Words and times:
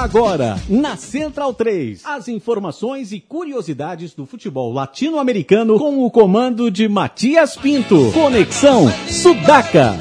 Agora, 0.00 0.58
na 0.66 0.96
Central 0.96 1.52
3, 1.52 2.06
as 2.06 2.26
informações 2.26 3.12
e 3.12 3.20
curiosidades 3.20 4.14
do 4.14 4.24
futebol 4.24 4.72
latino-americano 4.72 5.78
com 5.78 6.02
o 6.02 6.10
comando 6.10 6.70
de 6.70 6.88
Matias 6.88 7.54
Pinto. 7.54 8.10
Conexão 8.10 8.90
Sudaca. 9.06 9.94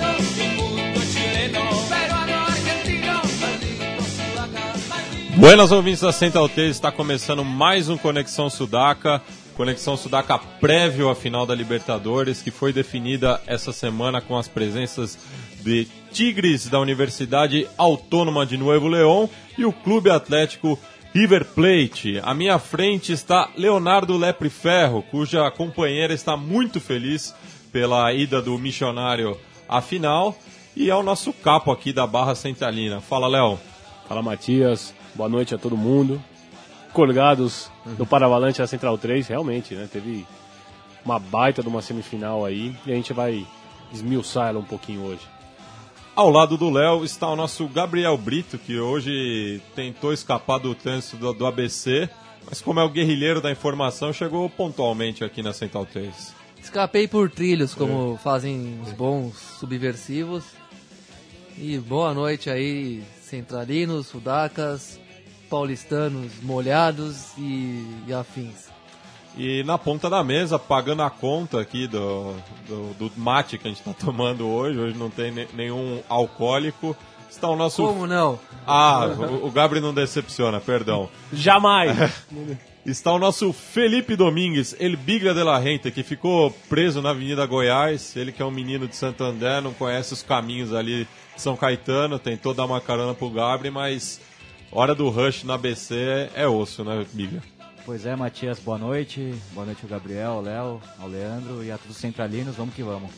Buenas 5.35 5.69
ouvintes 5.69 5.99
da 5.99 6.13
Central 6.13 6.47
3, 6.47 6.71
está 6.71 6.93
começando 6.93 7.43
mais 7.43 7.89
um 7.89 7.97
Conexão 7.97 8.49
Sudaca. 8.49 9.21
Conexão 9.57 9.97
Sudaca 9.97 10.37
prévio 10.37 11.09
à 11.09 11.15
final 11.15 11.45
da 11.45 11.53
Libertadores, 11.53 12.41
que 12.41 12.51
foi 12.51 12.71
definida 12.71 13.41
essa 13.45 13.73
semana 13.73 14.21
com 14.21 14.37
as 14.37 14.47
presenças 14.47 15.17
de 15.61 15.89
Tigres 16.11 16.67
da 16.67 16.79
Universidade 16.79 17.67
Autônoma 17.77 18.45
de 18.45 18.57
Nuevo 18.57 18.87
León 18.87 19.27
e 19.57 19.65
o 19.65 19.71
Clube 19.71 20.09
Atlético 20.09 20.77
River 21.13 21.45
Plate. 21.45 22.19
À 22.23 22.33
minha 22.33 22.59
frente 22.59 23.11
está 23.11 23.49
Leonardo 23.55 24.17
Lepre 24.17 24.49
Ferro, 24.49 25.03
cuja 25.03 25.49
companheira 25.51 26.13
está 26.13 26.35
muito 26.37 26.79
feliz 26.79 27.33
pela 27.71 28.11
ida 28.13 28.41
do 28.41 28.57
missionário 28.57 29.37
à 29.67 29.81
final, 29.81 30.35
e 30.75 30.89
é 30.89 30.95
o 30.95 31.03
nosso 31.03 31.31
capo 31.31 31.71
aqui 31.71 31.93
da 31.93 32.07
Barra 32.07 32.35
Centralina. 32.35 33.01
Fala, 33.01 33.27
Léo. 33.27 33.59
Fala, 34.07 34.21
Matias. 34.21 34.93
Boa 35.15 35.29
noite 35.29 35.53
a 35.53 35.57
todo 35.57 35.75
mundo. 35.75 36.21
Colgados 36.93 37.71
do 37.97 38.05
Paravalante 38.05 38.59
da 38.59 38.67
Central 38.67 38.97
3, 38.97 39.27
realmente, 39.27 39.75
né? 39.75 39.87
Teve 39.91 40.25
uma 41.03 41.19
baita 41.19 41.61
de 41.61 41.67
uma 41.67 41.81
semifinal 41.81 42.45
aí 42.45 42.75
e 42.85 42.91
a 42.91 42.95
gente 42.95 43.13
vai 43.13 43.45
esmiuçar 43.91 44.49
ela 44.49 44.59
um 44.59 44.63
pouquinho 44.63 45.03
hoje. 45.03 45.21
Ao 46.19 46.29
lado 46.29 46.57
do 46.57 46.69
Léo 46.69 47.05
está 47.05 47.29
o 47.29 47.35
nosso 47.37 47.65
Gabriel 47.69 48.17
Brito, 48.17 48.57
que 48.57 48.77
hoje 48.77 49.61
tentou 49.73 50.11
escapar 50.11 50.57
do 50.57 50.75
trânsito 50.75 51.15
do, 51.15 51.31
do 51.31 51.45
ABC, 51.45 52.09
mas 52.45 52.59
como 52.59 52.77
é 52.81 52.83
o 52.83 52.89
guerrilheiro 52.89 53.39
da 53.39 53.49
informação, 53.49 54.11
chegou 54.11 54.49
pontualmente 54.49 55.23
aqui 55.23 55.41
na 55.41 55.53
Central 55.53 55.85
3. 55.85 56.35
Escapei 56.61 57.07
por 57.07 57.31
trilhos, 57.31 57.73
como 57.73 58.19
fazem 58.21 58.81
os 58.85 58.91
bons 58.91 59.37
subversivos. 59.61 60.43
E 61.57 61.77
boa 61.77 62.13
noite 62.13 62.49
aí, 62.49 63.01
centralinos, 63.21 64.07
sudacas, 64.07 64.99
paulistanos 65.49 66.33
molhados 66.43 67.29
e, 67.37 67.85
e 68.05 68.13
afins. 68.13 68.67
E 69.39 69.63
na 69.63 69.77
ponta 69.77 70.09
da 70.09 70.21
mesa, 70.21 70.59
pagando 70.59 71.01
a 71.01 71.09
conta 71.09 71.61
aqui 71.61 71.87
do, 71.87 72.35
do, 72.67 72.93
do 72.95 73.11
mate 73.15 73.57
que 73.57 73.65
a 73.65 73.71
gente 73.71 73.79
está 73.79 73.93
tomando 73.93 74.45
hoje, 74.45 74.77
hoje 74.77 74.97
não 74.97 75.09
tem 75.09 75.31
ne- 75.31 75.47
nenhum 75.53 76.01
alcoólico, 76.09 76.93
está 77.31 77.47
o 77.47 77.55
nosso... 77.55 77.81
Como 77.81 78.05
não? 78.05 78.37
Ah, 78.67 79.05
o, 79.07 79.47
o 79.47 79.49
Gabriel 79.49 79.81
não 79.81 79.93
decepciona, 79.93 80.59
perdão. 80.59 81.09
Jamais! 81.31 81.97
Está 82.85 83.11
o 83.13 83.19
nosso 83.19 83.53
Felipe 83.53 84.15
Domingues, 84.15 84.75
El 84.79 84.95
Biglia 84.95 85.33
de 85.33 85.43
la 85.43 85.59
Renta, 85.59 85.91
que 85.91 86.01
ficou 86.01 86.49
preso 86.69 87.01
na 87.01 87.11
Avenida 87.11 87.45
Goiás. 87.45 88.15
Ele 88.15 88.31
que 88.31 88.41
é 88.41 88.45
um 88.45 88.49
menino 88.49 88.87
de 88.87 88.95
Santo 88.95 89.23
André, 89.23 89.61
não 89.61 89.73
conhece 89.73 90.13
os 90.13 90.23
caminhos 90.23 90.73
ali 90.73 91.03
de 91.35 91.41
São 91.41 91.55
Caetano, 91.55 92.17
tentou 92.17 92.53
dar 92.53 92.65
uma 92.65 92.81
carona 92.81 93.13
pro 93.13 93.29
Gabriel, 93.29 93.73
mas 93.73 94.19
hora 94.71 94.95
do 94.95 95.09
rush 95.09 95.43
na 95.43 95.53
ABC 95.55 95.93
é, 95.95 96.31
é 96.43 96.47
osso, 96.47 96.83
né, 96.83 97.05
Biglia? 97.13 97.43
Pois 97.89 98.05
é, 98.05 98.15
Matias, 98.15 98.59
boa 98.59 98.77
noite. 98.77 99.33
Boa 99.51 99.65
noite 99.65 99.79
ao 99.81 99.89
Gabriel, 99.89 100.33
ao 100.33 100.41
Léo, 100.41 100.81
ao 100.99 101.07
Leandro 101.07 101.63
e 101.63 101.71
a 101.71 101.77
todos 101.79 101.95
os 101.95 101.99
centralinos. 101.99 102.55
Vamos 102.55 102.75
que 102.75 102.83
vamos. 102.83 103.09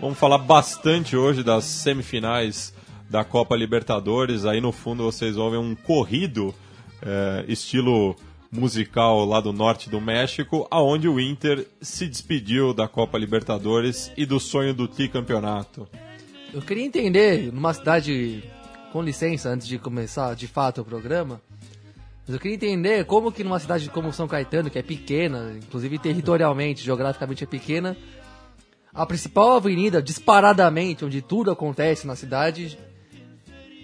Vamos 0.00 0.18
falar 0.18 0.38
bastante 0.38 1.14
hoje 1.14 1.42
das 1.42 1.64
semifinais 1.64 2.72
da 3.10 3.24
Copa 3.24 3.54
Libertadores. 3.54 4.46
Aí 4.46 4.58
no 4.58 4.72
fundo 4.72 5.04
vocês 5.04 5.36
ouvem 5.36 5.60
um 5.60 5.74
corrido, 5.74 6.54
eh, 7.02 7.44
estilo 7.46 8.16
musical 8.50 9.22
lá 9.26 9.38
do 9.38 9.52
norte 9.52 9.90
do 9.90 10.00
México, 10.00 10.66
aonde 10.70 11.06
o 11.06 11.20
Inter 11.20 11.68
se 11.82 12.08
despediu 12.08 12.72
da 12.72 12.88
Copa 12.88 13.18
Libertadores 13.18 14.10
e 14.16 14.24
do 14.24 14.40
sonho 14.40 14.72
do 14.72 14.88
tricampeonato. 14.88 15.86
Eu 16.54 16.62
queria 16.62 16.86
entender, 16.86 17.52
numa 17.52 17.74
cidade, 17.74 18.42
com 18.94 19.02
licença, 19.02 19.50
antes 19.50 19.68
de 19.68 19.78
começar 19.78 20.34
de 20.34 20.46
fato 20.46 20.80
o 20.80 20.84
programa, 20.86 21.38
mas 22.26 22.34
eu 22.34 22.40
queria 22.40 22.56
entender 22.56 23.04
como 23.04 23.30
que 23.30 23.44
numa 23.44 23.60
cidade 23.60 23.88
como 23.88 24.12
São 24.12 24.26
Caetano, 24.26 24.68
que 24.68 24.78
é 24.78 24.82
pequena, 24.82 25.54
inclusive 25.56 25.98
territorialmente, 25.98 26.82
geograficamente 26.84 27.44
é 27.44 27.46
pequena, 27.46 27.96
a 28.92 29.06
principal 29.06 29.56
avenida, 29.56 30.02
disparadamente, 30.02 31.04
onde 31.04 31.22
tudo 31.22 31.50
acontece 31.50 32.06
na 32.06 32.16
cidade, 32.16 32.76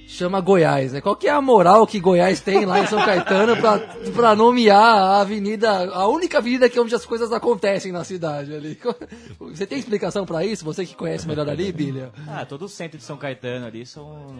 chama 0.07 0.41
Goiás, 0.41 0.93
né? 0.93 1.01
Qual 1.01 1.17
que 1.17 1.27
é 1.27 1.31
a 1.31 1.41
moral 1.41 1.87
que 1.87 1.99
Goiás 1.99 2.41
tem 2.41 2.65
lá 2.67 2.81
em 2.81 2.87
São 2.87 3.03
Caetano 3.03 3.57
pra, 3.57 3.79
pra 4.15 4.37
nomear 4.37 4.79
a 4.79 5.21
avenida, 5.23 5.71
a 5.93 6.07
única 6.07 6.39
avenida 6.39 6.69
que 6.69 6.79
é 6.79 6.83
onde 6.83 6.95
as 6.95 7.07
coisas 7.07 7.33
acontecem 7.33 7.91
na 7.93 8.05
cidade 8.05 8.55
ali? 8.55 8.79
Você 9.41 9.67
tem 9.67 9.79
explicação 9.79 10.27
pra 10.27 10.45
isso? 10.45 10.65
Você 10.65 10.85
que 10.85 10.95
conhece 10.95 11.27
melhor 11.27 11.49
ali, 11.49 11.73
Bilha? 11.73 12.11
Ah, 12.29 12.45
todo 12.45 12.67
o 12.67 12.69
centro 12.69 12.99
de 12.99 13.05
São 13.05 13.17
Caetano 13.17 13.67
ali 13.67 13.87
são. 13.87 14.37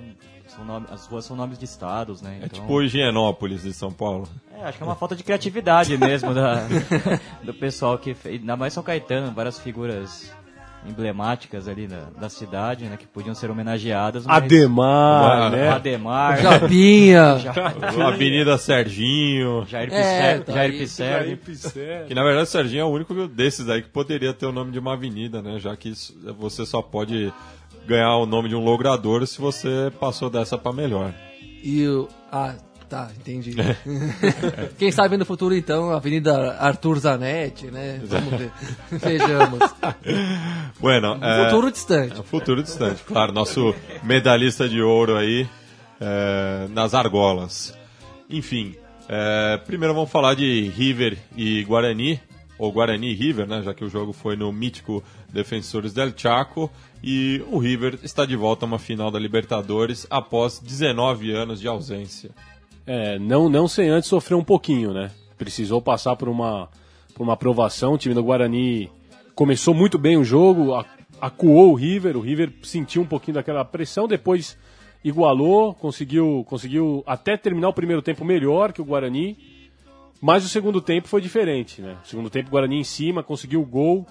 são 0.47 0.65
nome- 0.65 0.87
as 0.91 1.06
ruas 1.06 1.25
são 1.25 1.34
nomes 1.37 1.59
de 1.59 1.65
estados, 1.65 2.21
né? 2.21 2.39
É 2.43 2.47
Então, 2.47 2.61
tipo 2.61 2.83
Higienópolis 2.83 3.62
de 3.62 3.73
São 3.73 3.91
Paulo. 3.91 4.29
é, 4.55 4.65
acho 4.65 4.77
que 4.77 4.84
é 4.84 4.87
uma 4.87 4.94
falta 4.97 5.17
de 5.17 5.23
criatividade 5.25 5.97
mesmo 5.97 6.34
da, 6.34 6.67
do 7.43 7.55
pessoal 7.55 7.97
que 7.99 8.12
fez. 8.15 8.41
Ainda 8.41 8.56
mais 8.56 8.73
São 8.75 8.83
Caetano, 8.83 9.33
várias 9.33 9.59
figuras 9.59 10.31
emblemáticas 10.88 11.69
ali 11.69 11.87
da, 11.87 12.09
da 12.20 12.28
cidade, 12.28 12.84
né? 12.87 12.97
Que 12.97 13.06
podiam 13.06 13.34
ser 13.34 13.50
homenageadas. 13.50 14.26
mas- 14.26 14.37
Ademar, 14.43 15.50
né? 15.50 15.69
Ademar. 15.69 16.41
Japinha. 16.41 17.37
Avenida 18.06 18.59
Serginho. 18.59 19.65
Jair, 19.69 19.88
É, 19.93 20.34
Pisser, 20.34 20.44
tá 20.44 20.53
Jair 20.53 20.70
aí. 21.22 21.37
Pisserni. 21.37 22.06
Que 22.09 22.15
na 22.15 22.22
verdade 22.22 22.43
o 22.44 22.50
Serginho 22.50 22.81
é 22.81 22.84
o 22.84 22.88
único 22.88 23.15
desses 23.28 23.69
aí 23.69 23.82
que 23.82 23.88
poderia 23.88 24.32
ter 24.32 24.47
o 24.47 24.53
nome 24.53 24.72
de 24.72 24.78
uma 24.78 24.94
avenida, 24.94 25.41
né? 25.41 25.59
Já 25.59 25.76
que 25.76 25.93
você 26.38 26.66
só 26.66 26.82
pode 26.82 27.32
ganhar 27.87 28.16
o 28.16 28.26
nome 28.26 28.49
de 28.49 28.54
um 28.54 28.62
logrador 28.64 29.26
se 29.26 29.41
você 29.41 29.93
passou 30.00 30.28
dessa 30.31 30.56
pra 30.59 30.72
melhor. 30.72 31.12
E 31.64 31.87
o. 31.87 32.09
Tá, 32.92 33.08
entendi. 33.19 33.54
Quem 34.76 34.92
sabe 34.92 35.16
no 35.16 35.25
futuro, 35.25 35.54
então, 35.54 35.92
Avenida 35.92 36.58
Arthur 36.60 36.98
Zanetti, 36.98 37.70
né? 37.70 37.98
Vamos 38.04 38.38
ver. 38.38 38.53
Vejamos. 38.92 39.60
Bueno, 40.78 41.19
é, 41.22 41.47
Futuro 41.47 41.72
distante. 41.72 42.20
é 42.20 42.22
futuro 42.22 42.62
distante, 42.62 43.02
claro. 43.04 43.32
Nosso 43.32 43.75
medalhista 44.02 44.69
de 44.69 44.82
ouro 44.82 45.16
aí 45.16 45.48
é, 45.98 46.69
nas 46.69 46.92
argolas. 46.92 47.75
Enfim, 48.28 48.75
é, 49.08 49.56
primeiro 49.64 49.94
vamos 49.94 50.10
falar 50.10 50.34
de 50.34 50.69
River 50.69 51.16
e 51.34 51.64
Guarani, 51.64 52.20
ou 52.58 52.70
Guarani 52.70 53.12
e 53.12 53.14
River, 53.14 53.47
né? 53.47 53.62
Já 53.62 53.72
que 53.72 53.86
o 53.86 53.88
jogo 53.88 54.12
foi 54.12 54.36
no 54.36 54.52
mítico 54.52 55.02
Defensores 55.31 55.94
del 55.94 56.12
Chaco. 56.14 56.70
E 57.02 57.42
o 57.50 57.58
River 57.58 57.98
está 58.02 58.26
de 58.26 58.36
volta 58.36 58.66
a 58.66 58.69
uma 58.69 58.78
final 58.78 59.10
da 59.10 59.19
Libertadores 59.19 60.06
após 60.10 60.58
19 60.60 61.32
anos 61.32 61.58
de 61.58 61.66
ausência. 61.66 62.32
É, 62.87 63.19
não, 63.19 63.48
não 63.48 63.69
sem 63.69 63.88
antes 63.88 64.09
sofrer 64.09 64.34
um 64.34 64.44
pouquinho, 64.44 64.93
né? 64.93 65.10
Precisou 65.38 65.81
passar 65.81 66.16
por 66.16 66.28
uma, 66.28 66.69
por 67.15 67.22
uma 67.22 67.34
aprovação. 67.34 67.94
O 67.94 67.98
time 67.98 68.15
do 68.15 68.22
Guarani 68.22 68.91
começou 69.34 69.75
muito 69.75 69.98
bem 69.98 70.16
o 70.16 70.25
jogo, 70.25 70.75
acuou 71.20 71.72
o 71.72 71.75
River. 71.75 72.16
O 72.16 72.20
River 72.20 72.53
sentiu 72.62 73.03
um 73.03 73.06
pouquinho 73.06 73.37
daquela 73.37 73.65
pressão, 73.65 74.09
depois 74.09 74.59
igualou, 75.04 75.75
conseguiu, 75.75 76.44
conseguiu 76.48 77.03
até 77.06 77.37
terminar 77.37 77.69
o 77.69 77.72
primeiro 77.72 78.03
tempo 78.03 78.25
melhor 78.25 78.72
que 78.72 78.81
o 78.81 78.84
Guarani. 78.84 79.37
Mas 80.20 80.44
o 80.44 80.49
segundo 80.49 80.81
tempo 80.81 81.09
foi 81.09 81.20
diferente, 81.20 81.82
né? 81.82 81.97
O 82.04 82.06
segundo 82.06 82.31
tempo 82.31 82.49
o 82.49 82.53
Guarani 82.53 82.78
em 82.78 82.84
cima, 82.84 83.22
conseguiu 83.22 83.60
o 83.60 83.66
gol. 83.66 84.06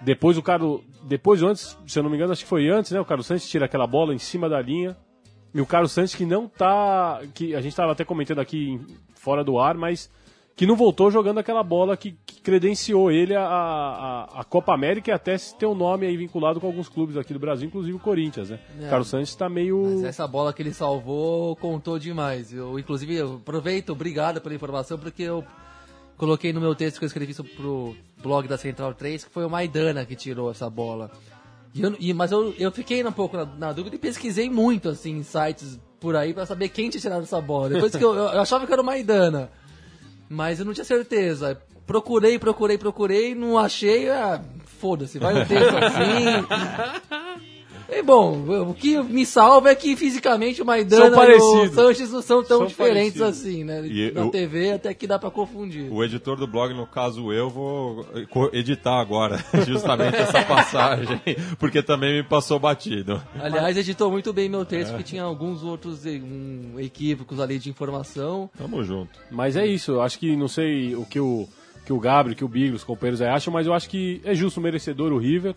Depois 0.00 0.38
o 0.38 0.42
Carlos. 0.42 0.80
Depois, 1.02 1.42
antes, 1.42 1.76
se 1.86 1.98
eu 1.98 2.02
não 2.02 2.10
me 2.10 2.16
engano, 2.16 2.32
acho 2.32 2.42
que 2.42 2.48
foi 2.48 2.68
antes, 2.68 2.92
né? 2.92 3.00
O 3.00 3.04
Carlos 3.04 3.26
Santos 3.26 3.48
tira 3.48 3.66
aquela 3.66 3.86
bola 3.86 4.14
em 4.14 4.18
cima 4.18 4.48
da 4.48 4.60
linha. 4.60 4.96
E 5.54 5.60
o 5.60 5.66
Carlos 5.66 5.92
Santos 5.92 6.14
que 6.14 6.26
não 6.26 6.48
tá. 6.48 7.22
que 7.32 7.54
A 7.54 7.60
gente 7.60 7.70
estava 7.70 7.92
até 7.92 8.04
comentando 8.04 8.40
aqui 8.40 8.80
fora 9.14 9.44
do 9.44 9.58
ar, 9.58 9.76
mas 9.76 10.10
que 10.56 10.66
não 10.66 10.76
voltou 10.76 11.10
jogando 11.10 11.38
aquela 11.38 11.62
bola 11.62 11.96
que, 11.96 12.16
que 12.26 12.40
credenciou 12.40 13.10
ele 13.10 13.34
a, 13.34 13.44
a, 13.44 14.40
a 14.40 14.44
Copa 14.44 14.72
América 14.72 15.10
e 15.10 15.14
até 15.14 15.36
se 15.36 15.54
ter 15.56 15.66
um 15.66 15.74
nome 15.74 16.06
aí 16.06 16.16
vinculado 16.16 16.60
com 16.60 16.66
alguns 16.66 16.88
clubes 16.88 17.16
aqui 17.16 17.32
do 17.32 17.40
Brasil, 17.40 17.66
inclusive 17.66 17.96
o 17.96 18.00
Corinthians, 18.00 18.50
né? 18.50 18.60
É. 18.80 18.86
O 18.86 18.90
Carlos 18.90 19.08
Santos 19.08 19.30
está 19.30 19.48
meio. 19.48 19.82
Mas 19.82 20.04
essa 20.04 20.26
bola 20.28 20.52
que 20.52 20.62
ele 20.62 20.72
salvou 20.72 21.56
contou 21.56 21.98
demais. 21.98 22.52
Eu, 22.52 22.78
inclusive, 22.78 23.14
eu 23.14 23.36
aproveito, 23.36 23.90
obrigado 23.90 24.40
pela 24.40 24.54
informação, 24.54 24.98
porque 24.98 25.22
eu 25.22 25.44
coloquei 26.16 26.52
no 26.52 26.60
meu 26.60 26.74
texto 26.74 26.98
que 26.98 27.04
eu 27.04 27.08
escrevi 27.08 27.34
pro 27.56 27.96
blog 28.22 28.46
da 28.46 28.56
Central 28.56 28.94
3, 28.94 29.24
que 29.24 29.30
foi 29.30 29.44
o 29.44 29.50
Maidana 29.50 30.04
que 30.04 30.14
tirou 30.14 30.50
essa 30.50 30.70
bola. 30.70 31.10
E 31.74 31.82
eu- 31.82 31.96
e- 31.98 32.14
mas 32.14 32.30
eu, 32.32 32.54
eu 32.58 32.70
fiquei 32.70 33.04
um 33.04 33.10
pouco 33.12 33.36
na, 33.36 33.44
na 33.44 33.72
dúvida 33.72 33.96
e 33.96 33.98
pesquisei 33.98 34.48
muito, 34.48 34.88
assim, 34.88 35.22
sites 35.22 35.78
por 35.98 36.14
aí 36.16 36.32
pra 36.32 36.46
saber 36.46 36.68
quem 36.68 36.88
tinha 36.88 37.00
tirado 37.00 37.22
essa 37.22 37.40
bola. 37.40 37.68
Depois 37.68 37.94
que 37.94 38.04
eu, 38.04 38.14
eu 38.14 38.40
achava 38.40 38.66
que 38.66 38.72
era 38.72 38.80
o 38.82 38.84
Maidana, 38.84 39.50
mas 40.28 40.60
eu 40.60 40.64
não 40.66 40.72
tinha 40.72 40.84
certeza. 40.84 41.60
Procurei, 41.86 42.38
procurei, 42.38 42.78
procurei, 42.78 43.34
não 43.34 43.58
achei, 43.58 44.08
ah, 44.08 44.40
foda-se, 44.64 45.18
vai 45.18 45.42
o 45.42 45.46
texto 45.46 45.76
assim. 45.76 47.44
E, 47.96 48.02
bom, 48.02 48.44
o 48.70 48.74
que 48.74 49.00
me 49.02 49.24
salva 49.24 49.70
é 49.70 49.74
que 49.74 49.94
fisicamente 49.94 50.60
o 50.60 50.64
Maidana 50.66 51.16
e 51.26 51.36
o. 51.36 51.68
Sanches 51.72 52.10
não 52.10 52.20
são 52.22 52.42
tão 52.42 52.58
São 52.58 52.66
diferentes 52.66 53.18
parecidos. 53.18 53.46
assim, 53.46 53.62
né? 53.64 53.86
E 53.86 54.10
Na 54.10 54.22
eu- 54.22 54.30
TV 54.30 54.72
até 54.72 54.92
que 54.92 55.06
dá 55.06 55.18
pra 55.18 55.30
confundir. 55.30 55.92
O 55.92 56.02
editor 56.02 56.36
do 56.36 56.46
blog, 56.46 56.74
no 56.74 56.86
caso 56.86 57.32
eu, 57.32 57.48
vou 57.48 58.04
editar 58.52 59.00
agora 59.00 59.38
justamente 59.66 60.16
essa 60.16 60.42
passagem, 60.44 61.20
porque 61.58 61.82
também 61.82 62.14
me 62.14 62.22
passou 62.24 62.58
batido. 62.58 63.22
Aliás, 63.40 63.76
editou 63.76 64.10
muito 64.10 64.32
bem 64.32 64.48
meu 64.48 64.64
texto, 64.64 64.94
É. 64.94 64.96
que 64.96 65.02
tinha 65.04 65.22
alguns 65.22 65.62
outros 65.62 66.04
um, 66.04 66.78
equívocos 66.78 67.38
ali 67.38 67.58
de 67.58 67.70
informação. 67.70 68.50
Tamo 68.58 68.82
junto. 68.82 69.10
Mas 69.30 69.56
é 69.56 69.66
isso, 69.66 69.92
eu 69.92 70.02
acho 70.02 70.18
que 70.18 70.34
não 70.36 70.48
sei 70.48 70.96
o 70.96 71.04
que 71.06 71.20
o, 71.20 71.46
que 71.86 71.92
o 71.92 72.00
Gabriel, 72.00 72.36
que 72.36 72.44
o 72.44 72.48
Bigler, 72.48 72.74
os 72.74 72.82
companheiros 72.84 73.20
aí 73.22 73.28
acham, 73.28 73.52
mas 73.52 73.66
eu 73.66 73.72
acho 73.74 73.88
que 73.88 74.20
é 74.24 74.34
justo, 74.34 74.60
merecedor 74.60 75.12
o 75.12 75.18
River. 75.18 75.54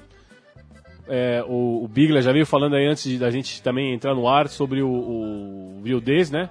É, 1.10 1.44
o, 1.48 1.84
o 1.84 1.88
Bigler 1.88 2.22
já 2.22 2.32
veio 2.32 2.46
falando 2.46 2.76
aí 2.76 2.86
antes 2.86 3.04
de, 3.04 3.18
da 3.18 3.30
gente 3.32 3.62
também 3.62 3.94
entrar 3.94 4.14
no 4.14 4.28
ar 4.28 4.48
sobre 4.50 4.82
o, 4.82 4.90
o 4.90 5.80
Vildez, 5.84 6.30
né? 6.32 6.50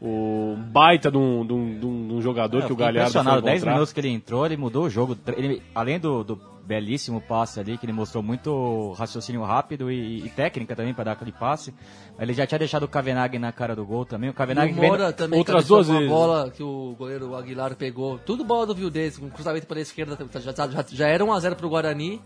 O 0.00 0.56
baita 0.72 1.10
de 1.12 1.16
um, 1.16 1.46
de 1.46 1.52
um, 1.52 1.78
de 1.78 1.86
um- 1.86 2.08
de 2.08 2.14
um 2.14 2.20
jogador 2.22 2.62
É, 2.64 2.66
que 2.66 2.72
o 2.72 2.76
Galhardo 2.76 2.98
foi 3.12 3.20
impressionado, 3.20 3.42
10 3.42 3.56
encontrar. 3.58 3.72
minutos 3.74 3.92
que 3.92 4.00
ele 4.00 4.08
entrou, 4.08 4.44
ele 4.46 4.56
mudou 4.56 4.84
o 4.86 4.90
jogo. 4.90 5.16
Ele, 5.36 5.62
além 5.72 6.00
do, 6.00 6.24
do 6.24 6.40
belíssimo 6.66 7.20
passe 7.20 7.60
ali, 7.60 7.78
que 7.78 7.86
ele 7.86 7.92
mostrou 7.92 8.20
muito 8.22 8.92
raciocínio 8.98 9.42
rápido 9.44 9.92
e, 9.92 10.24
e 10.24 10.28
técnica 10.30 10.74
também 10.74 10.92
para 10.92 11.04
dar 11.04 11.12
aquele 11.12 11.30
passe, 11.30 11.72
ele 12.18 12.32
já 12.34 12.44
tinha 12.46 12.58
deixado 12.58 12.82
o 12.82 12.88
Kavenag 12.88 13.38
na 13.38 13.52
cara 13.52 13.76
do 13.76 13.86
gol 13.86 14.04
também. 14.04 14.30
O 14.30 14.32
E 14.32 14.34
Kavenag 14.34 14.72
o 14.72 14.80
vem- 14.80 15.12
também 15.12 15.38
outras 15.38 15.68
duas 15.68 15.88
vezes. 15.88 16.08
bola 16.08 16.50
que 16.50 16.62
o 16.64 16.96
goleiro 16.98 17.36
Aguilar 17.36 17.76
pegou. 17.76 18.18
Tudo 18.18 18.42
bola 18.42 18.66
do 18.66 18.74
Vildez, 18.74 19.16
com 19.18 19.30
cruzamento 19.30 19.68
pela 19.68 19.80
esquerda. 19.80 20.18
Já, 20.40 20.52
já, 20.68 20.84
já 20.90 21.06
era 21.06 21.24
1x0 21.24 21.54
pro 21.54 21.68
Guarani. 21.68 22.20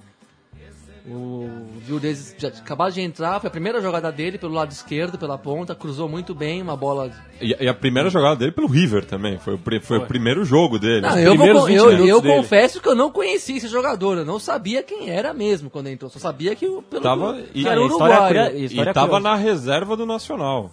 O 1.08 1.48
Vildez 1.86 2.34
já 2.36 2.48
acabou 2.48 2.90
de 2.90 3.00
entrar, 3.00 3.38
foi 3.40 3.46
a 3.46 3.50
primeira 3.50 3.80
jogada 3.80 4.10
dele 4.10 4.38
pelo 4.38 4.52
lado 4.54 4.72
esquerdo, 4.72 5.16
pela 5.16 5.38
ponta, 5.38 5.72
cruzou 5.72 6.08
muito 6.08 6.34
bem, 6.34 6.60
uma 6.60 6.76
bola. 6.76 7.12
E, 7.40 7.54
e 7.60 7.68
a 7.68 7.74
primeira 7.74 8.10
jogada 8.10 8.34
dele 8.34 8.50
pelo 8.50 8.66
River 8.66 9.04
também, 9.04 9.38
foi 9.38 9.54
o, 9.54 9.58
pri- 9.58 9.78
foi 9.80 9.98
o 9.98 10.06
primeiro 10.06 10.44
jogo 10.44 10.78
dele. 10.80 11.02
Não, 11.02 11.16
eu, 11.18 11.36
vou 11.36 11.46
primeiros 11.46 11.60
con- 11.60 11.66
20 11.68 11.76
eu, 11.76 12.06
eu 12.08 12.22
confesso 12.22 12.80
que 12.80 12.88
eu 12.88 12.94
não 12.96 13.12
conhecia 13.12 13.56
esse 13.56 13.68
jogador, 13.68 14.18
eu 14.18 14.24
não 14.24 14.40
sabia 14.40 14.82
quem 14.82 15.08
era 15.08 15.32
mesmo 15.32 15.70
quando 15.70 15.86
entrou, 15.88 16.10
só 16.10 16.18
sabia 16.18 16.56
que 16.56 16.66
pelo 16.90 17.02
Tava- 17.02 17.34
que 17.34 17.60
e- 17.60 17.68
era 17.68 17.80
história 17.82 18.26
curia- 18.26 18.52
E 18.52 18.64
história 18.64 18.92
tava 18.92 19.06
curiosa. 19.20 19.28
na 19.28 19.36
reserva 19.36 19.96
do 19.96 20.06
Nacional. 20.06 20.72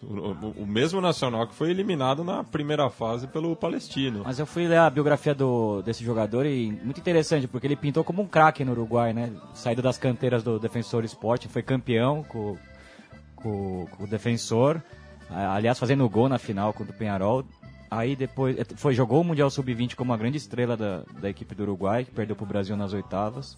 O, 0.00 0.64
mesmo 0.64 1.00
Nacional 1.00 1.46
que 1.46 1.54
foi 1.54 1.70
eliminado 1.70 2.22
na 2.22 2.44
primeira 2.44 2.88
fase 2.88 3.26
pelo 3.26 3.56
Palestino. 3.56 4.22
Mas 4.24 4.38
eu 4.38 4.46
fui 4.46 4.68
ler 4.68 4.78
a 4.78 4.88
biografia 4.88 5.34
do, 5.34 5.82
desse 5.82 6.04
jogador 6.04 6.46
e 6.46 6.70
muito 6.84 7.00
interessante, 7.00 7.48
porque 7.48 7.66
ele 7.66 7.74
pintou 7.74 8.04
como 8.04 8.22
um 8.22 8.26
craque 8.26 8.64
no 8.64 8.72
Uruguai, 8.72 9.12
né? 9.12 9.32
Saído 9.54 9.82
das 9.82 9.98
canteiras 9.98 10.42
do 10.44 10.58
Defensor 10.58 11.04
Esporte, 11.04 11.48
foi 11.48 11.62
campeão 11.62 12.22
com, 12.22 12.56
com, 13.34 13.86
com 13.90 14.04
o 14.04 14.06
Defensor, 14.06 14.80
aliás, 15.28 15.78
fazendo 15.78 16.08
gol 16.08 16.28
na 16.28 16.38
final 16.38 16.72
contra 16.72 16.94
o 16.94 16.96
Penharol. 16.96 17.44
Aí 17.90 18.14
depois 18.14 18.56
foi, 18.76 18.94
jogou 18.94 19.22
o 19.22 19.24
Mundial 19.24 19.50
Sub-20 19.50 19.94
como 19.94 20.10
uma 20.10 20.16
grande 20.18 20.36
estrela 20.36 20.76
da, 20.76 21.02
da 21.20 21.28
equipe 21.28 21.54
do 21.54 21.62
Uruguai, 21.62 22.04
que 22.04 22.10
perdeu 22.10 22.36
para 22.36 22.44
o 22.44 22.46
Brasil 22.48 22.76
nas 22.76 22.92
oitavas, 22.92 23.56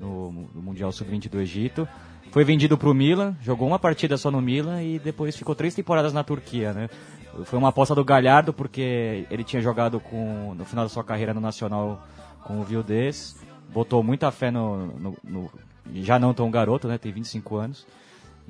no, 0.00 0.32
no 0.54 0.62
Mundial 0.62 0.90
Sub-20 0.92 1.28
do 1.28 1.40
Egito. 1.40 1.86
Foi 2.32 2.44
vendido 2.44 2.78
para 2.78 2.88
o 2.88 2.94
Milan, 2.94 3.34
jogou 3.42 3.66
uma 3.66 3.78
partida 3.78 4.16
só 4.16 4.30
no 4.30 4.40
Milan 4.40 4.82
e 4.82 4.98
depois 5.00 5.36
ficou 5.36 5.54
três 5.54 5.74
temporadas 5.74 6.12
na 6.12 6.22
Turquia, 6.22 6.72
né? 6.72 6.88
Foi 7.44 7.58
uma 7.58 7.68
aposta 7.68 7.94
do 7.94 8.04
Galhardo 8.04 8.52
porque 8.52 9.26
ele 9.30 9.42
tinha 9.44 9.60
jogado 9.60 9.98
com, 10.00 10.54
no 10.56 10.64
final 10.64 10.84
da 10.84 10.88
sua 10.88 11.02
carreira 11.04 11.34
no 11.34 11.40
Nacional 11.40 12.06
com 12.44 12.60
o 12.60 12.62
Vildez, 12.64 13.36
botou 13.72 14.02
muita 14.02 14.30
fé 14.30 14.50
no, 14.50 14.86
no- 14.98 15.16
no- 15.24 15.50
já 15.94 16.18
não 16.18 16.32
tão 16.32 16.48
garoto, 16.50 16.86
né? 16.86 16.98
Tem 16.98 17.10
25 17.12 17.56
anos. 17.56 17.84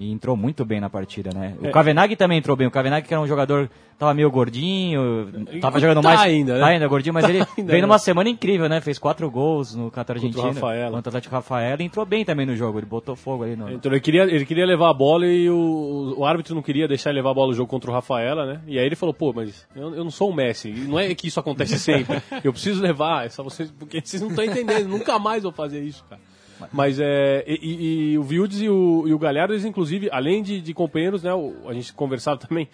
E 0.01 0.11
entrou 0.11 0.35
muito 0.35 0.65
bem 0.65 0.81
na 0.81 0.89
partida, 0.89 1.29
né? 1.31 1.55
O 1.61 1.71
Kavenag 1.71 2.17
também 2.17 2.39
entrou 2.39 2.57
bem. 2.57 2.67
O 2.67 2.71
Kavenag 2.71 3.07
que 3.07 3.13
era 3.13 3.21
um 3.23 3.27
jogador, 3.27 3.69
tava 3.99 4.15
meio 4.15 4.31
gordinho, 4.31 5.31
tava 5.61 5.75
Tá 5.75 5.79
jogando 5.79 6.03
mais... 6.03 6.19
ainda, 6.21 6.55
né? 6.55 6.61
Tá 6.61 6.67
ainda 6.69 6.89
gordinho, 6.89 7.13
mas 7.13 7.29
ele 7.29 7.41
ainda, 7.41 7.71
veio 7.71 7.83
né? 7.83 7.87
numa 7.87 7.99
semana 7.99 8.31
incrível, 8.31 8.67
né? 8.67 8.81
Fez 8.81 8.99
quatro 8.99 9.31
gols 9.31 9.75
no 9.75 9.91
Qatar 9.91 10.17
Argentina. 10.17 10.43
Rafaela. 10.43 10.97
Contra 10.97 11.09
o 11.09 11.11
Atlético 11.11 11.35
Rafaela. 11.35 11.83
E 11.83 11.85
entrou 11.85 12.07
bem 12.07 12.25
também 12.25 12.47
no 12.47 12.57
jogo. 12.57 12.79
Ele 12.79 12.87
botou 12.87 13.15
fogo 13.15 13.45
ali 13.45 13.55
no... 13.57 13.71
Então 13.71 13.93
ele 13.93 14.01
queria, 14.01 14.23
ele 14.23 14.47
queria 14.47 14.65
levar 14.65 14.89
a 14.89 14.95
bola 14.95 15.27
e 15.27 15.51
o, 15.51 16.15
o 16.17 16.25
árbitro 16.25 16.55
não 16.55 16.63
queria 16.63 16.89
deixar 16.89 17.11
ele 17.11 17.19
levar 17.19 17.33
a 17.33 17.35
bola 17.35 17.49
no 17.49 17.55
jogo 17.55 17.69
contra 17.69 17.91
o 17.91 17.93
Rafaela, 17.93 18.47
né? 18.47 18.63
E 18.67 18.79
aí 18.79 18.87
ele 18.87 18.97
falou, 18.97 19.13
pô, 19.13 19.35
mas 19.35 19.69
eu, 19.77 19.95
eu 19.97 20.03
não 20.03 20.11
sou 20.11 20.31
o 20.31 20.35
Messi, 20.35 20.71
e 20.71 20.81
não 20.81 20.99
é 20.99 21.15
que 21.15 21.29
isso 21.29 21.39
acontece 21.39 21.79
sempre. 21.79 22.23
Eu 22.43 22.55
preciso 22.55 22.81
levar, 22.81 23.27
é 23.27 23.29
só 23.29 23.43
vocês, 23.43 23.71
porque 23.71 24.01
vocês 24.03 24.23
não 24.23 24.31
estão 24.31 24.47
entendendo, 24.47 24.89
nunca 24.89 25.19
mais 25.19 25.43
vou 25.43 25.53
fazer 25.53 25.83
isso, 25.83 26.03
cara. 26.09 26.30
Mas 26.73 26.99
é. 27.01 27.45
E, 27.47 27.55
e- 27.63 28.13
e 28.13 28.19
o 28.19 28.23
Vildes 28.23 28.61
e 28.61 28.69
o, 28.69 29.05
e 29.07 29.13
o 29.15 29.19
Galhardo, 29.19 29.53
eles, 29.55 29.65
inclusive, 29.65 30.09
além 30.13 30.43
de, 30.43 30.61
de 30.61 30.75
companheiros, 30.75 31.23
né? 31.23 31.33
o- 31.35 31.69
a 31.69 31.73
gente 31.73 31.93
conversava 31.93 32.39
também. 32.47 32.69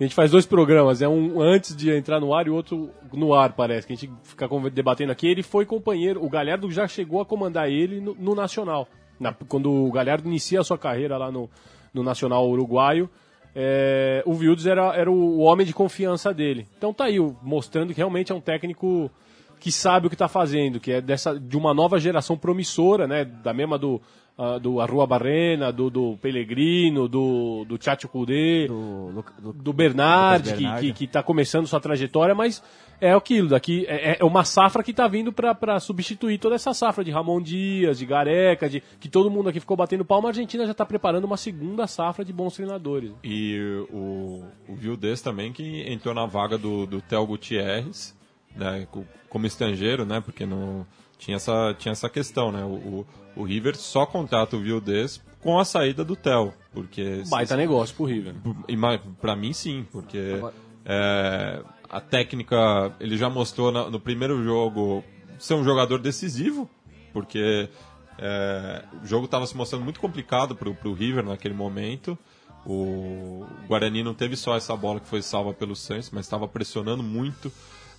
A 0.00 0.04
gente 0.04 0.14
faz 0.14 0.30
dois 0.30 0.46
programas, 0.46 1.02
é 1.02 1.08
um 1.08 1.40
antes 1.40 1.74
de 1.74 1.90
entrar 1.90 2.20
no 2.20 2.32
ar 2.32 2.46
e 2.46 2.50
outro 2.50 2.88
no 3.12 3.34
ar, 3.34 3.52
parece, 3.54 3.84
que 3.84 3.92
a 3.92 3.96
gente 3.96 4.12
fica 4.22 4.48
debatendo 4.70 5.10
aqui. 5.10 5.26
Ele 5.26 5.42
foi 5.42 5.66
companheiro, 5.66 6.24
o 6.24 6.28
Galhardo 6.30 6.70
já 6.70 6.86
chegou 6.86 7.20
a 7.20 7.26
comandar 7.26 7.68
ele 7.68 8.00
no, 8.00 8.14
no 8.14 8.32
Nacional. 8.34 8.86
Na- 9.18 9.34
quando 9.48 9.72
o 9.72 9.90
Galhardo 9.90 10.28
inicia 10.28 10.60
a 10.60 10.64
sua 10.64 10.78
carreira 10.78 11.16
lá 11.16 11.32
no, 11.32 11.50
no 11.92 12.04
Nacional 12.04 12.48
Uruguaio, 12.48 13.10
é, 13.56 14.22
o 14.24 14.34
Vildes 14.34 14.66
era, 14.66 14.94
era 14.94 15.10
o 15.10 15.38
homem 15.40 15.66
de 15.66 15.72
confiança 15.74 16.32
dele. 16.32 16.68
Então 16.76 16.94
tá 16.94 17.06
aí, 17.06 17.18
mostrando 17.42 17.90
que 17.92 17.96
realmente 17.96 18.30
é 18.30 18.34
um 18.36 18.40
técnico 18.40 19.10
que 19.58 19.72
sabe 19.72 20.06
o 20.06 20.10
que 20.10 20.14
está 20.14 20.28
fazendo, 20.28 20.80
que 20.80 20.92
é 20.92 21.00
dessa, 21.00 21.38
de 21.38 21.56
uma 21.56 21.74
nova 21.74 21.98
geração 21.98 22.36
promissora, 22.36 23.06
né? 23.06 23.24
Da 23.24 23.52
mesma 23.52 23.78
do, 23.78 24.00
ah, 24.40 24.56
do 24.56 24.80
Arrua 24.80 25.04
Barrena, 25.04 25.72
do, 25.72 25.90
do 25.90 26.16
Pellegrino, 26.22 27.08
do, 27.08 27.64
do 27.64 27.76
Tchatcho 27.76 28.08
Kudê, 28.08 28.68
do, 28.68 29.24
do, 29.40 29.52
do, 29.52 29.72
Bernard, 29.72 30.44
Lucas 30.44 30.56
que, 30.56 30.62
Bernardi. 30.62 30.92
que, 30.92 30.92
que 30.92 31.06
tá 31.08 31.24
começando 31.24 31.66
sua 31.66 31.80
trajetória, 31.80 32.36
mas 32.36 32.62
é 33.00 33.12
aquilo, 33.12 33.48
daqui 33.48 33.84
é, 33.88 34.16
é 34.20 34.24
uma 34.24 34.44
safra 34.44 34.84
que 34.84 34.92
tá 34.92 35.08
vindo 35.08 35.32
para 35.32 35.80
substituir 35.80 36.38
toda 36.38 36.54
essa 36.54 36.72
safra 36.72 37.02
de 37.02 37.10
Ramon 37.10 37.40
Dias, 37.40 37.98
de 37.98 38.06
Gareca, 38.06 38.68
de 38.68 38.80
que 39.00 39.08
todo 39.08 39.28
mundo 39.28 39.48
aqui 39.48 39.58
ficou 39.58 39.76
batendo 39.76 40.04
palma, 40.04 40.28
a 40.28 40.30
Argentina 40.30 40.64
já 40.64 40.70
está 40.70 40.86
preparando 40.86 41.24
uma 41.24 41.36
segunda 41.36 41.88
safra 41.88 42.24
de 42.24 42.32
bons 42.32 42.54
treinadores. 42.54 43.10
E 43.24 43.58
o, 43.90 44.44
o 44.68 44.76
Vildez 44.76 45.20
também, 45.20 45.52
que 45.52 45.82
entrou 45.92 46.14
na 46.14 46.26
vaga 46.26 46.56
do, 46.56 46.86
do 46.86 47.00
Theo 47.00 47.26
Gutierrez, 47.26 48.16
né, 48.58 48.86
co- 48.90 49.04
como 49.28 49.46
estrangeiro, 49.46 50.04
né, 50.04 50.20
porque 50.20 50.44
não, 50.44 50.86
tinha, 51.18 51.36
essa, 51.36 51.74
tinha 51.78 51.92
essa 51.92 52.08
questão, 52.08 52.50
né, 52.52 52.62
o, 52.64 53.06
o, 53.36 53.42
River 53.44 53.76
só 53.76 54.04
contrata 54.04 54.56
o 54.56 54.60
Vildez 54.60 55.22
com 55.40 55.58
a 55.58 55.64
saída 55.64 56.04
do 56.04 56.16
Theo, 56.16 56.52
porque... 56.72 57.22
Baita 57.28 57.56
negócio 57.56 57.94
pro 57.94 58.04
River. 58.04 58.34
Para 59.20 59.36
mim, 59.36 59.52
sim, 59.52 59.86
porque 59.92 60.40
é, 60.84 61.62
a 61.88 62.00
técnica, 62.00 62.92
ele 63.00 63.16
já 63.16 63.30
mostrou 63.30 63.70
na- 63.70 63.88
no 63.88 64.00
primeiro 64.00 64.42
jogo 64.42 65.04
ser 65.38 65.54
um 65.54 65.62
jogador 65.64 65.98
decisivo, 66.00 66.68
porque 67.12 67.68
é, 68.18 68.84
o 69.02 69.06
jogo 69.06 69.26
estava 69.26 69.46
se 69.46 69.56
mostrando 69.56 69.84
muito 69.84 70.00
complicado 70.00 70.56
para 70.56 70.68
o 70.68 70.92
River 70.92 71.24
naquele 71.24 71.54
momento. 71.54 72.18
O 72.66 73.46
Guarani 73.66 74.02
não 74.02 74.12
teve 74.12 74.36
só 74.36 74.56
essa 74.56 74.76
bola 74.76 74.98
que 75.00 75.06
foi 75.06 75.22
salva 75.22 75.54
pelo 75.54 75.74
Santos, 75.76 76.10
mas 76.10 76.26
estava 76.26 76.46
pressionando 76.48 77.02
muito. 77.02 77.50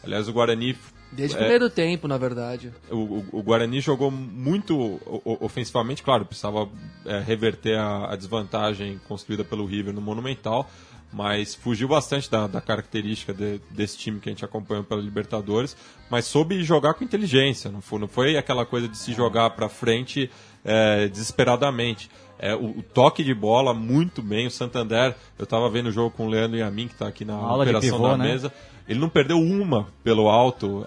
Aliás, 0.03 0.27
o 0.27 0.33
Guarani 0.33 0.77
Desde 1.11 1.35
o 1.35 1.37
É. 1.37 1.39
primeiro 1.39 1.69
tempo, 1.71 2.07
na 2.07 2.17
verdade. 2.19 2.71
o, 2.91 2.95
o- 2.95 3.25
o 3.31 3.41
Guarani 3.43 3.81
jogou 3.81 4.11
muito 4.11 4.99
ofensivamente, 5.41 6.03
claro, 6.03 6.23
precisava 6.23 6.69
é, 7.05 7.19
reverter 7.19 7.79
a, 7.79 8.13
a 8.13 8.15
desvantagem 8.15 9.01
construída 9.07 9.43
pelo 9.43 9.65
River 9.65 9.91
no 9.93 10.01
Monumental, 10.01 10.69
mas 11.11 11.55
fugiu 11.55 11.87
bastante 11.87 12.29
da, 12.29 12.45
da 12.45 12.61
característica 12.61 13.33
de- 13.33 13.59
desse 13.71 13.97
time 13.97 14.19
que 14.19 14.29
a 14.29 14.31
gente 14.31 14.45
acompanhou 14.45 14.83
pela 14.83 15.01
Libertadores, 15.01 15.75
mas 16.11 16.25
soube 16.25 16.61
jogar 16.63 16.93
com 16.93 17.03
inteligência, 17.03 17.71
não 17.71 17.81
foi, 17.81 17.99
não 17.99 18.07
foi 18.07 18.37
aquela 18.37 18.63
coisa 18.63 18.87
de 18.87 18.95
se 18.95 19.11
jogar 19.13 19.49
para 19.49 19.67
frente 19.67 20.29
é, 20.63 21.07
desesperadamente. 21.07 22.09
É, 22.37 22.53
o, 22.55 22.77
o 22.79 22.83
toque 22.83 23.23
de 23.23 23.33
bola 23.33 23.73
muito 23.73 24.21
bem, 24.21 24.45
o 24.47 24.51
Santander, 24.51 25.15
eu 25.37 25.43
estava 25.43 25.69
vendo 25.69 25.87
o 25.87 25.91
jogo 25.91 26.11
com 26.11 26.27
o 26.27 26.29
Leandro 26.29 26.57
e 26.57 26.61
a 26.61 26.69
mim, 26.69 26.87
que 26.87 26.93
está 26.93 27.07
aqui 27.07 27.25
na 27.25 27.33
Aula 27.33 27.65
de 27.65 27.71
operação 27.71 27.97
pivô, 27.97 28.07
da 28.09 28.17
né? 28.17 28.25
mesa, 28.31 28.53
ele 28.89 28.99
não 28.99 29.07
perdeu 29.07 29.39
uma 29.39 29.87
pelo 30.03 30.27
alto, 30.27 30.83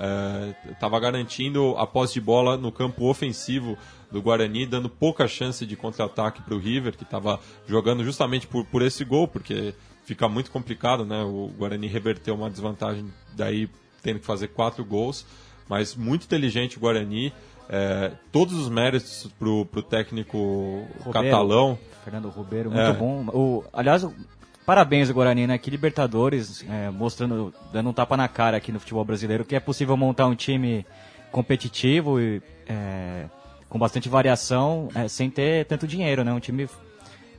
estava 0.70 0.98
garantindo 1.00 1.74
a 1.78 1.86
posse 1.86 2.14
de 2.14 2.20
bola 2.20 2.56
no 2.56 2.70
campo 2.72 3.08
ofensivo 3.08 3.78
do 4.10 4.20
Guarani, 4.20 4.66
dando 4.66 4.88
pouca 4.90 5.26
chance 5.28 5.64
de 5.64 5.76
contra-ataque 5.76 6.42
para 6.42 6.54
o 6.54 6.58
River, 6.58 6.96
que 6.96 7.04
estava 7.04 7.40
jogando 7.66 8.04
justamente 8.04 8.46
por, 8.46 8.64
por 8.66 8.82
esse 8.82 9.04
gol, 9.04 9.26
porque 9.28 9.72
fica 10.04 10.28
muito 10.28 10.50
complicado, 10.50 11.04
né? 11.06 11.22
O 11.22 11.50
Guarani 11.56 11.86
reverteu 11.86 12.34
uma 12.34 12.50
desvantagem, 12.50 13.06
daí 13.34 13.70
tendo 14.02 14.18
que 14.18 14.26
fazer 14.26 14.48
quatro 14.48 14.84
gols, 14.84 15.24
mas 15.68 15.94
muito 15.94 16.24
inteligente 16.24 16.76
o 16.76 16.80
Guarani. 16.80 17.32
é, 17.74 18.10
todos 18.30 18.52
os 18.54 18.68
méritos 18.68 19.30
para 19.38 19.48
o 19.48 19.64
técnico 19.82 20.84
Roberto. 21.04 21.12
catalão. 21.30 21.78
Fernando 22.04 22.28
Ribeiro, 22.28 22.70
muito 22.70 22.82
É. 22.84 22.92
bom. 22.92 23.24
O, 23.32 23.64
aliás, 23.72 24.04
parabéns 24.72 25.10
ao 25.10 25.14
Guarani, 25.14 25.46
né? 25.46 25.58
Que 25.58 25.70
Libertadores, 25.70 26.64
é, 26.66 26.88
mostrando, 26.88 27.52
dando 27.74 27.90
um 27.90 27.92
tapa 27.92 28.16
na 28.16 28.26
cara 28.26 28.56
aqui 28.56 28.72
no 28.72 28.80
futebol 28.80 29.04
brasileiro, 29.04 29.44
que 29.44 29.54
é 29.54 29.60
possível 29.60 29.94
montar 29.98 30.26
um 30.26 30.34
time 30.34 30.86
competitivo 31.30 32.18
e 32.18 32.40
é, 32.66 33.26
com 33.68 33.78
bastante 33.78 34.08
variação, 34.08 34.88
é, 34.94 35.06
sem 35.08 35.28
ter 35.28 35.66
tanto 35.66 35.86
dinheiro, 35.86 36.24
né? 36.24 36.32
Um 36.32 36.40
time. 36.40 36.66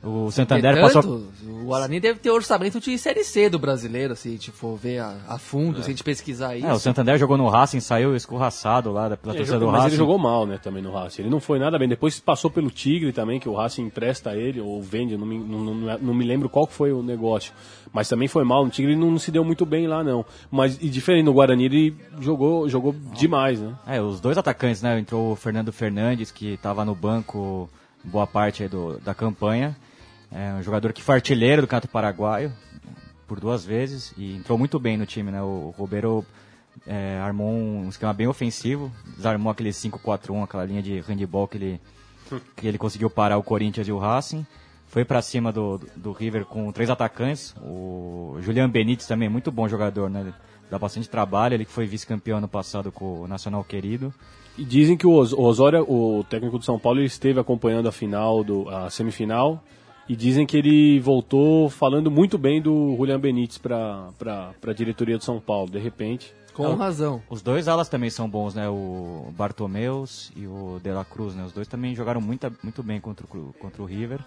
O 0.04 0.30
Santander 0.30 0.72
Entretanto, 0.72 0.94
passou. 0.94 1.28
O 1.62 1.64
Guarani 1.64 1.98
deve 1.98 2.18
ter 2.18 2.30
orçamento 2.30 2.78
de 2.78 2.98
Série 2.98 3.24
C 3.24 3.48
do 3.48 3.58
brasileiro, 3.58 4.14
se 4.14 4.28
a 4.28 4.30
gente 4.32 4.50
for 4.50 4.76
ver 4.76 4.98
a, 4.98 5.16
a 5.26 5.38
fundo, 5.38 5.78
se 5.78 5.86
a 5.86 5.90
gente 5.90 6.04
pesquisar 6.04 6.54
isso. 6.56 6.66
É, 6.66 6.72
o 6.72 6.78
Santander 6.78 7.16
jogou 7.18 7.38
no 7.38 7.48
Racing, 7.48 7.80
saiu 7.80 8.14
escorraçado 8.14 8.92
lá 8.92 9.08
da- 9.08 9.16
pela 9.16 9.32
Ele 9.32 9.38
torcida 9.38 9.56
jogou- 9.58 9.68
do 9.68 9.72
mas 9.72 9.82
Racing. 9.84 9.94
ele 9.94 9.98
jogou 9.98 10.18
mal, 10.18 10.46
né, 10.46 10.58
também 10.62 10.82
no 10.82 10.92
Racing. 10.92 11.22
Ele 11.22 11.30
não 11.30 11.40
foi 11.40 11.58
nada 11.58 11.78
bem. 11.78 11.88
Depois 11.88 12.20
passou 12.20 12.50
pelo 12.50 12.70
Tigre 12.70 13.12
também, 13.12 13.40
que 13.40 13.48
o 13.48 13.54
Racing 13.54 13.82
empresta 13.84 14.34
ele, 14.36 14.60
ou 14.60 14.82
vende, 14.82 15.16
não 15.16 15.26
me, 15.26 15.38
não, 15.38 15.58
não- 15.74 15.98
não 15.98 16.14
me 16.14 16.24
lembro 16.24 16.50
qual 16.50 16.66
foi 16.66 16.92
o 16.92 17.02
negócio. 17.02 17.52
Mas 17.92 18.06
também 18.08 18.28
foi 18.28 18.44
mal. 18.44 18.64
No 18.64 18.70
Tigre 18.70 18.92
ele 18.92 19.00
não, 19.00 19.10
não 19.12 19.18
se 19.18 19.30
deu 19.30 19.44
muito 19.44 19.64
bem 19.64 19.86
lá, 19.86 20.04
não. 20.04 20.24
Mas, 20.50 20.76
e 20.82 20.88
diferente 20.90 21.24
no 21.24 21.32
Guarani, 21.32 21.64
ele 21.64 21.96
jogou, 22.20 22.68
jogou 22.68 22.94
demais, 23.16 23.58
né? 23.60 23.72
É, 23.86 24.02
os 24.02 24.20
dois 24.20 24.36
atacantes, 24.36 24.82
né? 24.82 24.98
Entrou 24.98 25.32
o 25.32 25.36
Fernando 25.36 25.72
Fernandes, 25.72 26.30
que 26.30 26.52
estava 26.54 26.84
no 26.84 26.94
banco 26.94 27.70
boa 28.04 28.26
parte 28.26 28.62
aí 28.64 28.68
do, 28.68 28.98
da 28.98 29.14
campanha. 29.14 29.74
É 30.34 30.52
um 30.52 30.62
jogador 30.62 30.92
que 30.92 31.00
foi 31.00 31.14
artilheiro 31.14 31.62
do 31.62 31.68
Campeonato 31.68 31.88
Paraguaio 31.88 32.52
por 33.24 33.38
duas 33.38 33.64
vezes 33.64 34.12
e 34.18 34.34
entrou 34.34 34.58
muito 34.58 34.80
bem 34.80 34.96
no 34.96 35.06
time, 35.06 35.30
né? 35.30 35.40
O 35.40 35.72
Roberto 35.78 36.26
é, 36.84 37.20
armou 37.20 37.52
um 37.52 37.88
esquema 37.88 38.12
bem 38.12 38.26
ofensivo, 38.26 38.90
desarmou 39.16 39.52
aquele 39.52 39.70
5-4-1, 39.70 40.42
aquela 40.42 40.64
linha 40.64 40.82
de 40.82 40.98
handball 41.00 41.46
que 41.46 41.56
ele, 41.56 41.80
que 42.56 42.66
ele 42.66 42.78
conseguiu 42.78 43.08
parar 43.08 43.38
o 43.38 43.44
Corinthians 43.44 43.86
e 43.86 43.92
o 43.92 43.98
Racing. 43.98 44.44
Foi 44.88 45.04
pra 45.04 45.22
cima 45.22 45.52
do, 45.52 45.80
do 45.94 46.10
River 46.10 46.44
com 46.44 46.70
três 46.72 46.90
atacantes. 46.90 47.54
O 47.62 48.36
Julian 48.40 48.68
Benítez 48.68 49.06
também, 49.06 49.28
muito 49.28 49.52
bom 49.52 49.68
jogador, 49.68 50.10
né? 50.10 50.34
Dá 50.68 50.78
bastante 50.78 51.08
trabalho. 51.08 51.54
Ele 51.54 51.64
que 51.64 51.70
foi 51.70 51.86
vice-campeão 51.86 52.38
ano 52.38 52.48
passado 52.48 52.90
com 52.90 53.22
o 53.22 53.28
Nacional 53.28 53.62
Querido. 53.62 54.12
E 54.58 54.64
dizem 54.64 54.96
que 54.96 55.06
o 55.06 55.12
Osório, 55.12 55.84
o 55.88 56.24
técnico 56.24 56.58
do 56.58 56.64
São 56.64 56.78
Paulo, 56.78 56.98
ele 56.98 57.06
esteve 57.06 57.40
acompanhando 57.40 57.88
a 57.88 57.92
final, 57.92 58.44
do, 58.44 58.68
a 58.68 58.90
semifinal. 58.90 59.62
E 60.08 60.14
dizem 60.14 60.44
que 60.44 60.56
ele 60.56 61.00
voltou 61.00 61.70
falando 61.70 62.10
muito 62.10 62.36
bem 62.36 62.60
do 62.60 62.94
Julian 62.96 63.18
Benítez 63.18 63.56
para 63.58 64.10
a 64.66 64.72
diretoria 64.72 65.16
do 65.16 65.24
São 65.24 65.40
Paulo. 65.40 65.70
De 65.70 65.78
repente, 65.78 66.34
Com 66.52 66.74
razão. 66.74 67.22
Os 67.30 67.40
dois 67.40 67.68
alas 67.68 67.88
também 67.88 68.10
são 68.10 68.28
bons, 68.28 68.54
né? 68.54 68.68
O 68.68 69.32
Bartomeus 69.36 70.30
e 70.36 70.46
o 70.46 70.78
De 70.82 70.90
La 70.90 71.04
Cruz, 71.04 71.34
né? 71.34 71.42
Os 71.44 71.52
dois 71.52 71.66
também 71.66 71.94
jogaram 71.94 72.20
muito, 72.20 72.52
muito 72.62 72.82
bem 72.82 73.00
contra 73.00 73.26
o, 73.26 73.54
contra 73.58 73.82
o 73.82 73.86
River. 73.86 74.20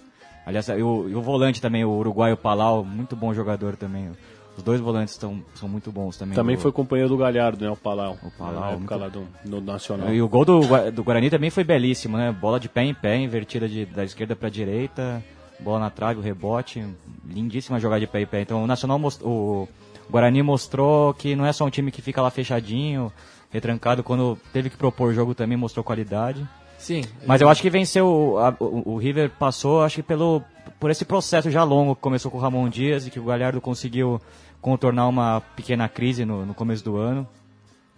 Aliás, 0.46 0.68
e 0.70 0.82
o, 0.82 1.08
e 1.10 1.16
o 1.16 1.22
volante 1.22 1.62
também, 1.62 1.84
o 1.86 1.90
uruguaio 1.92 2.36
Palau, 2.38 2.84
muito 2.84 3.16
bom 3.16 3.34
jogador 3.34 3.76
também. 3.76 4.10
Os 4.58 4.64
dois 4.64 4.82
volantes 4.82 5.16
tão, 5.18 5.44
são 5.54 5.70
muito 5.70 5.92
bons 5.92 6.18
também. 6.18 6.34
também 6.34 6.56
do- 6.56 6.62
foi 6.64 6.72
companheiro 6.72 7.10
do 7.10 7.18
Galhardo, 7.18 7.64
né? 7.64 7.70
O 7.70 7.76
Palau. 7.76 8.18
O 8.24 8.32
Palau, 8.32 8.62
Na 8.62 8.72
época 8.72 8.98
muito- 8.98 8.98
lá 8.98 9.08
do, 9.10 9.28
no 9.46 9.62
Nacional. 9.62 10.12
E 10.12 10.20
o 10.22 10.28
gol 10.28 10.44
do, 10.44 10.62
do 10.92 11.04
Guarani 11.04 11.30
também 11.30 11.50
foi 11.52 11.64
belíssimo, 11.64 12.18
né? 12.18 12.32
Bola 12.32 12.60
de 12.60 12.68
pé 12.68 12.84
em 12.84 12.94
pé, 12.96 13.18
invertida 13.18 13.70
de, 13.70 13.86
da 13.86 14.04
esquerda 14.04 14.36
para 14.36 14.50
direita, 14.50 15.24
bola 15.60 15.80
na 15.80 15.90
trave, 15.90 16.20
o 16.20 16.24
rebote, 16.24 16.86
lindíssima 17.28 17.80
jogada 17.80 18.00
de 18.02 18.08
pé 18.08 18.22
em 18.22 18.26
pé. 18.26 18.42
Então 18.42 18.64
o 18.64 18.68
Nacional 18.68 19.00
o 19.22 19.68
Guarani 20.10 20.42
mostrou 20.44 21.14
que 21.14 21.36
não 21.36 21.46
é 21.46 21.52
só 21.54 21.66
um 21.66 21.70
time 21.70 21.92
que 21.92 22.02
fica 22.02 22.22
lá 22.22 22.30
fechadinho, 22.30 23.12
retrancado, 23.50 24.04
quando 24.04 24.38
teve 24.54 24.70
que 24.70 24.78
propor 24.78 25.14
jogo 25.14 25.34
também 25.36 25.58
mostrou 25.58 25.84
qualidade. 25.84 26.48
Sim. 26.78 27.04
Mas 27.26 27.42
eu 27.42 27.50
acho 27.50 27.62
que 27.62 27.70
venceu, 27.70 28.38
a- 28.40 28.56
o, 28.60 28.94
o 28.94 28.98
River 28.98 29.32
passou, 29.32 29.82
acho 29.84 29.96
que 29.96 30.04
pelo, 30.04 30.44
por 30.80 30.92
esse 30.92 31.04
processo 31.04 31.50
já 31.50 31.64
longo 31.64 31.96
que 31.96 32.02
começou 32.02 32.30
com 32.30 32.38
o 32.38 32.42
Ramon 32.42 32.70
Dias 32.70 33.08
e 33.08 33.10
que 33.10 33.20
o 33.20 33.24
Galhardo 33.26 33.60
conseguiu 33.60 34.22
contornar 34.62 35.08
uma 35.08 35.42
pequena 35.56 35.90
crise 35.90 36.24
no, 36.24 36.46
no 36.46 36.54
começo 36.54 36.84
do 36.84 36.98
ano. 36.98 37.28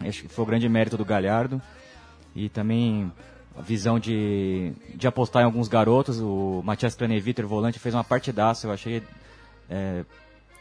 Acho 0.00 0.22
que 0.22 0.28
foi 0.28 0.42
o 0.44 0.46
grande 0.46 0.66
mérito 0.68 0.96
do 0.96 1.04
Galhardo. 1.04 1.60
E 2.34 2.48
também 2.48 3.12
a 3.58 3.62
visão 3.62 3.98
de, 3.98 4.72
de 4.94 5.06
apostar 5.06 5.42
em 5.42 5.44
alguns 5.46 5.68
garotos. 5.68 6.20
O 6.20 6.62
Matias 6.64 6.94
Craneviter, 6.94 7.46
volante, 7.46 7.78
fez 7.78 7.94
uma 7.94 8.04
partidaça. 8.04 8.66
Eu 8.66 8.72
achei. 8.72 9.02
é, 9.68 10.04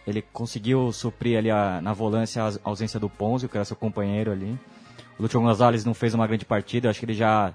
ele 0.07 0.21
conseguiu 0.33 0.91
suprir 0.91 1.37
ali 1.37 1.51
a- 1.51 1.79
na 1.83 1.93
volância 1.93 2.43
a 2.43 2.51
ausência 2.63 2.99
do 2.99 3.07
Ponzio, 3.09 3.47
que 3.47 3.55
era 3.57 3.65
seu 3.65 3.75
companheiro 3.75 4.31
ali. 4.31 4.57
O 5.19 5.23
Lúcio 5.23 5.39
Gonzalez 5.39 5.85
não 5.85 5.93
fez 5.93 6.13
uma 6.15 6.25
grande 6.25 6.45
partida. 6.45 6.87
Eu 6.87 6.89
acho 6.89 6.99
que 6.99 7.05
ele 7.05 7.13
já, 7.13 7.53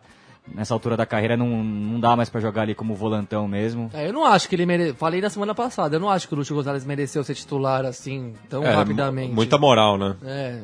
nessa 0.55 0.73
altura 0.73 0.97
da 0.97 1.05
carreira, 1.07 1.37
não, 1.37 1.49
não 1.65 1.99
dá 1.99 2.15
mais 2.15 2.29
para 2.29 2.41
jogar 2.41 2.63
ali 2.63 2.75
como 2.75 2.95
volantão 2.95 3.49
mesmo. 3.49 3.91
É, 3.93 4.07
eu 4.09 4.13
não 4.13 4.25
acho 4.25 4.49
que 4.49 4.55
ele 4.55 4.67
mere... 4.67 4.93
Falei 4.93 5.21
na 5.21 5.31
semana 5.31 5.55
passada, 5.55 5.97
eu 5.97 6.01
não 6.01 6.09
acho 6.11 6.29
que 6.29 6.35
o 6.35 6.37
Lúcio 6.37 6.55
Gonzalez 6.55 6.85
mereceu 6.85 7.25
ser 7.25 7.35
titular 7.35 7.85
assim, 7.85 8.35
tão 8.49 8.63
É, 8.63 8.71
rapidamente. 8.73 9.33
Muita 9.33 9.59
moral, 9.59 9.97
né? 9.99 10.15
É, 10.23 10.61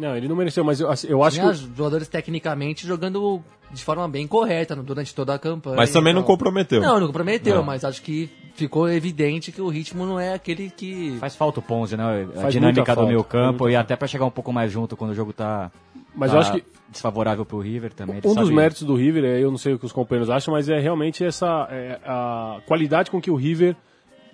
Não, 0.00 0.16
ele 0.16 0.26
não 0.28 0.34
mereceu, 0.36 0.64
mas 0.64 0.80
eu, 0.80 0.90
assim, 0.90 1.06
eu 1.08 1.22
acho 1.22 1.36
tinha 1.38 1.52
que. 1.52 1.76
jogadores 1.76 2.08
tecnicamente 2.08 2.86
jogando 2.86 3.42
de 3.72 3.84
forma 3.84 4.08
bem 4.08 4.26
correta 4.26 4.74
no- 4.74 4.82
durante 4.82 5.14
toda 5.14 5.34
a 5.34 5.38
campanha. 5.38 5.76
Mas 5.76 5.92
também 5.92 6.12
não 6.14 6.22
tal. 6.22 6.28
comprometeu. 6.28 6.80
Não, 6.80 6.98
não 6.98 7.06
comprometeu, 7.06 7.56
Não. 7.56 7.62
mas 7.62 7.84
acho 7.84 8.02
que 8.02 8.28
ficou 8.54 8.88
evidente 8.88 9.52
que 9.52 9.60
o 9.60 9.68
ritmo 9.68 10.04
não 10.06 10.18
é 10.18 10.32
aquele 10.34 10.70
que. 10.70 11.16
Faz 11.20 11.36
falta 11.36 11.60
o 11.60 11.62
Ponzi, 11.62 11.96
né? 11.96 12.26
A 12.36 12.40
Faz 12.40 12.52
dinâmica 12.54 12.82
do 12.82 12.86
falta, 12.86 13.02
meio 13.06 13.20
faz 13.20 13.30
campo 13.32 13.64
muita 13.64 13.72
e 13.72 13.76
até 13.76 13.94
para 13.94 14.08
chegar 14.08 14.24
um 14.24 14.30
pouco 14.30 14.52
mais 14.52 14.72
junto 14.72 14.96
quando 14.96 15.10
o 15.10 15.14
jogo 15.14 15.32
tá, 15.32 15.70
Mas 16.14 16.30
tá 16.30 16.36
eu 16.36 16.40
acho 16.40 16.52
que 16.54 16.64
desfavorável 16.90 17.44
pro 17.44 17.58
River 17.60 17.92
também. 17.92 18.16
ele 18.16 18.26
um 18.26 18.34
dos 18.34 18.44
sabe- 18.46 18.56
méritos 18.56 18.82
do 18.82 18.96
River, 18.96 19.24
é, 19.24 19.38
eu 19.40 19.50
não 19.50 19.58
sei 19.58 19.74
o 19.74 19.78
que 19.78 19.86
os 19.86 19.92
companheiros 19.92 20.28
acham, 20.30 20.52
mas 20.52 20.68
é 20.68 20.78
realmente 20.80 21.24
essa 21.24 21.68
é, 21.70 22.00
a 22.04 22.60
qualidade 22.66 23.10
com 23.10 23.20
que 23.20 23.30
o 23.30 23.36
River 23.36 23.76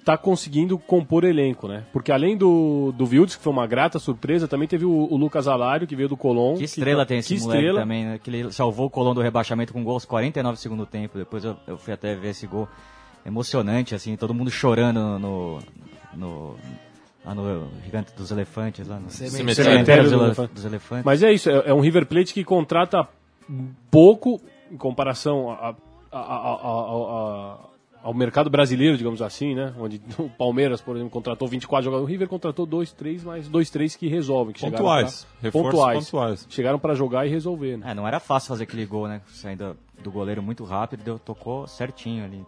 está 0.06 0.16
conseguindo 0.16 0.78
compor 0.78 1.24
elenco, 1.24 1.66
né? 1.66 1.84
Porque 1.92 2.12
além 2.12 2.36
do, 2.36 2.92
do 2.96 3.04
Wildes, 3.06 3.34
que 3.34 3.42
foi 3.42 3.52
uma 3.52 3.66
grata 3.66 3.98
surpresa, 3.98 4.46
também 4.46 4.68
teve 4.68 4.84
o, 4.84 4.92
o 5.10 5.16
Lucas 5.16 5.48
Alário, 5.48 5.84
que 5.84 5.96
veio 5.96 6.08
do 6.08 6.16
Colón. 6.16 6.56
Que 6.56 6.62
estrela 6.62 7.04
tá- 7.04 7.08
tem 7.08 7.18
esse 7.18 7.34
que 7.34 7.40
moleque 7.40 7.58
estrela. 7.58 7.80
também, 7.80 8.04
né? 8.04 8.18
Que 8.22 8.30
ele 8.30 8.52
salvou 8.52 8.86
o 8.86 8.90
Colón 8.90 9.14
do 9.14 9.20
rebaixamento 9.20 9.72
com 9.72 9.82
gol 9.82 9.94
aos 9.94 10.04
49 10.04 10.58
segundo 10.60 10.86
tempo. 10.86 11.18
Depois 11.18 11.42
eu, 11.44 11.56
eu 11.66 11.76
fui 11.76 11.92
até 11.92 12.14
ver 12.14 12.28
esse 12.28 12.46
gol. 12.46 12.68
Emocionante, 13.24 13.92
assim, 13.96 14.14
todo 14.16 14.32
mundo 14.32 14.48
chorando 14.52 15.18
no. 15.18 15.58
no 16.14 16.54
lá 17.24 17.34
no 17.34 17.66
Gigante 17.84 18.12
dos 18.16 18.30
Elefantes, 18.30 18.86
lá 18.86 19.00
no 19.00 19.10
Cemitério. 19.10 19.54
Cemitério 19.54 20.02
dos, 20.04 20.12
dos 20.12 20.20
Ele- 20.20 20.26
Elefantes. 20.28 20.54
dos 20.54 20.64
Elefantes. 20.64 21.04
Mas 21.04 21.22
é 21.24 21.32
isso, 21.32 21.50
é, 21.50 21.62
é 21.70 21.74
um 21.74 21.80
River 21.80 22.06
Plate 22.06 22.32
que 22.32 22.44
contrata 22.44 23.08
pouco 23.90 24.40
em 24.70 24.76
comparação 24.76 25.50
a- 25.50 25.74
a- 26.12 26.18
a- 26.18 26.20
a- 26.20 27.52
a- 27.52 27.58
ao 28.06 28.14
mercado 28.14 28.48
brasileiro, 28.48 28.96
digamos 28.96 29.20
assim, 29.20 29.54
né? 29.54 29.74
Onde 29.78 30.00
o 30.18 30.28
Palmeiras, 30.28 30.80
por 30.80 30.94
exemplo, 30.96 31.10
contratou 31.10 31.48
24 31.48 31.84
jogadores, 31.84 32.08
o 32.08 32.10
River 32.10 32.28
contratou 32.28 32.64
dois, 32.64 32.92
três, 32.92 33.24
mas 33.24 33.48
dois, 33.48 33.68
três 33.70 33.96
que 33.96 34.06
resolvem. 34.08 34.52
Que 34.54 34.60
chegaram 34.60 34.78
Pontuais. 34.84 35.24
pra- 35.24 35.40
Reforços 35.42 36.04
pontuais. 36.10 36.46
Chegaram 36.48 36.78
para 36.78 36.94
jogar 36.94 37.26
e 37.26 37.30
resolver, 37.30 37.76
né? 37.78 37.90
É, 37.90 37.94
não 37.94 38.06
era 38.06 38.20
fácil 38.20 38.48
fazer 38.48 38.62
aquele 38.64 38.86
gol, 38.86 39.08
né? 39.08 39.20
Saindo 39.28 39.76
do 40.02 40.10
goleiro 40.10 40.42
muito 40.42 40.64
rápido, 40.64 41.02
deu, 41.02 41.18
tocou 41.18 41.66
certinho 41.66 42.24
ali. 42.24 42.44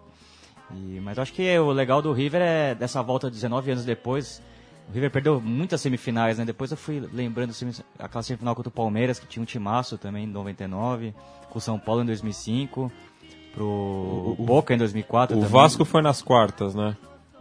E, 0.74 1.00
mas 1.00 1.16
eu 1.16 1.22
acho 1.22 1.32
que 1.32 1.58
o 1.58 1.70
legal 1.72 2.00
do 2.02 2.12
River 2.12 2.42
é 2.42 2.74
dessa 2.74 3.02
volta 3.02 3.30
19 3.30 3.70
anos 3.70 3.84
depois. 3.84 4.42
O 4.88 4.92
River 4.92 5.10
perdeu 5.10 5.40
muitas 5.40 5.80
semifinais, 5.80 6.38
né? 6.38 6.44
Depois 6.44 6.70
eu 6.70 6.76
fui 6.76 7.00
lembrando 7.12 7.52
semi- 7.52 7.72
aquela 7.98 8.22
semifinal 8.22 8.54
contra 8.54 8.68
o 8.68 8.72
Palmeiras, 8.72 9.18
que 9.18 9.26
tinha 9.26 9.42
um 9.42 9.46
timaço 9.46 9.98
também 9.98 10.24
em 10.24 10.26
99, 10.26 11.14
com 11.50 11.58
o 11.58 11.60
São 11.60 11.78
Paulo 11.78 12.02
em 12.02 12.06
2005, 12.06 12.90
pro 13.54 14.36
Boca 14.38 14.74
em 14.74 14.78
2004. 14.78 15.36
O 15.36 15.40
também. 15.40 15.52
Vasco 15.52 15.84
foi 15.84 16.02
nas 16.02 16.22
quartas, 16.22 16.74
né? 16.74 16.96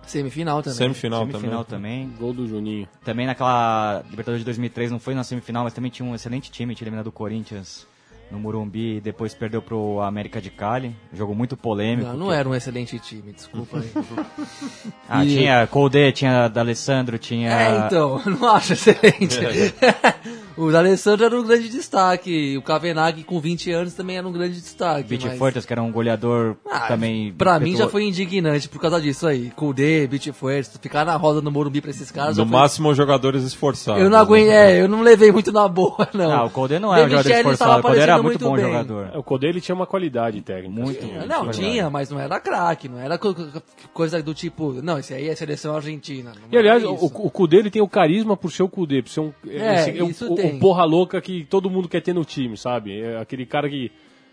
Semifinal 0.06 0.62
também. 0.64 0.78
Semifinal, 0.78 1.26
semifinal 1.28 1.66
também. 1.66 2.06
também. 2.08 2.18
Gol 2.18 2.34
do 2.34 2.48
Juninho. 2.48 2.88
Também 3.04 3.26
naquela 3.28 4.02
Libertadores 4.10 4.40
de 4.42 4.46
2003, 4.46 4.90
não 4.92 5.00
foi 5.00 5.14
na 5.14 5.24
semifinal, 5.24 5.66
mas 5.66 5.74
também 5.74 5.92
tinha 5.92 6.08
um 6.08 6.16
excelente 6.16 6.50
time, 6.50 6.74
tinha 6.74 6.86
eliminado 6.86 7.08
o 7.08 7.12
Corinthians 7.12 7.86
no 8.32 8.40
Morumbi 8.40 8.98
e 8.98 9.02
depois 9.02 9.34
perdeu 9.34 9.62
pro 9.62 10.00
América 10.02 10.42
de 10.42 10.50
Cali. 10.50 10.96
Jogo 11.14 11.36
muito 11.36 11.56
polêmico. 11.58 12.10
Não, 12.10 12.18
não 12.18 12.32
era 12.32 12.48
um 12.48 12.56
excelente 12.56 12.98
time, 13.00 13.34
desculpa 13.34 13.80
aí. 13.80 13.92
Ah, 15.10 15.24
E- 15.26 15.30
tinha 15.36 15.68
Colde, 15.68 16.12
tinha 16.12 16.48
D'Alessandro, 16.50 17.18
tinha... 17.18 17.52
É, 17.52 17.86
então, 17.86 18.22
eu 18.26 18.32
não 18.36 18.48
acho 18.56 18.74
excelente. 18.74 19.40
o 20.58 20.72
D'Alessandro 20.72 21.26
era 21.26 21.40
um 21.40 21.44
grande 21.44 21.70
destaque. 21.70 22.58
O 22.58 22.62
Kavenag, 22.62 23.24
com 23.24 23.40
20 23.40 23.72
anos, 23.72 23.94
também 23.94 24.18
era 24.18 24.28
um 24.28 24.32
grande 24.32 24.60
destaque. 24.60 25.04
Beat 25.08 25.24
mas- 25.26 25.38
Fortas, 25.38 25.66
que 25.66 25.72
era 25.74 25.82
um 25.84 25.92
goleador 25.92 26.56
Ah, 26.70 26.88
também... 26.88 27.34
Pra 27.34 27.60
mim 27.60 27.76
já 27.76 27.88
foi 27.88 28.04
indignante 28.06 28.68
por 28.68 28.82
causa 28.82 29.00
disso 29.00 29.28
aí. 29.28 29.52
Kudê, 29.56 30.08
Beat 30.08 30.32
Force, 30.34 30.78
ficar 30.82 31.06
na 31.06 31.16
roda 31.16 31.42
no 31.42 31.52
Morumbi 31.52 31.80
pra 31.82 31.92
esses 31.92 32.10
caras. 32.12 32.38
No 32.38 32.46
foi- 32.46 32.52
máximo, 32.52 32.94
jogadores 32.96 33.44
esforçados. 33.44 34.02
Eu 34.02 34.10
não 34.10 34.18
aguento, 34.18 34.48
né? 34.48 34.74
é, 34.78 34.82
eu 34.82 34.88
não 34.88 35.02
levei 35.02 35.32
muito 35.32 35.52
na 35.52 35.68
boa, 35.68 36.08
não. 36.14 36.32
Ah, 36.32 36.44
o 36.46 36.50
Colde 36.50 36.80
não 36.80 36.94
era 36.94 37.04
um 37.06 37.10
De 37.10 37.12
jogador 37.18 37.30
esforçado, 37.38 37.80
o 37.80 37.82
Colde 37.84 38.00
era 38.00 38.16
aparecendo 38.16 38.24
muito 38.24 38.40
bom 38.44 38.50
muito 38.52 38.64
bem. 38.64 38.72
jogador. 38.72 39.10
É, 39.14 39.18
O 39.18 39.24
Codê 39.24 39.48
ele 39.48 39.62
tinha 39.62 39.76
uma 39.76 39.86
qualidade 39.86 40.42
técnica. 40.42 40.70
Muito. 40.82 41.06
Não, 41.28 41.44
muito 41.44 41.58
tinha, 41.60 41.90
mas 41.90 42.10
não 42.10 42.20
era 42.20 42.40
craque, 42.40 42.88
não 42.90 43.00
era 43.00 43.18
co- 43.18 43.34
co- 43.34 43.62
coisa 43.94 44.22
do 44.24 44.34
tipo, 44.34 44.74
não, 44.82 44.98
esse 45.00 45.14
aí 45.14 45.28
é 45.30 45.36
seleção 45.36 45.76
argentina. 45.76 46.32
E 46.52 46.58
aliás, 46.58 46.84
o, 46.84 46.94
o 46.96 47.30
Cudê 47.30 47.58
ele 47.58 47.70
tem 47.70 47.82
o 47.82 47.88
carisma 47.88 48.36
por 48.36 48.52
ser 48.52 48.64
o 48.64 48.70
Cudê, 48.70 49.02
por 49.02 49.10
ser 49.10 49.20
um, 49.22 49.32
É, 49.48 49.90
esse- 49.90 50.02
o- 50.02 50.10
isso 50.10 50.32
o, 50.32 50.36
tem. 50.36 50.47
O 50.56 50.60
porra 50.60 50.84
louca 50.84 51.22
que 51.22 51.46
todo 51.46 51.70
mundo 51.70 51.88
quer 51.88 52.02
ter 52.02 52.14
no 52.14 52.26
time, 52.26 52.58
sabe? 52.58 53.00
É 53.00 53.18
aquele 53.18 53.46
cara 53.46 53.70
que 53.70 53.92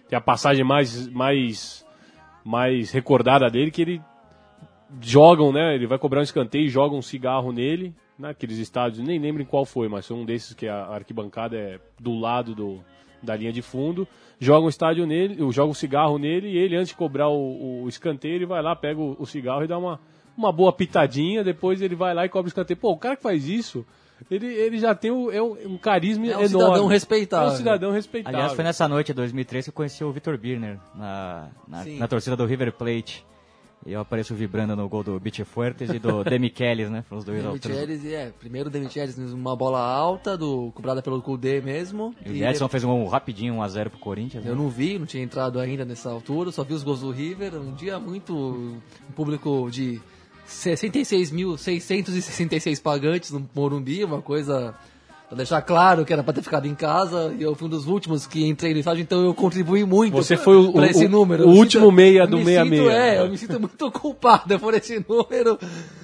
tem 0.09 0.17
a 0.17 0.21
passagem 0.21 0.65
mais, 0.65 1.09
mais, 1.09 1.87
mais 2.45 2.91
recordada 2.91 3.51
dele, 3.51 3.71
que 3.71 3.83
ele 3.83 4.03
jogam, 5.01 5.53
né? 5.53 5.75
Ele 5.75 5.87
vai 5.87 5.99
cobrar 5.99 6.21
um 6.21 6.25
escanteio, 6.25 6.69
joga 6.69 6.95
um 6.95 7.03
cigarro 7.03 7.53
nele 7.53 7.95
naqueles 8.19 8.59
estádios, 8.59 9.05
nem 9.05 9.19
lembro 9.19 9.43
em 9.43 9.47
qual 9.47 9.65
foi, 9.65 9.89
mas 9.89 10.07
foi 10.07 10.17
um 10.17 10.25
desses 10.25 10.55
que 10.55 10.69
a 10.69 10.87
arquibancada 10.87 11.57
é 11.57 11.81
do 11.99 12.17
lado 12.17 12.55
do, 12.55 12.81
da 13.23 13.35
linha 13.35 13.53
de 13.53 13.61
fundo, 13.61 14.07
joga 14.39 14.67
um 14.67 14.69
estádio 14.69 15.07
nele, 15.07 15.37
joga 15.51 15.71
um 15.71 15.75
cigarro 15.75 16.19
nele 16.19 16.49
e 16.49 16.57
ele, 16.57 16.77
antes 16.77 16.89
de 16.89 16.95
cobrar 16.95 17.29
o, 17.29 17.83
o 17.83 17.89
escanteio, 17.89 18.37
ele 18.37 18.47
vai 18.47 18.63
lá, 18.63 18.77
pega 18.77 19.01
o, 19.01 19.17
o 19.19 19.27
cigarro 19.27 19.65
e 19.65 19.67
dá 19.67 19.77
uma, 19.77 20.01
uma 20.37 20.53
boa 20.53 20.73
pitadinha, 20.73 21.43
depois 21.43 21.83
ele 21.83 21.95
vai 21.95 22.15
lá 22.15 22.25
e 22.25 22.29
cobra 22.29 22.47
o 22.47 22.49
escanteio. 22.49 22.79
Pô, 22.79 22.93
o 22.93 22.99
cara 22.99 23.17
que 23.17 23.23
faz 23.23 23.49
isso, 23.49 23.85
ele, 24.31 24.47
ele 24.47 24.79
já 24.79 24.95
tem 24.95 25.11
um, 25.11 25.31
é 25.31 25.43
um, 25.43 25.75
um 25.75 25.79
carisma 25.79 26.25
É 26.27 26.29
um 26.29 26.43
enorme. 26.43 26.49
cidadão 26.49 26.87
respeitável. 26.87 27.49
É 27.49 27.53
um 27.53 27.57
cidadão 27.57 27.93
respeitável. 27.93 28.39
Aliás, 28.39 28.55
foi 28.55 28.65
nessa 28.65 28.89
noite 28.89 29.09
de 29.09 29.15
2003 29.15 29.65
que 29.65 29.71
eu 29.71 29.75
conheci 29.75 30.03
o 30.05 30.13
Vitor 30.13 30.39
Birner 30.39 30.79
na, 30.95 31.49
na, 31.69 31.85
na 31.85 32.09
torcida 32.09 32.37
do 32.37 32.47
River 32.47 32.73
Plate. 32.73 33.25
E 33.87 33.93
eu 33.93 34.01
apareço 34.01 34.35
vibrando 34.35 34.75
no 34.75 34.89
gol 34.89 35.03
do 35.03 35.21
Beach 35.21 35.45
Fuertes 35.45 35.91
e 35.91 35.99
do 35.99 36.25
Demichelis, 36.25 36.89
né? 36.89 37.03
Foram 37.07 37.19
os 37.19 37.25
dois 37.25 37.45
autores. 37.45 37.67
um 37.67 37.87
Demichelis, 37.87 38.13
é, 38.15 38.31
primeiro 38.31 38.71
o 38.71 38.73
Demichelis 38.73 39.19
uma 39.19 39.55
bola 39.55 39.79
alta, 39.79 40.39
do, 40.39 40.73
cobrada 40.73 41.03
pelo 41.03 41.21
Kudê 41.21 41.61
mesmo. 41.61 42.15
E 42.25 42.31
o 42.43 42.47
Edson 42.49 42.67
fez 42.67 42.83
um 42.83 42.89
gol 42.89 43.07
rapidinho, 43.07 43.57
1x0 43.57 43.91
pro 43.91 43.99
Corinthians. 43.99 44.43
né? 44.43 44.51
Eu 44.51 44.57
não 44.57 44.71
vi, 44.71 44.99
não 44.99 45.05
tinha 45.05 45.23
entrado 45.23 45.61
ainda 45.61 45.85
nessa 45.85 46.11
altura, 46.11 46.51
só 46.51 46.65
vi 46.65 46.73
os 46.73 46.83
gols 46.83 47.01
do 47.01 47.11
River. 47.11 47.57
Um 47.57 47.75
dia 47.75 47.99
muito. 48.01 48.35
Um 48.35 49.13
público 49.15 49.69
de 49.71 50.01
66.666 50.49 52.81
pagantes 52.83 53.31
no 53.31 53.47
Morumbi, 53.55 54.03
uma 54.05 54.21
coisa. 54.23 54.75
Pra 55.27 55.39
deixar 55.39 55.63
claro 55.63 56.05
que 56.05 56.13
era 56.13 56.23
pra 56.23 56.35
ter 56.35 56.43
ficado 56.43 56.67
em 56.67 56.75
casa, 56.75 57.35
e 57.39 57.43
eu 57.43 57.55
fui 57.55 57.67
um 57.67 57.71
dos 57.71 57.87
últimos 57.87 58.27
que 58.27 58.47
entrei 58.47 58.75
no 58.75 58.81
estádio, 58.81 59.01
então 59.01 59.25
eu 59.25 59.33
contribuí 59.33 59.83
muito 59.83 60.13
Você 60.15 60.37
foi 60.37 60.55
o- 60.55 60.71
pra 60.71 60.83
o- 60.83 60.85
esse 60.85 61.07
o- 61.07 61.09
número. 61.09 61.49
o 61.49 61.51
último 61.51 61.85
sinto- 61.87 61.93
meia 61.93 62.27
do 62.27 62.37
me 62.37 62.45
meia-meia. 62.45 62.83
sinto- 62.83 62.93
É, 62.95 63.21
eu 63.21 63.31
me 63.31 63.39
sinto 63.39 63.59
muito 63.59 63.91
culpado 63.91 64.61
por 64.61 64.75
esse 64.75 65.03
número. 65.09 65.59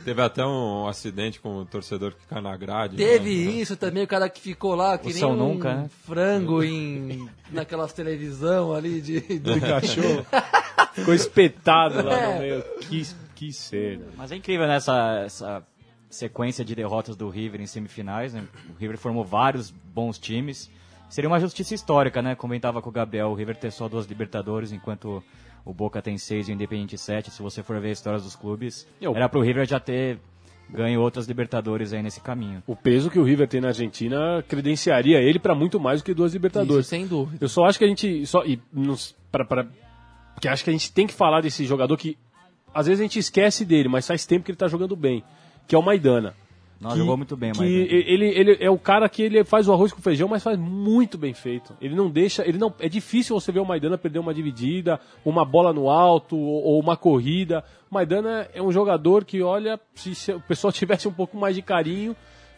Teve 0.06 0.22
até 0.22 0.42
um 0.44 0.88
acidente 0.88 1.38
com 1.38 1.60
um 1.60 1.66
torcedor 1.66 2.12
que 2.12 2.26
cai 2.30 2.40
na 2.40 2.56
grade. 2.56 2.96
Teve 2.96 3.44
né? 3.44 3.52
isso 3.60 3.76
também, 3.76 4.04
o 4.04 4.08
cara 4.08 4.26
que 4.30 4.40
ficou 4.40 4.74
lá, 4.74 4.96
que 4.96 5.10
O 5.10 5.14
nem 5.14 5.24
um 5.26 5.36
Nunca, 5.36 5.74
né? 5.74 5.90
frango 6.06 6.64
em, 6.64 7.28
naquelas 7.52 7.92
televisão 7.92 8.72
ali 8.72 9.02
de... 9.02 9.20
do 9.20 9.60
cachorro. 9.60 10.24
Ficou 10.94 11.12
espetado 11.14 12.02
lá 12.02 12.18
É. 12.18 12.32
no 12.34 12.40
meio. 12.40 12.64
Que, 12.80 13.06
que 13.46 13.52
cena. 13.52 14.04
Mas 14.16 14.30
é 14.32 14.36
incrível 14.36 14.66
nessa 14.66 15.22
essa 15.24 15.66
sequência 16.08 16.64
de 16.64 16.74
derrotas 16.74 17.16
do 17.16 17.28
River 17.28 17.60
em 17.60 17.66
semifinais. 17.66 18.34
Né? 18.34 18.44
O 18.74 18.78
River 18.78 18.98
formou 18.98 19.24
vários 19.24 19.70
bons 19.70 20.18
times. 20.18 20.70
Seria 21.08 21.28
uma 21.28 21.40
justiça 21.40 21.74
histórica, 21.74 22.20
né? 22.22 22.34
Comentava 22.34 22.80
com 22.82 22.88
o 22.88 22.92
Gabriel, 22.92 23.28
o 23.28 23.34
River 23.34 23.56
ter 23.56 23.70
só 23.72 23.88
duas 23.88 24.06
Libertadores, 24.06 24.72
enquanto 24.72 25.22
o 25.64 25.72
Boca 25.74 26.00
tem 26.00 26.16
seis 26.18 26.48
e 26.48 26.52
o 26.52 26.54
Independiente 26.54 26.96
sete. 26.98 27.30
Se 27.30 27.42
você 27.42 27.62
for 27.62 27.80
ver 27.80 27.88
a 27.88 27.92
história 27.92 28.18
dos 28.20 28.36
clubes, 28.36 28.86
Eu- 29.00 29.14
era 29.16 29.28
pro 29.28 29.40
River 29.40 29.66
já 29.66 29.80
ter 29.80 30.18
ganho 30.68 31.00
outras 31.00 31.26
Libertadores 31.26 31.92
aí 31.92 32.00
nesse 32.02 32.20
caminho. 32.20 32.62
O 32.66 32.76
peso 32.76 33.10
que 33.10 33.18
o 33.18 33.24
River 33.24 33.48
tem 33.48 33.60
na 33.60 33.68
Argentina 33.68 34.42
credenciaria 34.48 35.18
ele 35.20 35.38
pra 35.40 35.52
muito 35.54 35.80
mais 35.80 36.00
do 36.00 36.04
que 36.04 36.14
duas 36.14 36.32
Libertadores. 36.32 36.86
Isso, 36.86 36.90
sem 36.90 37.06
dúvida. 37.06 37.38
Eu 37.44 37.48
só 37.48 37.64
acho 37.64 37.78
que 37.78 37.84
a 37.84 37.88
gente. 37.88 38.24
Só, 38.26 38.44
e 38.44 38.60
nos, 38.72 39.14
pra, 39.32 39.44
pra, 39.44 39.66
que 40.40 40.46
acho 40.48 40.62
que 40.62 40.70
a 40.70 40.72
gente 40.72 40.92
tem 40.92 41.06
que 41.08 41.12
falar 41.14 41.40
desse 41.40 41.64
jogador 41.64 41.96
que 41.96 42.16
às 42.74 42.86
vezes 42.86 43.00
a 43.00 43.04
gente 43.04 43.18
esquece 43.18 43.64
dele, 43.64 43.88
mas 43.88 44.06
faz 44.06 44.24
tempo 44.26 44.44
que 44.44 44.50
ele 44.50 44.58
tá 44.58 44.68
jogando 44.68 44.94
bem. 44.96 45.22
Que 45.66 45.74
é 45.74 45.78
o 45.78 45.82
Maidana. 45.82 46.34
Que- 46.92 46.96
jogou 46.96 47.14
muito 47.16 47.36
bem, 47.36 47.52
Maidana. 47.54 47.78
ele, 47.92 48.26
ele 48.28 48.56
é 48.58 48.70
o 48.70 48.78
cara 48.78 49.06
que 49.06 49.22
ele 49.22 49.44
faz 49.44 49.68
o 49.68 49.72
arroz 49.72 49.92
com 49.92 50.00
feijão, 50.00 50.26
mas 50.26 50.42
faz 50.42 50.58
muito 50.58 51.18
bem 51.18 51.34
feito. 51.34 51.76
Ele 51.78 51.94
não 51.94 52.08
deixa, 52.10 52.42
ele 52.48 52.56
não 52.56 52.72
é 52.80 52.88
difícil 52.88 53.38
você 53.38 53.52
ver 53.52 53.60
o 53.60 53.66
Maidana 53.66 53.98
perder 53.98 54.18
uma 54.18 54.32
dividida, 54.32 54.98
uma 55.22 55.44
bola 55.44 55.74
no 55.74 55.90
alto 55.90 56.38
ou, 56.38 56.64
ou 56.64 56.80
uma 56.80 56.96
corrida. 56.96 57.62
O 57.90 57.94
Maidana 57.94 58.48
é 58.54 58.62
um 58.62 58.72
jogador 58.72 59.26
que 59.26 59.42
olha, 59.42 59.78
se, 59.94 60.14
se 60.14 60.32
o 60.32 60.40
pessoal 60.40 60.72
tivesse 60.72 61.06
um 61.06 61.12
pouco 61.12 61.36
mais 61.36 61.54
de 61.54 61.60
carinho, 61.60 62.16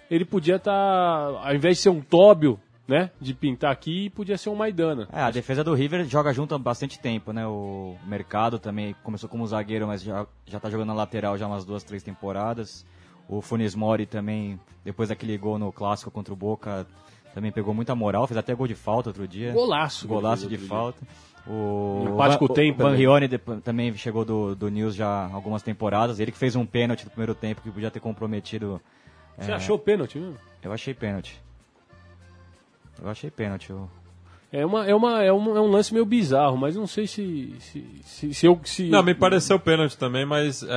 ele 0.08 0.24
podia 0.24 0.56
estar, 0.56 0.72
ao 0.72 1.54
invés 1.54 1.78
de 1.78 1.82
ser 1.82 1.88
um 1.90 2.00
Tóbio, 2.00 2.60
né, 2.86 3.10
de 3.20 3.32
pintar 3.32 3.70
aqui, 3.72 4.10
podia 4.10 4.36
ser 4.36 4.50
um 4.50 4.54
Maidana. 4.54 5.08
É, 5.12 5.20
a 5.20 5.30
defesa 5.30 5.62
do 5.62 5.74
River 5.74 6.04
joga 6.06 6.32
junto 6.32 6.54
há 6.54 6.58
bastante 6.58 6.98
tempo, 6.98 7.32
né? 7.32 7.46
O 7.46 7.96
Mercado 8.06 8.58
também 8.58 8.94
começou 9.02 9.28
como 9.28 9.46
zagueiro, 9.46 9.86
mas 9.86 10.02
já, 10.02 10.26
já 10.46 10.58
tá 10.58 10.68
jogando 10.68 10.88
na 10.88 10.94
lateral 10.94 11.38
já 11.38 11.46
umas 11.46 11.64
duas, 11.64 11.82
três 11.84 12.02
temporadas. 12.02 12.84
O 13.28 13.40
Funes 13.40 13.74
Mori 13.74 14.04
também, 14.04 14.58
depois 14.84 15.08
daquele 15.08 15.38
gol 15.38 15.58
no 15.58 15.72
clássico 15.72 16.10
contra 16.10 16.34
o 16.34 16.36
Boca, 16.36 16.86
também 17.34 17.50
pegou 17.52 17.72
muita 17.72 17.94
moral, 17.94 18.26
fez 18.26 18.36
até 18.36 18.54
gol 18.54 18.66
de 18.66 18.74
falta 18.74 19.10
outro 19.10 19.26
dia. 19.26 19.52
Golaço. 19.52 20.06
Golaço 20.06 20.48
de 20.48 20.58
falta. 20.58 21.02
O 21.46 22.04
com 22.76 22.84
o 22.84 22.88
Van-? 22.90 22.96
Rione 22.96 23.26
depo- 23.26 23.60
também 23.60 23.92
chegou 23.96 24.24
do, 24.24 24.54
do 24.54 24.68
News 24.68 24.94
já 24.94 25.28
algumas 25.32 25.62
temporadas. 25.62 26.20
Ele 26.20 26.30
que 26.30 26.38
fez 26.38 26.54
um 26.54 26.64
pênalti 26.64 27.04
no 27.04 27.10
primeiro 27.10 27.34
tempo 27.34 27.62
que 27.62 27.70
podia 27.70 27.90
ter 27.90 28.00
comprometido. 28.00 28.80
dia. 29.36 29.44
Você 29.46 29.50
é, 29.50 29.54
achou 29.54 29.78
pênalti? 29.78 30.18
mesmo? 30.18 30.36
Eu 30.62 30.72
achei 30.72 30.94
pênalti. 30.94 31.40
Eu 33.00 33.08
achei 33.08 33.30
pênalti. 33.30 33.70
eu- 33.70 33.88
É, 34.52 34.66
uma, 34.66 34.84
é, 34.86 34.94
uma, 34.94 35.22
é, 35.22 35.32
um, 35.32 35.56
é 35.56 35.60
um 35.62 35.70
lance 35.70 35.94
meio 35.94 36.04
bizarro, 36.04 36.58
mas 36.58 36.76
não 36.76 36.86
sei 36.86 37.06
se, 37.06 37.54
se, 37.58 37.84
se, 38.04 38.34
se 38.34 38.46
eu... 38.46 38.60
Se, 38.64 38.88
Não, 38.90 39.02
me 39.02 39.14
pareceu 39.14 39.58
pênalti 39.58 39.96
também, 39.96 40.26
mas 40.26 40.62
é, 40.62 40.68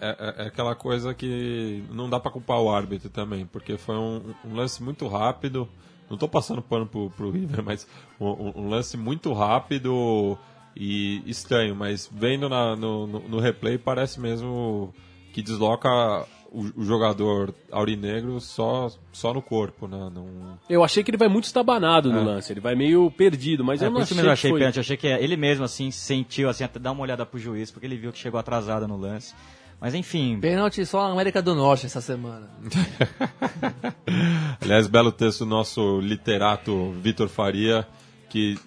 é- 0.00 0.34
é 0.44 0.46
aquela 0.48 0.74
coisa 0.74 1.14
que 1.14 1.82
não 1.90 2.10
dá 2.10 2.20
pra 2.20 2.30
culpar 2.30 2.60
o 2.60 2.70
árbitro 2.70 3.08
também, 3.08 3.46
porque 3.46 3.78
foi 3.78 3.96
um, 3.96 4.34
um 4.44 4.54
lance 4.54 4.82
muito 4.82 5.06
rápido. 5.08 5.66
Não 6.10 6.18
tô 6.18 6.28
passando 6.28 6.60
pano 6.60 6.86
pro, 6.86 7.08
pro 7.10 7.30
River, 7.30 7.64
mas 7.64 7.88
um, 8.20 8.26
um- 8.28 8.52
um 8.56 8.68
lance 8.68 8.96
muito 8.98 9.32
rápido 9.32 10.38
e 10.76 11.22
estranho, 11.26 11.74
mas 11.74 12.06
vendo 12.12 12.50
na- 12.50 12.76
no, 12.76 13.06
no, 13.06 13.20
no 13.28 13.40
replay 13.40 13.78
parece 13.78 14.20
mesmo 14.20 14.92
que 15.32 15.40
desloca 15.40 15.88
o, 16.52 16.80
o 16.80 16.84
jogador 16.84 17.54
aurinegro 17.70 18.40
só, 18.40 18.90
só 19.12 19.32
no 19.32 19.42
corpo, 19.42 19.86
né? 19.86 20.10
Não... 20.14 20.58
Eu 20.68 20.82
achei 20.84 21.02
que 21.02 21.10
ele 21.10 21.18
vai 21.18 21.28
muito 21.28 21.44
estabanado 21.44 22.12
no 22.12 22.22
lance, 22.22 22.52
ele 22.52 22.60
vai 22.60 22.74
meio 22.74 23.10
perdido, 23.10 23.64
mas 23.64 23.82
É, 23.82 23.86
eu 23.86 23.90
não 23.90 24.00
achei, 24.00 24.18
eu 24.18 24.22
que 24.22 24.28
achei 24.28 24.50
foi... 24.50 24.60
pênalti. 24.60 24.80
Achei 24.80 24.96
que 24.96 25.06
ele 25.06 25.36
mesmo, 25.36 25.64
assim, 25.64 25.90
sentiu, 25.90 26.48
assim, 26.48 26.64
até 26.64 26.78
dar 26.78 26.92
uma 26.92 27.02
olhada 27.02 27.24
pro 27.26 27.38
juiz, 27.38 27.70
porque 27.70 27.86
ele 27.86 27.96
viu 27.96 28.12
que 28.12 28.18
chegou 28.18 28.38
atrasado 28.38 28.86
no 28.86 28.96
lance. 28.96 29.34
Mas 29.80 29.94
enfim, 29.94 30.38
Pênalti 30.40 30.86
só 30.86 31.06
na 31.06 31.12
América 31.12 31.42
do 31.42 31.54
Norte 31.54 31.84
essa 31.84 32.00
semana. 32.00 32.48
Aliás, 34.60 34.86
belo 34.86 35.12
texto 35.12 35.40
do 35.40 35.46
nosso 35.46 36.00
literato 36.00 36.92
Vitor 36.92 37.28
Faria, 37.28 37.86
que 38.30 38.58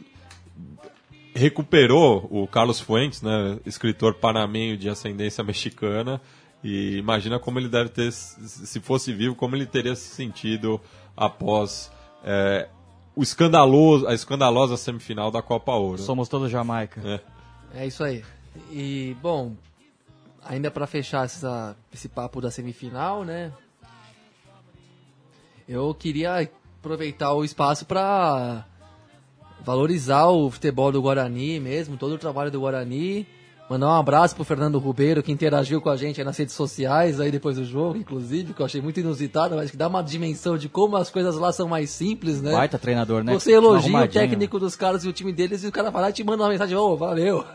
recuperou 1.33 2.27
o 2.29 2.47
Carlos 2.47 2.79
Fuentes, 2.79 3.21
né, 3.21 3.57
escritor 3.65 4.15
panamenho 4.15 4.77
de 4.77 4.89
ascendência 4.89 5.43
mexicana, 5.43 6.21
e 6.63 6.97
imagina 6.97 7.39
como 7.39 7.59
ele 7.59 7.69
deve 7.69 7.89
ter, 7.89 8.11
se 8.11 8.79
fosse 8.79 9.13
vivo, 9.13 9.35
como 9.35 9.55
ele 9.55 9.65
teria 9.65 9.95
se 9.95 10.09
sentido 10.09 10.79
após 11.15 11.91
é, 12.23 12.67
o 13.15 13.23
escandaloso, 13.23 14.07
a 14.07 14.13
escandalosa 14.13 14.77
semifinal 14.77 15.31
da 15.31 15.41
Copa 15.41 15.73
Ouro. 15.73 16.01
somos 16.01 16.27
todos 16.27 16.51
Jamaica. 16.51 17.01
É. 17.05 17.81
É 17.81 17.87
isso 17.87 18.03
aí. 18.03 18.23
E, 18.71 19.15
bom, 19.21 19.55
ainda 20.43 20.71
pra 20.71 20.87
fechar 20.87 21.25
essa, 21.25 21.75
esse 21.93 22.09
papo 22.09 22.41
da 22.41 22.49
semifinal, 22.49 23.23
né? 23.23 23.51
Eu 25.67 25.93
queria 25.93 26.49
aproveitar 26.79 27.33
o 27.33 27.43
espaço 27.43 27.85
pra 27.85 28.65
valorizar 29.61 30.27
o 30.29 30.49
futebol 30.49 30.91
do 30.91 31.01
Guarani 31.01 31.59
mesmo, 31.59 31.95
todo 31.95 32.15
o 32.15 32.17
trabalho 32.17 32.49
do 32.49 32.59
Guarani. 32.59 33.27
Mandar 33.69 33.87
um 33.87 33.99
abraço 33.99 34.33
pro 34.33 34.43
Fernando 34.43 34.79
Ribeiro, 34.79 35.21
que 35.21 35.31
interagiu 35.31 35.79
com 35.79 35.91
a 35.91 35.95
gente 35.95 36.19
aí 36.19 36.25
nas 36.25 36.35
redes 36.35 36.55
sociais, 36.55 37.19
aí 37.19 37.29
depois 37.29 37.55
do 37.55 37.63
jogo, 37.63 37.97
inclusive, 37.97 38.51
que 38.51 38.61
eu 38.63 38.65
achei 38.65 38.81
muito 38.81 38.99
inusitado, 38.99 39.55
mas 39.55 39.69
que 39.69 39.77
dá 39.77 39.87
uma 39.87 40.01
dimensão 40.01 40.57
de 40.57 40.67
como 40.67 40.97
as 40.97 41.11
coisas 41.11 41.35
lá 41.35 41.53
são 41.53 41.67
mais 41.67 41.91
simples, 41.91 42.41
né? 42.41 42.51
Baita 42.51 42.79
treinador, 42.79 43.23
né? 43.23 43.31
Você 43.31 43.51
elogia 43.51 43.95
o 43.95 44.07
técnico 44.07 44.57
dos 44.57 44.75
caras 44.75 45.05
e 45.05 45.07
o 45.07 45.13
time 45.13 45.31
deles 45.31 45.63
e 45.63 45.67
o 45.67 45.71
cara 45.71 45.91
vai 45.91 46.01
lá 46.01 46.09
e 46.09 46.13
te 46.13 46.23
manda 46.23 46.41
uma 46.41 46.49
mensagem, 46.49 46.75
ô, 46.75 46.97
valeu. 46.97 47.45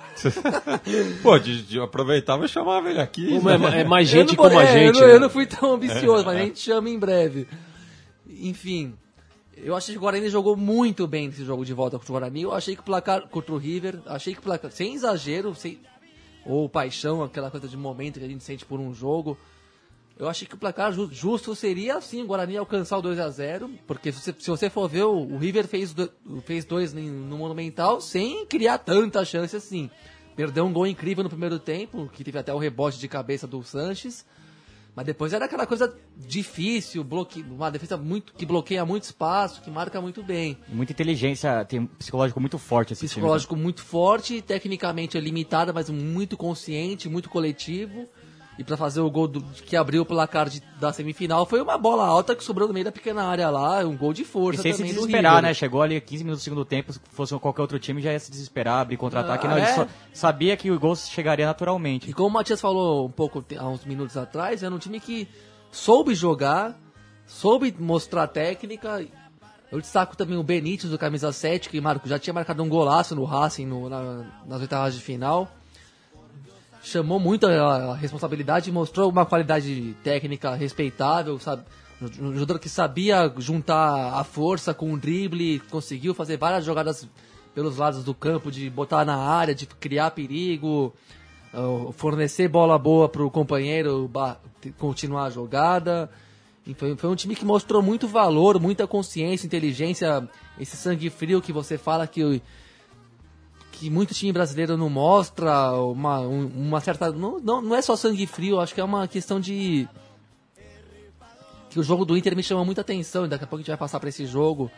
Pô, 1.21 1.37
de, 1.37 1.65
de 1.65 1.81
aproveitava 1.81 2.45
e 2.45 2.49
chamava 2.49 2.89
ele 2.89 3.01
aqui. 3.01 3.35
Como 3.35 3.51
é, 3.51 3.59
né? 3.59 3.81
é 3.81 3.85
mais 3.85 4.07
gente 4.07 4.37
como 4.37 4.57
a 4.57 4.63
é, 4.63 4.73
gente. 4.73 4.97
Eu 4.97 5.01
não, 5.01 5.09
né? 5.09 5.15
eu 5.17 5.21
não 5.21 5.31
fui 5.31 5.47
tão 5.47 5.73
ambicioso, 5.73 6.25
mas 6.25 6.37
a 6.37 6.41
gente 6.45 6.61
chama 6.61 6.89
em 6.91 6.99
breve. 6.99 7.49
Enfim, 8.29 8.95
eu 9.57 9.75
achei 9.75 9.95
que 9.95 9.99
o 9.99 10.01
Guarani 10.01 10.29
jogou 10.29 10.57
muito 10.57 11.09
bem 11.09 11.27
nesse 11.27 11.45
jogo 11.45 11.65
de 11.65 11.73
volta 11.73 11.99
contra 11.99 12.13
o 12.13 12.15
Guarani. 12.15 12.43
Eu 12.43 12.53
achei 12.53 12.77
que 12.77 12.83
o 12.83 12.85
placar 12.85 13.29
contra 13.29 13.53
o 13.53 13.59
River, 13.59 13.99
achei 14.07 14.33
que 14.33 14.39
o 14.39 14.43
placar, 14.43 14.71
sem 14.71 14.95
exagero, 14.95 15.55
sem, 15.57 15.81
ou 16.47 16.69
paixão, 16.69 17.23
aquela 17.23 17.51
coisa 17.51 17.67
de 17.69 17.77
momento 17.77 18.19
que 18.19 18.25
a 18.25 18.29
gente 18.29 18.43
sente 18.45 18.65
por 18.65 18.79
um 18.81 18.93
jogo. 18.95 19.37
Eu 20.17 20.29
achei 20.29 20.47
que 20.47 20.55
o 20.55 20.59
placar 20.59 20.93
ju- 20.93 21.09
justo 21.11 21.55
seria 21.57 21.97
assim, 21.97 22.23
o 22.23 22.27
Guarani 22.27 22.57
alcançar 22.57 22.99
o 22.99 23.03
2 23.03 23.19
a 23.19 23.29
0 23.29 23.69
porque 23.87 24.13
se 24.13 24.21
você, 24.21 24.35
se 24.39 24.49
você 24.49 24.71
for 24.71 24.89
ver, 24.89 25.03
o, 25.03 25.37
River 25.39 25.67
fez, 25.67 25.93
do- 25.93 26.11
fez 26.45 26.65
dois 26.65 26.93
no 26.93 27.37
Monumental 27.37 28.01
sem 28.01 28.47
criar 28.47 28.79
tanta 28.79 29.25
chance 29.25 29.57
assim. 29.57 29.91
Perdeu 30.37 30.65
um 30.67 30.73
gol 30.73 30.87
incrível 30.87 31.23
no 31.25 31.31
primeiro 31.31 31.59
tempo, 31.59 32.09
que 32.13 32.23
teve 32.25 32.39
até 32.39 32.53
o 32.55 32.59
rebote 32.59 32.99
de 32.99 33.09
cabeça 33.09 33.47
do 33.47 33.63
Sanches. 33.65 34.25
Mas 34.95 35.07
depois 35.07 35.33
era 35.33 35.47
aquela 35.47 35.67
coisa 35.67 35.93
difícil, 36.17 37.03
bloque... 37.03 37.43
uma 37.43 37.71
defesa 37.71 37.97
muito 37.97 38.33
que 38.35 38.47
bloqueia 38.47 38.85
muito 38.85 39.03
espaço, 39.03 39.61
que 39.61 39.71
marca 39.71 40.01
muito 40.01 40.23
bem. 40.23 40.57
Muita 40.69 40.93
inteligência, 40.93 41.65
tem 41.65 41.81
um 41.81 41.87
psicológico 41.87 42.41
muito 42.41 42.59
forte 42.59 42.93
esse 42.93 43.07
Psicológico 43.07 43.57
muito 43.57 43.83
forte, 43.83 44.41
tecnicamente 44.41 45.19
é 45.19 45.21
limitada, 45.21 45.73
mas 45.73 45.91
muito 45.91 46.37
consciente, 46.37 47.09
muito 47.09 47.29
coletivo. 47.29 48.09
E 48.59 48.63
pra 48.65 48.77
fazer 48.77 49.01
o 49.01 49.11
gol 49.11 49.27
do- 49.27 49.43
que 49.43 49.75
abriu 49.77 50.03
o 50.03 50.07
placar 50.07 50.49
de- 50.49 50.63
da 50.79 50.93
semifinal 50.93 51.45
foi 51.45 51.61
uma 51.61 51.77
bola 51.77 52.07
alta 52.07 52.37
que 52.37 52.45
sobrou 52.45 52.69
no 52.69 52.75
meio 52.75 52.85
da 52.85 52.93
pequena 52.93 53.25
área 53.25 53.51
lá, 53.51 53.81
um 53.81 53.97
gol 53.97 54.13
de 54.13 54.23
E 54.23 54.25
força 54.25 54.63
sem 54.63 54.73
se 54.73 54.79
também 54.79 54.93
do 54.95 55.01
desesperar, 55.01 55.43
né? 55.43 55.53
Chegou 55.55 55.83
ali 55.83 56.01
15 56.01 56.23
minutos 56.25 56.43
do 56.43 56.45
segundo 56.45 56.65
tempo, 56.65 56.93
se 56.93 57.01
fosse 57.11 57.37
qualquer 57.39 57.63
outro 57.63 57.79
time 57.79 58.01
já 58.01 58.13
ia 58.13 58.21
se 58.21 58.31
desesperar, 58.31 58.79
abrir 58.81 58.97
contra-ataque. 58.97 59.47
Ah, 59.47 59.51
não, 59.51 59.57
ele 59.59 59.67
é? 59.67 59.75
só 59.75 59.87
sabia 60.13 60.57
que 60.57 60.71
o 60.71 60.79
gol 60.79 60.95
chegaria 60.95 61.47
naturalmente. 61.47 62.09
E 62.09 62.13
como 62.13 62.29
o 62.29 62.33
Matias 62.33 62.61
falou 62.61 63.07
um 63.07 63.11
pouco 63.11 63.45
há 63.59 63.69
uns 63.69 63.85
minutos 63.85 64.17
atrás, 64.17 64.63
era 64.63 64.75
um 64.75 64.79
time 64.79 65.01
que 65.01 65.29
soube 65.73 66.15
jogar, 66.15 66.79
soube 67.27 67.75
mostrar 67.79 68.27
técnica. 68.29 69.05
Eu 69.73 69.81
destaco 69.81 70.17
também 70.17 70.37
o 70.39 70.43
Benítez 70.45 70.89
do 70.91 70.97
camisa 70.99 71.33
7, 71.33 71.69
que 71.69 71.81
marcou, 71.81 72.09
já 72.09 72.19
tinha 72.19 72.33
marcado 72.33 72.63
um 72.63 72.69
golaço 72.69 73.17
no 73.17 73.25
Racing 73.25 73.67
no- 73.67 73.89
na- 73.89 74.25
nas 74.47 74.61
oitavas 74.61 74.95
de 74.95 75.01
final. 75.01 75.51
Chamou 76.85 77.19
muito 77.19 77.47
a, 77.47 77.95
responsabilidade 77.95 78.71
mostrou 78.71 79.11
uma 79.11 79.25
qualidade 79.25 79.97
técnica 80.05 80.55
respeitável, 80.55 81.39
sabe? 81.39 81.63
Um 82.21 82.35
jogador 82.35 82.59
que 82.59 82.69
sabia 82.69 83.33
juntar 83.39 84.13
a 84.19 84.23
força 84.23 84.75
com 84.75 84.93
o 84.93 84.99
drible, 84.99 85.61
conseguiu 85.71 86.13
fazer 86.13 86.37
várias 86.37 86.63
jogadas 86.63 87.09
pelos 87.55 87.79
lados 87.79 88.05
do 88.05 88.13
campo, 88.13 88.51
de 88.51 88.69
botar 88.69 89.03
na 89.05 89.17
área, 89.17 89.55
de 89.55 89.65
criar 89.65 90.11
perigo, 90.11 90.93
uh, 91.55 91.91
fornecer 91.93 92.49
bola 92.49 92.79
boa 92.79 93.09
para 93.09 93.25
o 93.25 93.31
companheiro 93.31 94.11
continuar 94.79 95.25
a 95.25 95.31
jogada. 95.31 96.11
Foi, 96.77 96.97
foi 96.97 97.11
um 97.11 97.15
time 97.15 97.35
que 97.35 97.47
mostrou 97.47 97.81
muito 97.81 98.07
valor, 98.07 98.61
muita 98.61 98.87
consciência, 98.87 99.47
inteligência, 99.47 100.29
esse 100.59 100.77
sangue 100.77 101.09
frio 101.09 101.41
que 101.41 101.53
você 101.53 101.79
fala 101.79 102.07
que, 102.07 102.43
que 103.85 103.91
muito 103.91 104.15
time 104.15 104.33
brasileiro 104.33 104.79
não 104.79 104.89
mostra, 104.89 105.73
uma, 105.73 106.21
um- 106.21 106.47
uma 106.47 106.81
certa. 106.81 107.13
Não, 107.13 107.39
não, 107.39 107.61
não 107.61 107.77
é 107.77 107.83
só 107.83 107.95
sangue 107.97 108.27
frio, 108.27 108.59
acho 108.59 108.75
que 108.75 108.81
é 108.81 108.85
uma 108.85 109.07
questão 109.07 109.39
de. 109.39 109.87
Que 111.69 111.79
o 111.79 111.83
jogo 111.83 112.05
do 112.07 112.17
Inter 112.17 112.35
me 112.35 112.43
chama 112.43 112.65
muita 112.65 112.81
atenção, 112.81 113.27
e 113.27 113.29
daqui 113.29 113.45
a 113.45 113.47
pouco 113.47 113.57
a 113.57 113.63
gente 113.63 113.69
vai 113.69 113.77
passar 113.77 114.01
para 114.01 114.09
esse 114.09 114.25
jogo. 114.25 114.71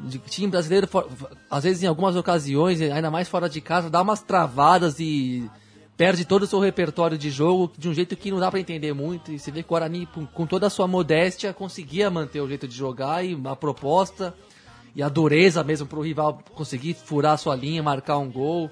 De 0.00 0.18
time 0.18 0.46
brasileiro, 0.50 0.86
for- 0.86 1.06
às 1.50 1.64
vezes 1.64 1.82
em 1.82 1.86
algumas 1.86 2.16
ocasiões, 2.16 2.80
ainda 2.80 3.10
mais 3.10 3.28
fora 3.28 3.48
de 3.50 3.60
casa, 3.60 3.90
dá 3.90 4.00
umas 4.00 4.22
travadas 4.22 4.98
e 4.98 5.50
perde 5.96 6.24
todo 6.24 6.44
o 6.44 6.46
seu 6.46 6.60
repertório 6.60 7.18
de 7.18 7.28
jogo 7.28 7.70
de 7.76 7.88
um 7.88 7.92
jeito 7.92 8.16
que 8.16 8.30
não 8.30 8.38
dá 8.38 8.50
pra 8.50 8.60
entender 8.60 8.94
muito. 8.94 9.30
E 9.32 9.38
você 9.38 9.50
vê 9.50 9.62
que 9.62 9.68
o 9.68 9.70
Guarani, 9.70 10.08
com 10.32 10.46
toda 10.46 10.68
a 10.68 10.70
sua 10.70 10.86
modéstia, 10.86 11.52
conseguia 11.52 12.08
manter 12.10 12.40
o 12.40 12.48
jeito 12.48 12.66
de 12.66 12.74
jogar 12.76 13.22
e 13.26 13.38
a 13.44 13.56
proposta 13.56 14.32
e 14.94 15.02
a 15.02 15.08
dureza 15.08 15.62
mesmo 15.64 15.86
pro 15.86 16.00
rival 16.00 16.38
conseguir 16.54 16.94
furar 16.94 17.34
a 17.34 17.36
sua 17.36 17.54
linha, 17.54 17.82
marcar 17.82 18.18
um 18.18 18.30
gol. 18.30 18.70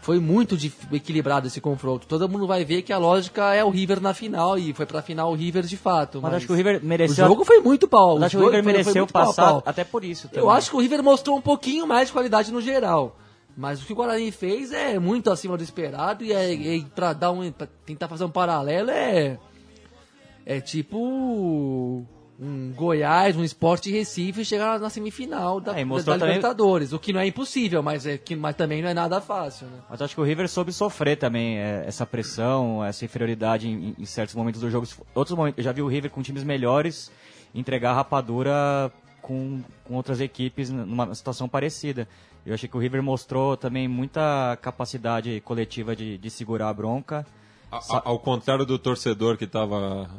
Foi 0.00 0.18
muito 0.18 0.56
equilibrado 0.92 1.46
esse 1.46 1.60
confronto. 1.60 2.08
Todo 2.08 2.28
mundo 2.28 2.44
vai 2.44 2.64
ver 2.64 2.82
que 2.82 2.92
a 2.92 2.98
lógica 2.98 3.54
é 3.54 3.62
o 3.62 3.70
River 3.70 4.00
na 4.00 4.12
final 4.12 4.58
e 4.58 4.72
foi 4.72 4.84
pra 4.84 5.00
final 5.00 5.30
o 5.30 5.34
River 5.36 5.62
de 5.64 5.76
fato. 5.76 6.20
Mas 6.20 6.34
acho 6.34 6.46
que 6.46 6.52
o 6.52 6.56
River 6.56 6.82
mereceu- 6.84 7.24
O 7.24 7.28
jogo 7.28 7.44
foi 7.44 7.60
muito 7.60 7.86
pau. 7.86 8.14
Mas 8.14 8.24
acho 8.24 8.36
que 8.36 8.42
o 8.42 8.46
River 8.46 8.64
foi- 8.64 8.72
foi 8.72 8.82
mereceu 8.82 9.06
pau 9.06 9.22
a 9.22 9.26
passar 9.26 9.44
pau. 9.46 9.62
até 9.64 9.84
por 9.84 10.02
isso. 10.04 10.28
Eu 10.32 10.50
acho 10.50 10.70
que 10.70 10.76
o 10.76 10.80
River 10.80 11.04
mostrou 11.04 11.36
um 11.36 11.40
pouquinho 11.40 11.86
mais 11.86 12.08
de 12.08 12.12
qualidade 12.14 12.50
no 12.50 12.60
geral. 12.60 13.16
Mas 13.56 13.80
o 13.80 13.86
que 13.86 13.92
o 13.92 13.96
Guarani 13.96 14.32
fez 14.32 14.72
é 14.72 14.98
muito 14.98 15.30
acima 15.30 15.56
do 15.56 15.62
esperado 15.62 16.24
e 16.24 16.32
é, 16.32 16.78
é 16.78 16.80
para 16.94 17.12
dar 17.12 17.30
um 17.30 17.52
pra 17.52 17.68
tentar 17.86 18.08
fazer 18.08 18.24
um 18.24 18.30
paralelo 18.30 18.90
é 18.90 19.38
é 20.44 20.60
tipo 20.60 22.04
um 22.44 22.72
Goiás, 22.74 23.36
um 23.36 23.44
Esporte 23.44 23.88
Recife 23.92 24.44
chegar 24.44 24.80
na 24.80 24.90
semifinal 24.90 25.60
da, 25.60 25.78
É, 25.78 25.82
e 25.82 25.84
da, 25.84 25.96
da 25.96 26.02
também- 26.02 26.28
Libertadores, 26.28 26.92
o 26.92 26.98
que 26.98 27.12
não 27.12 27.20
é 27.20 27.26
impossível, 27.28 27.82
mas 27.82 28.04
é 28.04 28.18
que 28.18 28.34
mas 28.34 28.56
também 28.56 28.82
não 28.82 28.88
é 28.88 28.94
nada 28.94 29.20
fácil, 29.20 29.68
né? 29.68 29.78
Mas 29.88 30.02
acho 30.02 30.14
que 30.14 30.20
o 30.20 30.24
River 30.24 30.48
soube 30.48 30.72
sofrer 30.72 31.16
também 31.16 31.58
é, 31.58 31.84
essa 31.86 32.04
pressão, 32.04 32.84
essa 32.84 33.04
inferioridade 33.04 33.68
em, 33.68 33.94
em 33.96 34.04
certos 34.04 34.34
momentos 34.34 34.60
do 34.60 34.68
jogo. 34.70 34.86
Outros 35.14 35.36
momentos, 35.36 35.58
eu 35.58 35.64
já 35.64 35.70
vi 35.70 35.82
o 35.82 35.86
River 35.86 36.10
com 36.10 36.20
times 36.20 36.42
melhores 36.42 37.12
entregar 37.54 37.92
rapadura 37.94 38.90
com, 39.20 39.60
com 39.84 39.94
outras 39.94 40.20
equipes 40.20 40.68
numa 40.68 41.14
situação 41.14 41.48
parecida. 41.48 42.08
Eu 42.44 42.54
achei 42.54 42.68
que 42.68 42.76
o 42.76 42.80
River 42.80 43.00
mostrou 43.04 43.56
também 43.56 43.86
muita 43.86 44.58
capacidade 44.60 45.40
coletiva 45.44 45.94
de, 45.94 46.18
de 46.18 46.28
segurar 46.28 46.70
a 46.70 46.74
bronca. 46.74 47.24
A- 47.70 48.02
ao 48.04 48.18
contrário 48.18 48.66
do 48.66 48.78
torcedor 48.80 49.36
que 49.36 49.44
estava 49.44 50.10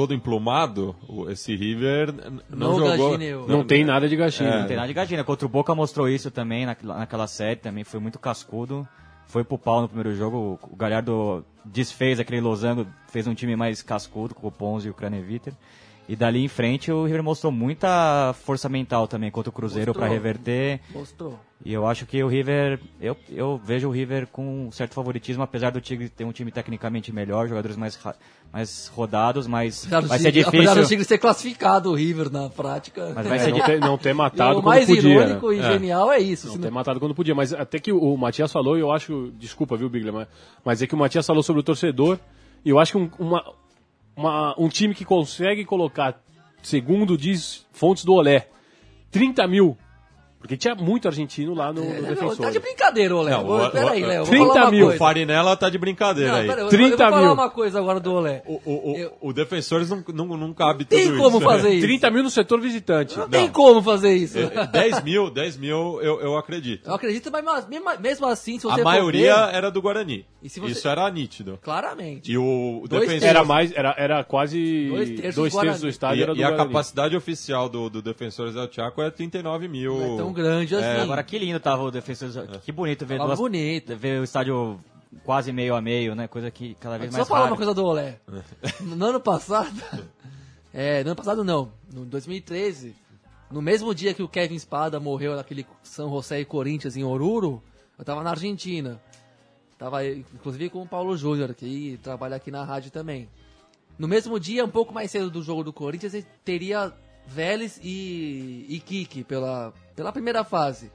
todo 0.00 0.14
emplumado, 0.14 0.96
esse 1.28 1.54
River 1.54 2.14
não, 2.48 2.70
Não 2.72 2.78
jogou. 2.78 3.10
gagineu. 3.10 3.46
Não 3.46 3.62
tem 3.62 3.84
nada 3.84 4.08
de 4.08 4.16
gatinho. 4.16 4.48
Não 4.60 4.66
tem 4.66 4.76
nada 4.76 4.88
de 4.88 4.94
gatinha. 4.94 5.22
Contra 5.22 5.44
o 5.44 5.48
Boca 5.48 5.74
mostrou 5.74 6.08
isso 6.08 6.30
também 6.30 6.64
naquela, 6.64 6.96
naquela 6.96 7.26
série, 7.26 7.56
também 7.56 7.84
foi 7.84 8.00
muito 8.00 8.18
cascudo. 8.18 8.88
Foi 9.26 9.44
pro 9.44 9.58
pau 9.58 9.82
no 9.82 9.88
primeiro 9.88 10.16
jogo. 10.16 10.58
O 10.62 10.74
Galhardo 10.74 11.44
desfez 11.66 12.18
aquele 12.18 12.40
losango, 12.40 12.86
fez 13.08 13.26
um 13.26 13.34
time 13.34 13.54
mais 13.54 13.82
cascudo 13.82 14.34
com 14.34 14.46
o 14.48 14.50
Ponzi 14.50 14.88
e 14.88 14.90
o 14.90 14.94
Craneviter. 14.94 15.52
E 16.08 16.16
dali 16.16 16.42
em 16.44 16.48
frente 16.48 16.90
o 16.90 17.04
River 17.04 17.22
mostrou 17.22 17.52
muita 17.52 18.34
força 18.44 18.68
mental 18.68 19.06
também 19.06 19.30
contra 19.30 19.48
o 19.50 19.52
Cruzeiro 19.52 19.92
para 19.94 20.08
reverter. 20.08 20.80
Mostrou. 20.92 21.38
E 21.64 21.72
eu 21.72 21.86
acho 21.86 22.06
que 22.06 22.20
o 22.24 22.26
River, 22.26 22.80
eu, 23.00 23.14
eu 23.28 23.60
vejo 23.62 23.86
o 23.86 23.90
River 23.92 24.26
com 24.26 24.66
um 24.66 24.72
certo 24.72 24.94
favoritismo, 24.94 25.42
apesar 25.42 25.70
do 25.70 25.80
Tigre 25.80 26.08
ter 26.08 26.24
um 26.24 26.32
time 26.32 26.50
tecnicamente 26.50 27.12
melhor, 27.12 27.46
jogadores 27.46 27.76
mais, 27.76 27.98
mais 28.50 28.88
rodados, 28.88 29.46
mas 29.46 29.82
Apesar 29.84 30.00
do 30.00 30.08
vai 30.08 30.18
ser 30.18 30.32
Tigre- 30.32 30.48
Apesar 30.48 30.60
do 30.62 30.64
difícil. 30.76 30.88
Tigre 30.88 31.04
ser 31.04 31.18
classificado 31.18 31.90
o 31.90 31.94
River 31.94 32.30
na 32.32 32.48
prática. 32.48 33.12
Mas 33.14 33.26
vai 33.26 33.36
É, 33.36 33.40
ser 33.42 33.52
não, 33.52 33.60
ter, 33.60 33.80
não 33.80 33.98
ter 33.98 34.14
matado 34.14 34.52
o 34.58 34.62
quando 34.62 34.64
mais 34.64 34.86
podia. 34.86 35.02
irônico 35.10 35.50
né? 35.50 35.56
e 35.58 35.62
genial 35.62 36.10
é 36.10 36.18
isso. 36.18 36.48
Não 36.48 36.58
ter 36.58 36.64
não- 36.68 36.74
matado 36.74 36.98
quando 36.98 37.14
podia, 37.14 37.34
mas 37.34 37.52
até 37.52 37.78
que 37.78 37.92
o, 37.92 37.98
o 38.14 38.16
Matias 38.18 38.50
falou, 38.50 38.76
eu 38.78 38.90
acho, 38.90 39.30
desculpa, 39.38 39.76
viu, 39.76 39.88
Bigler, 39.90 40.14
mas, 40.14 40.28
mas 40.64 40.82
é 40.82 40.86
que 40.86 40.94
o 40.94 40.98
Matias 40.98 41.26
falou 41.26 41.42
sobre 41.42 41.60
o 41.60 41.62
torcedor, 41.62 42.18
e 42.64 42.70
eu 42.70 42.78
acho 42.78 42.92
que 42.92 42.98
um, 42.98 43.10
uma, 43.18 43.44
uma- 44.16 44.54
um 44.58 44.68
time 44.68 44.94
que 44.94 45.04
consegue 45.04 45.64
colocar, 45.64 46.20
segundo 46.62 47.16
diz 47.16 47.66
fontes 47.72 48.04
do 48.04 48.14
Olé, 48.14 48.48
30 49.10 49.46
mil, 49.46 49.76
porque 50.40 50.56
tinha 50.56 50.74
muito 50.74 51.06
argentino 51.06 51.54
lá 51.54 51.72
no, 51.72 51.84
no 51.84 51.90
É, 51.90 52.00
defensor. 52.02 52.36
tá 52.46 52.50
de 52.50 52.58
brincadeira, 52.58 53.14
ô 53.14 53.22
Léo. 53.22 53.42
Não, 53.46 53.66
o- 53.66 53.70
Peraí, 53.70 54.02
o- 54.02 54.06
Léo. 54.06 54.24
vou 54.24 54.30
30 54.30 54.46
falar 54.48 54.62
uma 54.64 54.70
mil. 54.70 54.80
O 54.80 54.88
coisa. 54.88 54.98
Farinella 54.98 55.56
tá 55.56 55.68
de 55.68 55.78
brincadeira 55.78 56.32
Não, 56.32 56.38
aí. 56.38 56.46
pera, 56.48 56.60
eu, 56.62 56.68
30 56.68 56.84
eu 56.84 56.98
vou 56.98 56.98
falar 57.10 57.22
mil. 57.22 57.32
uma 57.32 57.50
coisa 57.50 57.78
agora 57.78 58.00
do 58.00 58.12
Olé. 58.12 58.42
O, 58.46 58.54
o, 58.64 58.92
o, 58.92 58.96
Eu- 58.96 59.12
o 59.20 59.32
Defensores 59.32 59.90
não, 59.90 60.02
não, 60.14 60.24
não 60.36 60.52
cabe 60.54 60.84
tudo 60.84 60.96
Tem 60.96 61.08
isso. 61.08 61.16
como 61.18 61.40
fazer 61.40 61.70
isso. 61.70 61.86
30 61.86 62.10
mil 62.10 62.22
no 62.22 62.30
setor 62.30 62.60
visitante. 62.60 63.16
Não 63.18 63.28
tem 63.28 63.48
como 63.48 63.82
fazer 63.82 64.14
isso. 64.14 64.38
É, 64.38 64.66
10 64.66 65.02
mil, 65.04 65.30
10 65.30 65.56
mil 65.58 66.00
eu, 66.02 66.20
eu 66.20 66.36
acredito. 66.36 66.88
Eu 66.88 66.94
acredito, 66.94 67.30
mas 67.30 67.68
mesmo, 67.68 67.90
mesmo 68.00 68.26
assim, 68.26 68.58
se 68.58 68.64
você 68.64 68.80
A 68.80 68.82
for 68.82 68.84
maioria 68.84 69.46
ver, 69.46 69.54
era 69.54 69.70
do 69.70 69.82
Guarani. 69.82 70.24
E 70.42 70.48
se 70.48 70.58
você- 70.58 70.72
Isso 70.72 70.88
era 70.88 71.08
nítido. 71.10 71.58
claramente. 71.62 72.32
E 72.32 72.38
o 72.38 72.84
Dois 72.88 73.02
defensor 73.06 73.28
Era 73.28 73.44
mais, 73.44 73.72
era, 73.76 73.94
era 73.98 74.24
quase 74.24 74.88
Dois 74.88 74.90
dois 74.90 75.08
terços 75.08 75.22
terços, 75.22 75.52
do 75.52 75.56
Guarani. 75.56 75.78
do 75.80 75.88
estádio 75.88 76.20
E, 76.20 76.22
era 76.22 76.34
do 76.34 76.40
e 76.40 76.44
a 76.44 76.48
Guarani. 76.48 76.68
capacidade 76.68 77.14
oficial 77.16 77.68
do, 77.68 77.90
do 77.90 78.00
Defensores 78.00 78.54
del 78.54 78.68
Chaco 78.72 79.02
é 79.02 79.10
39 79.10 79.68
mil. 79.68 80.18
É 80.18 80.29
tão 80.32 80.44
grande 80.44 80.74
assim. 80.74 81.02
Agora 81.02 81.22
que 81.22 81.38
lindo 81.38 81.60
tava 81.60 81.82
o 81.82 81.90
defensor, 81.90 82.46
que 82.60 82.72
bonito 82.72 83.04
ver 83.06 83.18
duas, 83.18 83.38
bonito. 83.38 83.96
ver 83.96 84.20
o 84.20 84.24
estádio 84.24 84.80
quase 85.24 85.52
meio 85.52 85.74
a 85.74 85.80
meio, 85.80 86.14
né? 86.14 86.28
Coisa 86.28 86.50
que 86.50 86.74
cada 86.74 86.98
vez 86.98 87.10
Só 87.10 87.18
mais 87.18 87.28
falar 87.28 87.40
rara. 87.40 87.52
uma 87.52 87.56
coisa 87.56 87.74
do 87.74 87.84
Olé. 87.84 88.18
No 88.80 89.04
ano 89.04 89.20
passado. 89.20 89.82
É, 90.72 91.02
no 91.02 91.10
ano 91.10 91.16
passado 91.16 91.44
não. 91.44 91.72
No 91.92 92.04
2013. 92.04 92.94
No 93.50 93.60
mesmo 93.60 93.92
dia 93.94 94.14
que 94.14 94.22
o 94.22 94.28
Kevin 94.28 94.54
Espada 94.54 95.00
morreu 95.00 95.34
naquele 95.34 95.66
São 95.82 96.08
José 96.08 96.40
e 96.40 96.44
Corinthians 96.44 96.96
em 96.96 97.02
Oruro, 97.02 97.62
eu 97.98 98.04
tava 98.04 98.22
na 98.22 98.30
Argentina. 98.30 99.00
Tava 99.76 100.06
inclusive 100.06 100.70
com 100.70 100.82
o 100.82 100.86
Paulo 100.86 101.16
Júnior, 101.16 101.54
que 101.54 101.98
trabalha 102.02 102.36
aqui 102.36 102.50
na 102.50 102.62
rádio 102.64 102.90
também. 102.90 103.28
No 103.98 104.06
mesmo 104.06 104.38
dia, 104.38 104.64
um 104.64 104.70
pouco 104.70 104.94
mais 104.94 105.10
cedo 105.10 105.30
do 105.30 105.42
jogo 105.42 105.64
do 105.64 105.72
Corinthians, 105.72 106.14
ele 106.14 106.26
teria 106.44 106.92
Vélez 107.26 107.80
e, 107.82 108.66
e 108.68 108.80
Kiki 108.80 109.24
pela, 109.24 109.72
pela 110.00 110.12
primeira 110.12 110.42
fase. 110.42 110.90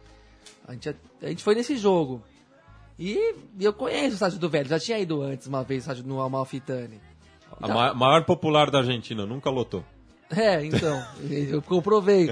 A 0.68 0.74
gente, 0.74 0.90
a 1.22 1.28
gente 1.28 1.44
foi 1.44 1.54
nesse 1.54 1.78
jogo. 1.78 2.24
E 2.98 3.36
eu 3.60 3.72
conheço 3.72 4.12
o 4.12 4.14
estádio 4.16 4.40
do 4.40 4.50
Vélez, 4.50 4.70
já 4.70 4.80
tinha 4.80 4.98
ido 4.98 5.22
antes 5.22 5.46
uma 5.46 5.64
vez 5.64 5.84
estádio 5.84 6.04
no 6.08 6.20
Amalfitani. 6.22 7.00
A 7.62 7.68
ma- 7.68 7.94
maior 7.94 8.24
popular 8.26 8.72
da 8.72 8.80
Argentina, 8.80 9.26
nunca 9.26 9.50
lotou. 9.50 9.84
É, 10.36 10.66
então, 10.66 11.06
eu 11.30 11.62
comprovei. 11.62 12.30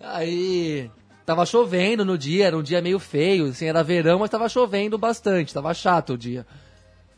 Aí, 0.00 0.90
tava 1.26 1.44
chovendo 1.44 2.02
no 2.02 2.16
dia, 2.16 2.46
era 2.46 2.56
um 2.56 2.62
dia 2.62 2.80
meio 2.80 2.98
feio, 2.98 3.44
assim, 3.48 3.66
era 3.66 3.82
verão, 3.84 4.18
mas 4.20 4.30
tava 4.30 4.48
chovendo 4.48 4.96
bastante, 4.96 5.52
tava 5.52 5.74
chato 5.74 6.14
o 6.14 6.18
dia. 6.18 6.46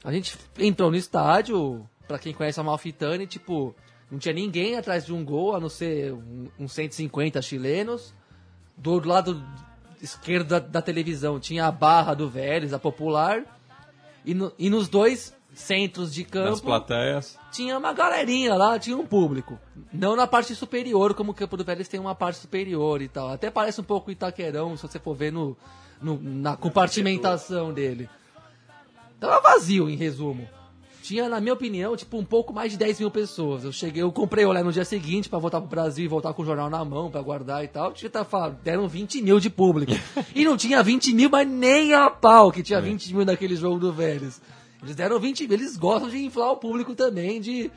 A 0.03 0.12
gente 0.12 0.37
entrou 0.59 0.90
no 0.90 0.97
estádio, 0.97 1.88
pra 2.09 2.19
quem 2.19 2.35
conhece 2.35 2.59
a 2.59 2.64
Malfitani, 2.64 3.25
tipo, 3.29 3.73
não 4.11 4.19
tinha 4.19 4.35
ninguém 4.35 4.77
atrás 4.77 5.07
de 5.07 5.14
um 5.14 5.25
gol, 5.25 5.55
a 5.55 5.61
não 5.61 5.69
ser 5.69 6.12
um- 6.12 6.49
uns 6.59 6.73
150 6.73 7.40
chilenos. 7.40 8.12
Do 8.77 9.07
lado 9.07 9.43
esquerdo 10.03 10.49
da, 10.49 10.59
da 10.59 10.83
televisão 10.83 11.41
tinha 11.41 11.67
a 11.67 11.73
barra 11.73 12.15
do 12.15 12.29
Vélez, 12.29 12.73
a 12.73 12.79
popular. 12.79 13.43
E, 14.25 14.35
no- 14.35 14.53
e 14.59 14.69
nos 14.69 14.89
dois 14.89 15.35
centros 15.55 16.12
de 16.12 16.23
campo 16.25 16.51
Nas 16.51 16.61
plateias. 16.61 17.39
tinha 17.51 17.79
uma 17.79 17.93
galerinha 17.95 18.55
lá, 18.55 18.79
tinha 18.79 18.97
um 18.97 19.07
público. 19.07 19.59
Não 19.93 20.15
na 20.15 20.27
parte 20.27 20.55
superior, 20.55 21.15
como 21.15 21.31
o 21.31 21.35
Campo 21.35 21.57
do 21.57 21.65
Vélez 21.65 21.89
tem 21.89 21.99
uma 21.99 22.15
parte 22.15 22.39
superior 22.41 23.01
e 23.01 23.09
tal. 23.09 23.31
Até 23.31 23.51
parece 23.51 23.81
um 23.81 23.85
pouco 23.85 24.11
Itaquerão, 24.11 24.77
se 24.77 24.83
você 24.87 24.99
for 24.99 25.15
ver 25.15 25.33
no, 25.33 25.57
no- 26.03 26.21
na 26.21 26.57
compartimentação 26.57 27.73
dele. 27.73 28.11
Tava 29.19 29.41
vazio, 29.41 29.89
em 29.89 29.97
resumo. 29.97 30.47
Tinha, 31.07 31.29
na 31.29 31.40
minha 31.40 31.55
opinião, 31.55 31.97
tipo, 31.97 32.19
um 32.19 32.25
pouco 32.25 32.53
mais 32.53 32.73
de 32.73 32.79
10 32.79 32.99
mil 32.99 33.11
pessoas. 33.12 33.62
Eu 33.62 33.71
cheguei, 33.71 34.03
eu 34.03 34.11
comprei 34.11 34.45
o 34.45 34.49
olé 34.49 34.61
no 34.61 34.73
dia 34.73 34.85
seguinte 34.85 35.29
pra 35.29 35.38
voltar 35.38 35.61
pro 35.61 35.71
Brasil 35.71 36.05
e 36.05 36.09
voltar 36.09 36.35
com 36.35 36.42
o 36.42 36.45
jornal 36.45 36.69
na 36.69 36.85
mão 36.85 37.09
pra 37.09 37.23
guardar 37.23 37.62
e 37.62 37.69
tal. 37.69 37.92
Tinha, 37.92 38.11
tá, 38.11 38.25
deram 38.64 38.88
20 38.88 39.23
mil 39.23 39.38
de 39.38 39.49
público. 39.49 39.92
e 40.35 40.45
não 40.45 40.57
tinha 40.57 40.83
20 40.83 41.12
mil, 41.12 41.31
mas 41.31 41.47
nem 41.49 41.95
a 41.95 42.11
pau 42.11 42.51
que 42.51 42.61
tinha 42.61 42.81
20 42.81 43.14
mil 43.14 43.25
naquele 43.25 43.55
jogo 43.55 43.79
do 43.79 43.92
Vélez. 43.92 44.40
Eles 44.83 44.97
deram 44.97 45.21
20 45.21 45.47
mil, 45.47 45.53
eles 45.53 45.77
gostam 45.77 46.11
de 46.11 46.19
inflar 46.25 46.51
o 46.51 46.57
público 46.57 46.92
também, 46.92 47.40
de 47.40 47.71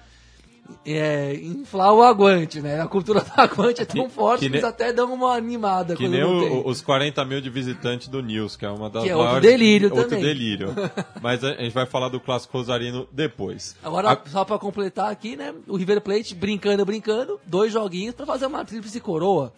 é, 0.86 1.34
inflar 1.36 1.94
o 1.94 2.02
aguante, 2.04 2.62
né? 2.62 2.82
A 2.82 2.88
cultura 2.88 3.22
do 3.22 3.32
aguante 3.36 3.82
é 3.82 3.86
tão 3.86 4.08
Que- 4.08 4.14
forte 4.14 4.40
que 4.42 4.50
que, 4.50 4.56
eles 4.56 4.64
até 4.64 4.92
dão 4.94 5.14
uma 5.14 5.34
animada 5.36 5.96
Que 5.96 6.08
nem 6.08 6.24
o- 6.24 6.66
os 6.68 6.82
40 6.82 7.24
mil 7.26 7.42
de 7.42 7.50
visitantes 7.50 8.08
do 8.08 8.22
News, 8.22 8.56
que 8.56 8.66
é 8.66 8.70
uma 8.70 8.90
das 8.90 9.04
Que 9.04 9.10
é 9.10 9.16
outro 9.16 9.28
maiores... 9.34 9.50
delírio 9.50 9.90
outro 9.94 10.10
também. 10.10 10.24
delírio. 10.24 10.70
Mas 11.22 11.44
a 11.44 11.50
a 11.50 11.62
gente 11.64 11.74
vai 11.74 11.86
falar 11.86 12.10
do 12.10 12.20
Clássico 12.20 12.58
Rosarino 12.58 13.08
depois. 13.12 13.76
Agora, 13.84 14.12
A- 14.14 14.30
só 14.30 14.46
pra 14.46 14.58
completar 14.58 15.12
aqui, 15.12 15.36
né? 15.36 15.54
O 15.68 15.76
River 15.76 16.02
Plate 16.02 16.34
brincando, 16.36 16.86
brincando, 16.86 17.40
dois 17.46 17.72
joguinhos 17.74 18.16
pra 18.16 18.26
fazer 18.26 18.46
uma 18.46 18.64
tríplice 18.66 19.00
coroa. 19.00 19.52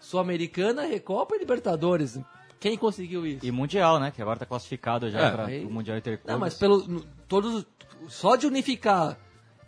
Sul-Americana, 0.00 0.82
Recopa 0.86 1.34
e 1.34 1.38
Libertadores. 1.38 2.18
Quem 2.60 2.76
conseguiu 2.76 3.26
isso? 3.26 3.44
E 3.44 3.50
Mundial, 3.50 3.98
né? 4.00 4.10
Que 4.14 4.22
agora 4.22 4.38
tá 4.38 4.46
classificado 4.46 5.10
já 5.10 5.20
É. 5.20 5.30
para 5.30 5.44
o 5.66 5.70
Mundial 5.70 5.98
Interclubes. 5.98 6.32
Não, 6.32 6.38
mas 6.38 6.54
pelo, 6.54 7.04
todos, 7.28 7.66
só 8.08 8.36
de 8.36 8.46
unificar 8.46 9.18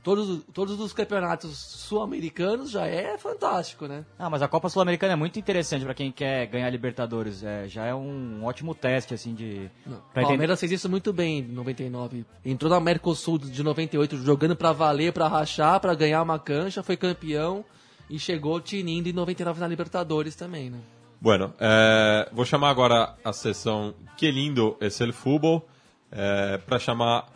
todos, 0.09 0.43
todos 0.55 0.81
os 0.81 0.95
campeonatos 0.95 1.55
sul-americanos 1.59 2.71
já 2.71 2.87
é 2.87 3.19
fantástico, 3.19 3.87
né? 3.87 4.07
Ah, 4.19 4.31
mas 4.31 4.41
a 4.41 4.49
Copa 4.49 4.71
Sul-Americana 4.71 5.13
é 5.13 5.17
muito 5.17 5.39
interessante 5.39 5.85
pra 5.85 5.93
quem 5.93 6.11
quer 6.11 6.47
ganhar 6.47 6.71
Libertadores. 6.71 7.45
É, 7.45 7.69
já 7.69 7.85
é 7.85 7.95
um 7.95 8.43
ótimo 8.43 8.75
teste, 8.75 9.13
assim, 9.13 9.35
de... 9.35 9.71
O 9.87 10.15
Palmeiras 10.15 10.59
fez 10.59 10.73
isso 10.73 10.89
muito 10.89 11.13
bem 11.13 11.41
em 11.41 11.43
99. 11.43 12.25
Entrou 12.43 12.71
na 12.71 12.81
Mercosul 12.81 13.37
de 13.39 13.63
98 13.63 14.17
jogando 14.25 14.57
pra 14.57 14.73
valer, 14.73 15.13
pra 15.13 15.29
rachar, 15.29 15.79
pra 15.79 15.95
ganhar 15.95 16.23
uma 16.23 16.39
cancha, 16.39 16.83
foi 16.83 16.97
campeão 16.97 17.63
e 18.09 18.19
chegou 18.19 18.59
tinindo 18.63 19.11
em 19.11 19.13
99 19.13 19.61
na 19.61 19.69
Libertadores 19.69 20.35
também, 20.35 20.71
né? 20.71 20.79
Bueno, 21.21 21.53
é, 21.61 22.31
vou 22.33 22.47
chamar 22.47 22.71
agora 22.71 23.15
a 23.23 23.33
sessão 23.35 23.93
Que 24.17 24.31
Lindo 24.31 24.79
es 24.81 25.03
el 25.03 25.13
Fútbol 25.13 25.69
é, 26.11 26.57
para 26.57 26.79
chamar 26.79 27.27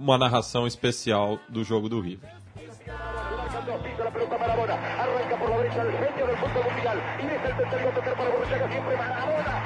uma 0.00 0.16
narração 0.16 0.66
especial 0.66 1.38
do 1.46 1.62
jogo 1.62 1.86
do 1.86 2.00
River. 2.00 2.30
arranca 4.98 5.36
por 5.36 5.50
la 5.50 5.56
derecha 5.58 5.82
el 5.82 5.92
genio 5.92 6.26
del 6.26 6.36
fútbol 6.38 6.64
mundial, 6.72 6.98
el 7.20 7.94
tocar 7.94 8.16
para 8.16 8.30
siempre 8.72 8.96
Maradona, 8.96 9.59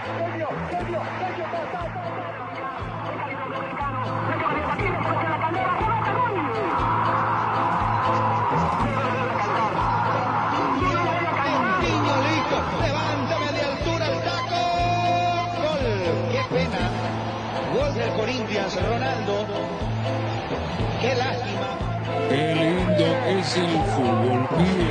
es 23.44 23.57
el 23.59 23.68
fútbol, 23.92 24.48
pibe. 24.57 24.88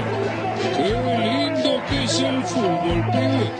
Qué 0.75 0.89
lindo 1.23 1.83
que 1.89 2.03
es 2.03 2.19
el 2.21 2.43
fútbol, 2.43 2.99
pibe. 3.11 3.51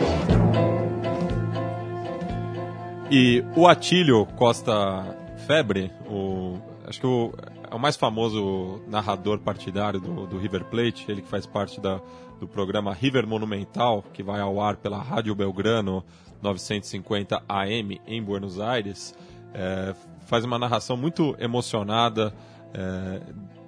E 3.10 3.44
o 3.56 3.66
Atílio 3.68 4.26
Costa 4.36 5.16
Febre, 5.46 5.90
o, 6.08 6.58
acho 6.86 7.00
que 7.00 7.06
o, 7.06 7.32
é 7.70 7.74
o 7.74 7.78
mais 7.78 7.96
famoso 7.96 8.80
narrador 8.88 9.40
partidário 9.40 10.00
do, 10.00 10.26
do 10.26 10.38
River 10.38 10.64
Plate, 10.64 11.10
ele 11.10 11.22
que 11.22 11.28
faz 11.28 11.46
parte 11.46 11.80
da, 11.80 12.00
do 12.40 12.46
programa 12.46 12.92
River 12.92 13.26
Monumental, 13.26 14.02
que 14.12 14.22
vai 14.22 14.40
ao 14.40 14.60
ar 14.60 14.76
pela 14.76 14.98
Rádio 14.98 15.34
Belgrano 15.34 16.04
950 16.40 17.42
AM 17.48 18.00
em 18.06 18.22
Buenos 18.22 18.60
Aires, 18.60 19.14
é, 19.52 19.94
faz 20.26 20.44
uma 20.44 20.58
narração 20.58 20.96
muito 20.96 21.36
emocionada 21.38 22.32
é, 22.72 23.20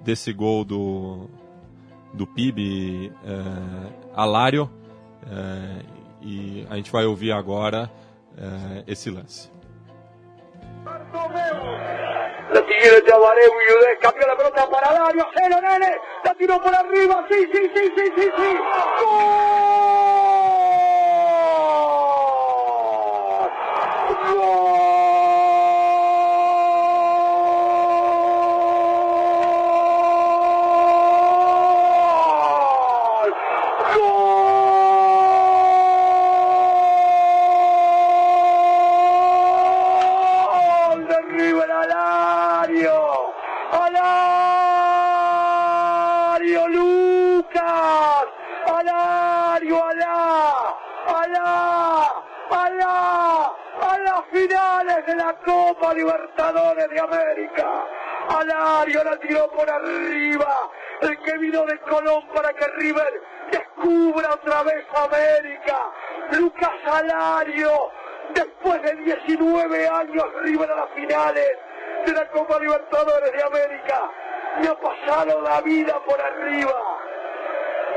desse 0.07 0.31
gol 0.31 0.63
do, 0.63 1.29
do 2.13 2.25
PIB 2.25 3.11
é, 3.25 4.13
Alário, 4.15 4.71
é, 5.29 5.83
e 6.21 6.65
a 6.69 6.77
gente 6.77 6.89
vai 6.89 7.05
ouvir 7.05 7.33
agora 7.33 7.91
é, 8.37 8.85
esse 8.87 9.11
lance. 9.11 9.51
La 12.53 12.61
Tabareu 13.05 13.51
y 13.51 13.99
cambió 13.99 14.25
la 14.25 14.37
pelota 14.37 14.69
para 14.69 15.11
nene, 15.61 15.97
la 16.23 16.33
tiró 16.35 16.61
por 16.61 16.73
arriba, 16.73 17.25
sí, 17.29 17.45
sí, 17.51 17.69
sí, 17.75 17.91
sí, 17.93 18.11
sí, 18.15 18.31
sí. 18.37 18.57
¡Gol! 19.03 19.46
River 62.87 63.21
descubra 63.51 64.33
otra 64.33 64.63
vez 64.63 64.85
América. 64.95 65.77
Lucas 66.31 66.75
Alario. 66.85 67.91
Después 68.33 68.81
de 68.81 68.95
19 68.95 69.87
años 69.89 70.25
River 70.41 70.71
a 70.71 70.75
las 70.75 70.89
finales 70.91 71.49
de 72.05 72.13
la 72.13 72.29
Copa 72.29 72.59
Libertadores 72.59 73.31
de 73.33 73.43
América. 73.43 74.09
Me 74.61 74.67
ha 74.69 74.75
pasado 74.75 75.41
la 75.41 75.59
vida 75.61 75.99
por 76.05 76.21
arriba. 76.21 76.99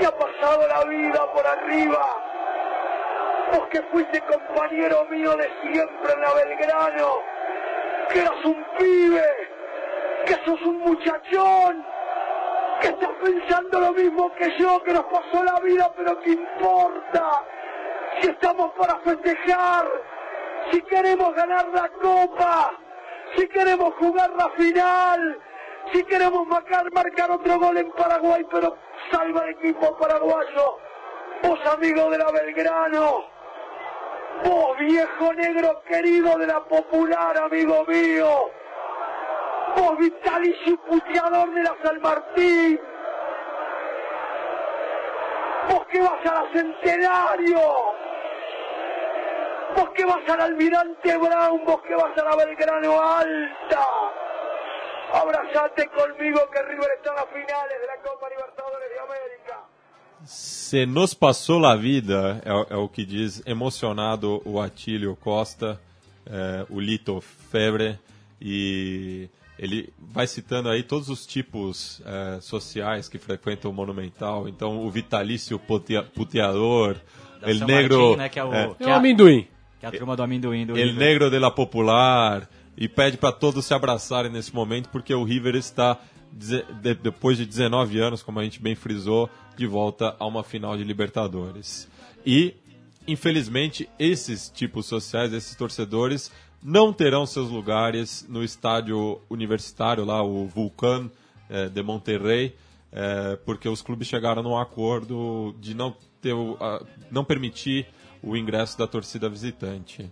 Me 0.01 0.07
ha 0.07 0.19
pasado 0.19 0.67
la 0.67 0.85
vida 0.85 1.33
por 1.33 1.47
arriba. 1.47 2.07
Vos 3.53 3.69
que 3.69 3.83
fuiste 3.93 4.21
compañero 4.23 5.05
mío 5.05 5.37
de 5.37 5.51
siempre 5.63 6.13
en 6.15 6.21
la 6.21 6.35
Belgrano. 6.35 7.23
Que 8.09 8.21
eras 8.23 8.45
un 8.45 8.65
pibe. 8.77 9.25
Que 10.27 10.35
sos 10.45 10.61
un 10.63 10.79
muchachón. 10.81 11.90
Que 12.81 12.89
estás 12.89 13.11
pensando 13.23 13.81
lo 13.81 13.93
mismo 13.93 14.33
que 14.35 14.57
yo, 14.59 14.83
que 14.83 14.93
nos 14.93 15.05
pasó 15.05 15.45
la 15.45 15.61
vida, 15.61 15.93
pero 15.97 16.19
¿qué 16.21 16.31
importa? 16.31 17.45
Si 18.21 18.29
estamos 18.29 18.73
para 18.73 18.97
festejar, 19.01 19.87
si 20.71 20.81
queremos 20.83 21.35
ganar 21.35 21.69
la 21.69 21.89
copa, 21.91 22.73
si 23.37 23.47
queremos 23.49 23.95
jugar 23.95 24.31
la 24.37 24.49
final, 24.51 25.39
si 25.93 26.03
queremos 26.05 26.47
marcar, 26.47 26.91
marcar 26.93 27.31
otro 27.31 27.59
gol 27.59 27.77
en 27.77 27.91
Paraguay, 27.93 28.47
pero 28.51 28.77
salva 29.11 29.45
el 29.45 29.51
equipo 29.51 29.97
paraguayo. 29.97 30.79
Vos 31.43 31.59
amigo 31.67 32.11
de 32.11 32.19
la 32.19 32.31
Belgrano, 32.31 33.25
vos 34.45 34.79
viejo 34.79 35.33
negro 35.35 35.83
querido 35.83 36.39
de 36.39 36.47
la 36.47 36.61
popular, 36.61 37.37
amigo 37.39 37.85
mío, 37.87 38.51
vos 39.77 39.99
vitalicio 39.99 40.77
puteador 40.89 41.53
de 41.55 41.63
la 41.63 41.77
San 41.83 42.01
Martín, 42.01 42.81
vos 45.71 45.87
que 45.87 46.01
vas 46.01 46.27
a 46.27 46.35
la 46.35 46.53
Centenario, 46.53 47.61
vos 49.77 49.91
que 49.95 50.05
vas 50.05 50.29
al 50.29 50.41
Almirante 50.41 51.17
Brown, 51.17 51.65
vos 51.65 51.83
que 51.83 51.95
vas 51.95 52.17
a 52.17 52.25
la 52.25 52.37
Belgrano 52.37 53.01
Alta. 53.01 53.87
Abrazate 55.13 55.89
conmigo 55.89 56.41
que 56.53 56.63
River 56.63 56.91
está 56.97 57.11
en 57.11 57.17
las 57.17 57.27
finales 57.27 57.81
de 57.81 57.87
la 57.87 57.97
Copa 57.97 58.29
Libertadores 58.29 58.91
de 58.91 58.99
América. 59.01 59.65
Se 60.25 60.87
nos 60.87 61.15
passou 61.15 61.65
a 61.65 61.75
vida, 61.75 62.41
é, 62.45 62.75
é 62.75 62.77
o 62.77 62.89
que 62.89 63.05
diz 63.05 63.43
emocionado 63.47 64.41
o 64.45 64.61
Atílio 64.61 65.17
Costa, 65.17 65.81
é, 66.27 66.65
o 66.69 66.79
Lito 66.79 67.21
Febre, 67.21 67.99
e 68.41 69.29
ele 69.63 69.93
vai 69.99 70.27
citando 70.27 70.71
aí 70.71 70.83
todos 70.83 71.11
os 71.11 71.27
tipos 71.27 72.01
é, 72.07 72.41
sociais 72.41 73.09
que 73.11 73.19
frequentam 73.19 73.71
o 73.71 73.75
Monumental. 73.75 74.49
Então, 74.49 74.85
o 74.87 74.91
vitalício 74.91 75.59
putea- 75.59 76.03
puteador, 76.03 76.97
Da 77.43 77.51
el 77.51 77.59
São 77.59 77.67
negro, 77.67 78.01
Martín, 78.01 78.17
né, 78.17 78.29
que 78.31 78.39
é 78.39 78.45
o, 78.45 78.55
é, 78.55 78.69
que 78.75 78.83
É 78.85 78.87
é 78.87 78.89
o 78.89 78.93
a, 78.93 78.97
amendoim. 78.97 79.47
que 79.79 79.85
é 79.87 79.89
a 79.91 79.93
turma 79.93 80.17
do 80.17 80.23
amendoim 80.23 80.65
do 80.67 80.73
el 80.79 80.87
River. 80.89 80.95
negro 80.99 81.31
de 81.31 81.39
la 81.39 81.51
popular, 81.51 82.49
e 82.77 82.89
pede 82.89 83.19
para 83.19 83.33
todos 83.33 83.67
se 83.67 83.75
abraçarem 83.75 84.33
nesse 84.33 84.55
momento, 84.55 84.89
porque 84.89 85.13
o 85.15 85.25
River 85.25 85.55
está, 85.57 85.99
depois 87.03 87.37
de 87.37 87.45
19 87.45 87.99
anos, 88.01 88.23
como 88.23 88.39
a 88.41 88.45
gente 88.45 88.61
bem 88.63 88.75
frisou, 88.75 89.29
de 89.57 89.67
volta 89.67 90.17
a 90.19 90.27
uma 90.27 90.43
final 90.43 90.75
de 90.77 90.85
Libertadores. 90.85 91.87
E, 92.25 92.55
infelizmente, 93.07 93.89
esses 93.99 94.49
tipos 94.49 94.87
sociais, 94.87 95.33
esses 95.33 95.55
torcedores, 95.55 96.31
não 96.63 96.93
terão 96.93 97.25
seus 97.27 97.49
lugares 97.51 98.27
no 98.29 98.43
estádio 98.45 99.21
universitário, 99.31 100.05
lá, 100.05 100.23
o 100.23 100.47
Vulcan 100.47 101.11
eh, 101.49 101.69
de 101.69 101.83
Monterrey, 101.83 102.55
eh, 102.93 103.39
porque 103.45 103.69
os 103.69 103.81
clubes 103.83 104.07
chegaram 104.09 104.43
num 104.43 104.57
acordo 104.59 105.55
de 105.61 105.75
não, 105.75 105.95
ter, 106.21 106.33
o- 106.35 106.57
não 107.11 107.25
permitir 107.25 107.87
o 108.23 108.37
ingresso 108.37 108.77
da 108.79 108.87
torcida 108.87 109.29
visitante. 109.29 110.11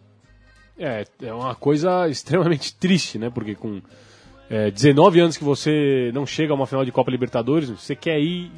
É, 0.79 1.05
é 1.23 1.33
uma 1.35 1.55
coisa 1.55 2.09
extremamente 2.09 2.75
triste, 2.75 3.19
né? 3.19 3.29
Porque 3.31 3.55
com 3.55 3.83
é, 4.49 4.71
19 4.71 5.21
anos 5.21 5.37
que 5.37 5.45
você 5.45 6.11
não 6.15 6.25
chega 6.25 6.53
a 6.53 6.57
uma 6.57 6.67
final 6.67 6.85
de 6.85 6.93
Copa 6.93 7.11
Libertadores, 7.11 7.69
você 7.69 7.95
quer 7.95 8.19
ir 8.21 8.51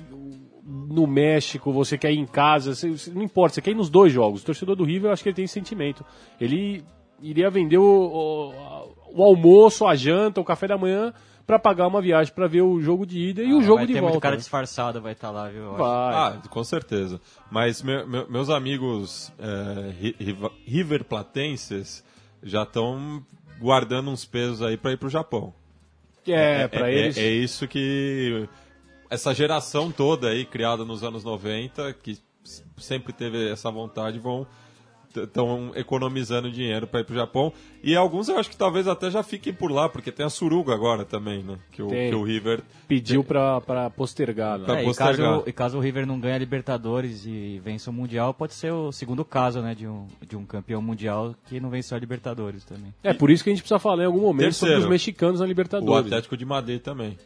no 0.62 1.06
México, 1.06 1.72
você 1.72 1.98
quer 1.98 2.12
ir 2.12 2.18
em 2.18 2.26
casa, 2.26 2.74
você- 2.74 3.10
não 3.12 3.22
importa, 3.22 3.54
você 3.54 3.62
quer 3.62 3.72
ir 3.72 3.74
nos 3.74 3.90
dois 3.90 4.12
jogos. 4.12 4.42
O 4.42 4.44
torcedor 4.46 4.76
do 4.76 4.84
River, 4.84 5.08
eu 5.08 5.12
acho 5.12 5.22
que 5.22 5.30
ele 5.30 5.36
tem 5.36 5.44
esse 5.46 5.54
sentimento. 5.54 6.04
Ele 6.40 6.84
iria 7.22 7.50
vender 7.50 7.78
o, 7.78 7.84
o- 7.84 8.90
o 9.12 9.22
almoço, 9.24 9.86
a 9.86 9.94
janta, 9.94 10.40
o 10.40 10.44
café 10.44 10.68
da 10.68 10.78
manhã 10.78 11.12
para 11.46 11.58
pagar 11.58 11.88
uma 11.88 12.00
viagem 12.00 12.32
para 12.32 12.46
ver 12.46 12.62
o 12.62 12.80
jogo 12.80 13.04
de 13.04 13.18
ida 13.18 13.42
e 13.42 13.52
o 13.52 13.60
jogo 13.60 13.78
vai 13.78 13.86
de 13.86 13.92
ter 13.94 14.00
volta. 14.00 14.12
muito 14.12 14.22
cara 14.22 14.34
né? 14.36 14.38
disfarçado, 14.38 15.00
vai 15.00 15.12
estar 15.12 15.32
lá, 15.32 15.48
viu? 15.48 15.72
Vai. 15.72 16.14
Ah, 16.14 16.38
com 16.48 16.62
certeza. 16.62 17.20
Mas 17.50 17.82
me- 17.82 18.04
me- 18.04 18.24
meus 18.28 18.48
amigos 18.50 19.32
é, 19.36 19.90
ri- 19.98 20.16
Platenses 21.04 22.04
já 22.42 22.62
estão 22.62 23.20
guardando 23.58 24.10
uns 24.10 24.24
pesos 24.24 24.62
aí 24.62 24.76
para 24.76 24.92
ir 24.92 24.96
pro 24.96 25.08
Japão. 25.08 25.52
é, 26.26 26.68
para 26.68 26.88
é, 26.90 26.94
eles. 26.94 27.16
é 27.18 27.28
isso 27.28 27.66
que 27.66 28.48
essa 29.10 29.34
geração 29.34 29.90
toda 29.90 30.28
aí 30.28 30.44
criada 30.44 30.84
nos 30.84 31.02
anos 31.02 31.24
90 31.24 31.92
que 31.94 32.16
sempre 32.78 33.12
teve 33.12 33.50
essa 33.50 33.70
vontade 33.72 34.18
vão 34.20 34.46
estão 35.14 35.72
economizando 35.74 36.50
dinheiro 36.50 36.86
para 36.86 37.00
ir 37.00 37.04
pro 37.04 37.14
Japão 37.14 37.52
e 37.82 37.96
alguns 37.96 38.28
eu 38.28 38.38
acho 38.38 38.48
que 38.50 38.56
talvez 38.56 38.86
até 38.86 39.10
já 39.10 39.22
fiquem 39.22 39.52
por 39.52 39.70
lá 39.70 39.88
porque 39.88 40.12
tem 40.12 40.24
a 40.24 40.30
Suruga 40.30 40.72
agora 40.74 41.04
também, 41.04 41.42
né? 41.42 41.58
Que 41.72 41.82
o, 41.82 41.88
Tem. 41.88 42.10
que 42.10 42.14
o 42.16 42.22
River 42.22 42.62
Pediu 42.86 43.24
para 43.24 43.90
postergar. 43.90 44.58
Né? 44.58 44.64
Pra 44.66 44.78
É, 44.78 44.82
e, 44.82 44.84
postergar. 44.84 45.16
caso, 45.16 45.42
e 45.46 45.52
caso 45.52 45.78
o 45.78 45.80
River 45.80 46.06
não 46.06 46.18
ganhe 46.20 46.34
a 46.34 46.38
Libertadores 46.38 47.24
e 47.26 47.60
vença 47.64 47.90
o 47.90 47.92
Mundial, 47.92 48.32
pode 48.34 48.54
ser 48.54 48.72
o 48.72 48.92
segundo 48.92 49.24
caso, 49.24 49.60
né, 49.60 49.74
de 49.74 49.86
um, 49.86 50.06
de 50.28 50.36
um 50.36 50.44
campeão 50.44 50.80
mundial 50.82 51.34
que 51.46 51.58
não 51.60 51.70
venceu 51.70 51.96
a 51.96 52.00
Libertadores 52.00 52.64
também. 52.64 52.94
É 53.02 53.12
por 53.12 53.30
isso 53.30 53.42
que 53.44 53.50
a 53.50 53.52
gente 53.52 53.62
precisa 53.62 53.78
falar 53.78 54.02
em 54.02 54.06
algum 54.06 54.20
momento 54.20 54.52
sobre 54.52 54.74
Terceiro. 54.74 54.80
os 54.80 54.86
mexicanos 54.90 55.40
na 55.40 55.46
o 55.46 55.48
Libertadores. 55.48 56.06
Atlético 56.06 56.36
de 56.36 56.44
Madrid 56.44 56.80
também. 56.80 57.18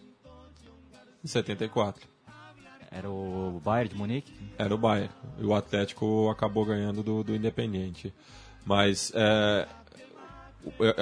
Em 1.22 1.26
74. 1.26 2.13
Era 2.96 3.10
o 3.10 3.60
Bayern 3.64 3.88
de 3.90 3.96
Munique. 3.96 4.32
Era 4.56 4.74
o 4.74 4.78
Bayern. 4.78 5.10
E 5.38 5.44
o 5.44 5.52
Atlético 5.54 6.28
acabou 6.30 6.64
ganhando 6.64 7.02
do, 7.02 7.24
do 7.24 7.34
Independiente. 7.34 8.14
Mas 8.64 9.10
é, 9.14 9.66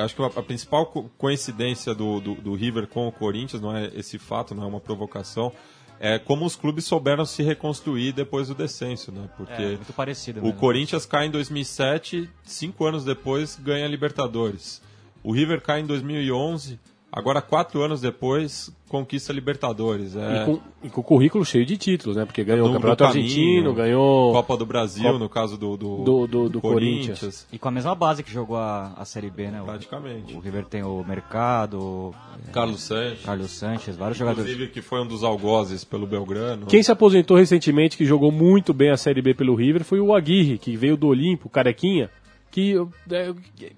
acho 0.02 0.16
que 0.16 0.22
a, 0.22 0.42
principal 0.42 0.87
co- 0.87 1.11
coincidência 1.18 1.94
do, 1.94 2.20
do, 2.20 2.35
do 2.37 2.55
River 2.55 2.87
com 2.87 3.07
o 3.07 3.12
Corinthians, 3.12 3.61
não 3.62 3.76
é 3.76 3.90
esse 3.94 4.18
fato, 4.18 4.55
não 4.55 4.64
é 4.64 4.66
uma 4.66 4.81
provocação, 4.81 5.52
é 6.00 6.18
como 6.18 6.44
os 6.44 6.57
clubes 6.57 6.85
souberam 6.85 7.24
se 7.24 7.42
reconstruir 7.44 8.12
depois 8.12 8.48
do 8.48 8.55
descenso, 8.55 9.12
né? 9.12 9.28
Porque 9.37 9.52
É, 9.62 9.66
muito 9.76 9.92
parecido. 9.92 10.40
o 10.40 10.44
mesmo. 10.44 10.59
Corinthians 10.59 11.07
cai 11.07 11.26
em 11.26 11.31
2007, 11.31 12.28
cinco 12.42 12.85
anos 12.87 13.05
depois 13.05 13.57
ganha 13.62 13.85
a 13.85 13.88
Libertadores. 13.88 14.83
O 15.22 15.31
River 15.33 15.61
cai 15.61 15.81
em 15.81 15.87
2011, 15.87 16.81
agora 17.12 17.42
quatro 17.42 17.83
anos 17.83 18.01
depois 18.01 18.72
conquista 18.88 19.33
Libertadores. 19.33 20.14
É, 20.16 20.42
E 20.42 20.44
com, 20.44 20.61
e 20.85 20.90
com 20.90 21.01
o 21.01 21.05
currículo 21.05 21.44
cheio 21.46 21.64
de 21.64 21.79
títulos, 21.79 22.14
né? 22.16 22.27
Porque 22.27 22.44
ganhou 22.44 22.66
do- 22.66 22.72
o 22.72 22.75
Campeonato 22.75 23.05
caminho, 23.05 23.25
Argentino, 23.25 23.75
ganhou 23.75 24.33
Copa 24.33 24.55
do 24.57 24.66
Brasil, 24.66 25.05
Copa- 25.05 25.18
no 25.18 25.29
caso 25.31 25.57
do, 25.57 25.77
do, 25.79 25.96
do- 26.05 26.27
do- 26.27 26.48
do 26.51 26.61
Corinthians. 26.61 27.46
E 27.51 27.59
com 27.59 27.68
a 27.68 27.70
mesma 27.70 27.94
base 27.94 28.22
que 28.22 28.31
jogou 28.31 28.57
a, 28.57 28.92
a 28.96 29.05
Série 29.07 29.31
B, 29.31 29.51
né? 29.51 29.62
O- 29.62 29.64
Praticamente. 29.64 30.35
O 30.37 30.40
River 30.40 30.66
tem 30.66 30.83
o 30.83 31.03
Mercado, 31.05 31.79
o 31.81 32.14
Carlos 32.53 32.83
Sanches, 32.83 33.25
Carlos 33.25 33.51
Sanches, 33.51 33.96
vários 33.96 34.18
jogadores. 34.18 34.51
inclusive 34.51 34.72
que 34.72 34.83
foi 34.83 35.01
um 35.01 35.07
dos 35.07 35.25
algozes 35.25 35.85
pelo 35.85 36.07
Belgrano. 36.07 36.66
Quem 36.66 36.83
se 36.83 36.92
aposentou 36.92 37.37
recentemente, 37.37 37.96
que 37.96 38.05
jogou 38.05 38.31
muito 38.31 38.75
bem 38.75 38.90
a 38.90 38.96
Série 38.98 39.22
B 39.22 39.33
pelo 39.33 39.55
River, 39.55 39.85
foi 39.85 40.01
o 40.01 40.14
Aguirre, 40.14 40.59
que 40.59 40.77
veio 40.77 40.96
do 40.98 41.07
Olimpo, 41.07 41.48
carequinha, 41.48 42.11
que 42.53 42.77
é, 43.11 43.35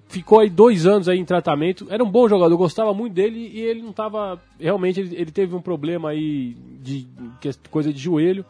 ficou 0.09 0.41
aí 0.41 0.49
dois 0.49 0.85
anos 0.85 1.07
aí 1.07 1.17
em 1.17 1.23
tratamento. 1.23 1.87
Era 1.89 2.03
um 2.03 2.11
bom 2.11 2.27
jogador, 2.27 2.53
eu 2.53 2.57
gostava 2.57 2.93
muito 2.93 3.13
dele 3.13 3.49
e 3.53 3.61
ele 3.61 3.81
não 3.81 3.91
estava. 3.91 4.37
Realmente, 4.59 4.99
ele, 4.99 5.15
ele 5.15 5.31
teve 5.31 5.55
um 5.55 5.61
problema 5.61 6.09
aí 6.09 6.53
de 6.81 7.07
é 7.45 7.51
coisa 7.71 7.91
de 7.91 7.97
joelho. 7.97 8.45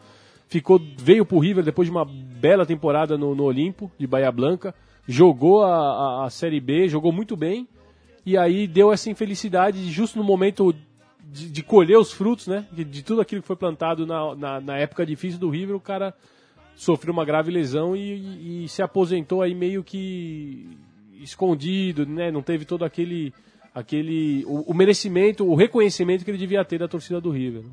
Ficou, 0.48 0.80
veio 0.98 1.24
pro 1.24 1.38
River 1.38 1.64
depois 1.64 1.86
de 1.86 1.92
uma 1.92 2.04
bela 2.04 2.66
temporada 2.66 3.16
no, 3.16 3.36
no 3.36 3.44
Olimpo, 3.44 3.90
de 3.96 4.06
Bahia 4.06 4.32
Blanca. 4.32 4.74
Jogou 5.06 5.62
a, 5.62 5.76
a, 5.76 6.24
a 6.26 6.30
Série 6.30 6.60
B, 6.60 6.88
jogou 6.88 7.12
muito 7.12 7.36
bem. 7.36 7.68
E 8.24 8.36
aí 8.36 8.66
deu 8.66 8.92
essa 8.92 9.08
infelicidade 9.08 9.88
justo 9.92 10.18
no 10.18 10.24
momento 10.24 10.74
de, 11.24 11.48
de 11.48 11.62
colher 11.62 11.98
os 11.98 12.12
frutos, 12.12 12.48
né? 12.48 12.66
De, 12.72 12.82
de 12.82 13.04
tudo 13.04 13.20
aquilo 13.20 13.42
que 13.42 13.46
foi 13.46 13.56
plantado 13.56 14.04
na, 14.04 14.34
na, 14.34 14.60
na 14.60 14.76
época 14.76 15.06
difícil 15.06 15.38
do 15.38 15.48
River, 15.48 15.76
o 15.76 15.80
cara 15.80 16.12
sofreu 16.76 17.12
uma 17.12 17.24
grave 17.24 17.50
lesão 17.50 17.96
e, 17.96 18.64
e- 18.64 18.68
se 18.68 18.82
aposentou 18.82 19.42
aí 19.42 19.54
meio 19.54 19.82
que 19.82 20.68
escondido, 21.20 22.06
né? 22.06 22.30
Não 22.30 22.42
teve 22.42 22.64
todo 22.64 22.84
aquele 22.84 23.32
aquele 23.74 24.44
o, 24.46 24.70
o 24.70 24.74
merecimento, 24.74 25.44
o 25.46 25.54
reconhecimento 25.54 26.24
que 26.24 26.30
ele 26.30 26.38
devia 26.38 26.64
ter 26.64 26.78
da 26.78 26.86
torcida 26.88 27.20
do 27.20 27.30
River. 27.30 27.62
né? 27.62 27.70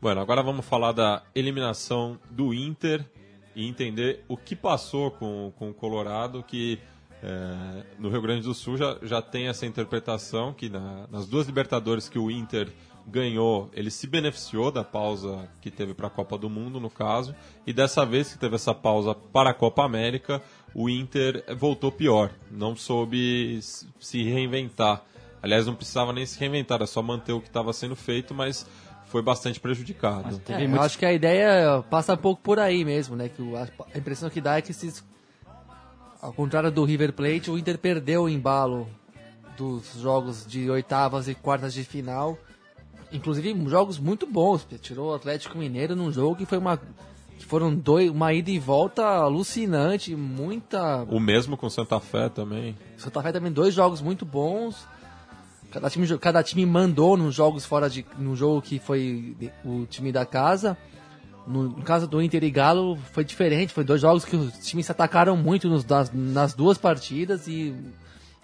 Bueno, 0.00 0.20
agora 0.20 0.42
vamos 0.42 0.64
falar 0.66 0.92
da 0.92 1.22
eliminação 1.34 2.18
do 2.30 2.54
Inter 2.54 3.04
e 3.56 3.66
entender 3.66 4.24
o 4.28 4.36
que 4.36 4.54
passou 4.54 5.10
com, 5.10 5.52
com 5.56 5.70
o 5.70 5.74
Colorado, 5.74 6.42
que 6.44 6.78
é, 7.20 7.82
no 7.98 8.08
Rio 8.08 8.22
Grande 8.22 8.42
do 8.42 8.54
Sul 8.54 8.76
já, 8.76 8.96
já 9.02 9.20
tem 9.20 9.48
essa 9.48 9.66
interpretação 9.66 10.52
que 10.52 10.68
na- 10.68 11.08
nas 11.10 11.26
duas 11.26 11.46
Libertadores 11.48 12.08
que 12.08 12.16
o 12.18 12.30
Inter 12.30 12.68
ganhou, 13.10 13.70
ele 13.72 13.90
se 13.90 14.06
beneficiou 14.06 14.70
da 14.70 14.84
pausa 14.84 15.48
que 15.60 15.70
teve 15.70 15.94
para 15.94 16.06
a 16.08 16.10
Copa 16.10 16.36
do 16.36 16.48
Mundo, 16.50 16.78
no 16.78 16.90
caso, 16.90 17.34
e 17.66 17.72
dessa 17.72 18.04
vez 18.04 18.32
que 18.32 18.38
teve 18.38 18.54
essa 18.56 18.74
pausa 18.74 19.14
para 19.14 19.50
a 19.50 19.54
Copa 19.54 19.82
América, 19.84 20.42
o 20.74 20.88
Inter 20.88 21.44
voltou 21.56 21.90
pior, 21.90 22.30
não 22.50 22.76
soube 22.76 23.58
se 23.98 24.22
reinventar. 24.22 25.02
Aliás, 25.42 25.66
não 25.66 25.74
precisava 25.74 26.12
nem 26.12 26.26
se 26.26 26.38
reinventar, 26.38 26.76
era 26.76 26.86
só 26.86 27.00
manter 27.02 27.32
o 27.32 27.40
que 27.40 27.48
estava 27.48 27.72
sendo 27.72 27.96
feito, 27.96 28.34
mas 28.34 28.66
foi 29.06 29.22
bastante 29.22 29.58
prejudicado. 29.58 30.40
É, 30.48 30.64
eu 30.64 30.68
muitos- 30.68 30.84
acho 30.86 30.98
que 30.98 31.06
a 31.06 31.12
ideia 31.12 31.82
passa 31.88 32.12
um 32.14 32.16
pouco 32.18 32.42
por 32.42 32.58
aí 32.58 32.84
mesmo, 32.84 33.16
né? 33.16 33.28
Que 33.28 33.40
o- 33.40 33.56
a, 33.56 33.66
impressão 33.96 34.28
que 34.28 34.40
dá 34.40 34.58
é 34.58 34.62
que 34.62 34.72
esses, 34.72 35.02
ao 36.20 36.32
contrário 36.32 36.70
do 36.70 36.84
River 36.84 37.12
Plate, 37.12 37.50
o 37.50 37.56
Inter 37.58 37.78
perdeu 37.78 38.24
o 38.24 38.28
embalo 38.28 38.88
dos 39.56 39.94
jogos 40.00 40.46
de 40.46 40.68
oitavas 40.70 41.26
e 41.28 41.34
quartas 41.34 41.72
de 41.72 41.84
final. 41.84 42.38
Inclusive 43.12 43.54
jogos 43.68 43.98
muito 43.98 44.26
bons. 44.26 44.66
Tirou 44.80 45.10
o 45.12 45.14
Atlético 45.14 45.56
Mineiro 45.58 45.96
num 45.96 46.12
jogo 46.12 46.36
que 46.36 46.46
foi 46.46 46.58
uma 46.58 46.78
que 47.38 47.44
foram 47.46 47.72
dois, 47.74 48.10
uma 48.10 48.32
ida 48.32 48.50
e 48.50 48.58
volta 48.58 49.04
alucinante, 49.04 50.14
muita 50.16 51.04
O 51.04 51.20
mesmo 51.20 51.56
com 51.56 51.70
Santa 51.70 52.00
Fé 52.00 52.28
também. 52.28 52.76
Santa 52.96 53.22
Fé 53.22 53.30
também 53.32 53.52
dois 53.52 53.72
jogos 53.72 54.00
muito 54.00 54.24
bons. 54.26 54.86
Cada 55.70 55.88
time, 55.88 56.18
cada 56.18 56.42
time 56.42 56.64
mandou 56.66 57.16
nos 57.16 57.34
jogos 57.34 57.64
fora 57.64 57.88
de. 57.88 58.04
no 58.18 58.34
jogo 58.34 58.60
que 58.62 58.78
foi 58.78 59.36
o 59.64 59.86
time 59.86 60.10
da 60.10 60.26
casa. 60.26 60.76
No, 61.46 61.62
no 61.64 61.82
caso 61.82 62.06
do 62.06 62.20
Inter 62.20 62.42
e 62.44 62.50
Galo 62.50 62.96
foi 63.12 63.24
diferente, 63.24 63.72
foi 63.72 63.84
dois 63.84 64.00
jogos 64.02 64.24
que 64.24 64.36
os 64.36 64.52
times 64.58 64.84
se 64.86 64.92
atacaram 64.92 65.34
muito 65.36 65.66
nos, 65.68 65.82
das- 65.84 66.10
nas 66.12 66.52
duas 66.54 66.76
partidas 66.76 67.46
e 67.48 67.74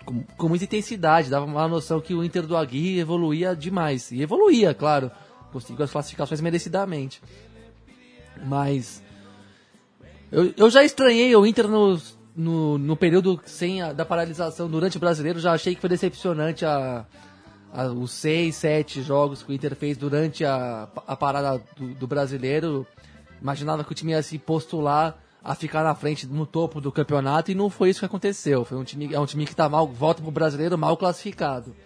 com, 0.05 0.23
com 0.37 0.49
muita 0.49 0.65
intensidade. 0.65 1.31
Dava 1.31 1.47
uma 1.47 1.67
noção 1.69 2.01
que 2.01 2.15
o 2.15 2.23
Inter 2.25 2.47
do 2.47 2.57
Aguirre 2.57 3.01
evoluía 3.01 3.55
demais. 3.57 4.11
E 4.11 4.23
evoluía, 4.23 4.75
claro. 4.75 5.11
Conseguiu 5.53 5.85
as 5.85 5.91
classificações 5.91 6.41
merecidamente. 6.41 7.21
Mas 8.45 9.03
eu, 10.31 10.53
eu 10.57 10.71
já 10.71 10.83
estranhei 10.85 11.35
o 11.37 11.47
Inter 11.47 11.69
no, 11.69 11.99
no, 12.37 12.79
no 12.79 12.97
período 12.97 13.41
sem 13.45 13.81
a, 13.81 13.93
da 13.93 14.05
paralisação 14.05 14.69
durante 14.69 14.97
o 14.97 15.01
brasileiro, 15.01 15.39
já 15.39 15.53
achei 15.53 15.75
que 15.75 15.81
foi 15.81 15.89
decepcionante 15.91 16.65
a, 16.65 17.07
a- 17.73 17.87
os 17.93 18.11
seis, 18.11 18.57
sete 18.57 19.01
jogos 19.03 19.43
que 19.43 19.53
o 19.53 19.55
Inter 19.55 19.77
fez 19.77 19.97
durante 19.97 20.45
a, 20.45 20.89
a 21.07 21.15
parada 21.17 21.63
do, 21.77 21.95
do 21.95 22.07
brasileiro. 22.07 22.85
Imaginava 23.41 23.85
que 23.85 23.93
o 23.93 23.95
time 23.95 24.13
ia 24.13 24.23
se 24.23 24.39
postular 24.39 25.17
a 25.45 25.55
ficar 25.55 25.85
na 25.85 25.95
frente 25.95 26.27
no 26.27 26.47
topo 26.47 26.81
do 26.81 26.91
campeonato 26.91 27.51
e 27.51 27.55
não 27.55 27.69
foi 27.69 27.91
isso 27.91 28.01
que 28.01 28.07
aconteceu. 28.07 28.65
Foi 28.65 28.79
um 28.79 28.85
time, 28.85 29.13
é 29.13 29.21
um 29.21 29.27
time 29.27 29.45
que 29.45 29.55
tá 29.55 29.69
mal, 29.69 29.87
volta 29.87 30.23
pro 30.23 30.31
brasileiro 30.31 30.79
mal 30.79 30.97
classificado. 30.97 31.77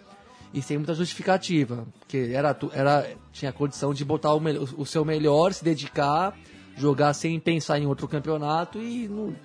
E 0.53 0.61
sem 0.61 0.77
muita 0.77 0.93
justificativa. 0.95 1.85
Porque 1.99 2.31
era, 2.33 2.57
era, 2.71 3.07
tinha 3.33 3.51
condição 3.51 3.93
de 3.93 4.05
botar 4.05 4.33
o, 4.33 4.39
o 4.77 4.85
seu 4.85 5.03
melhor, 5.03 5.53
se 5.53 5.63
dedicar, 5.63 6.35
jogar 6.77 7.13
sem 7.13 7.37
pensar 7.39 7.77
em 7.77 7.85
outro 7.85 8.07
campeonato 8.07 8.81
e 8.81 9.07
não- 9.07 9.35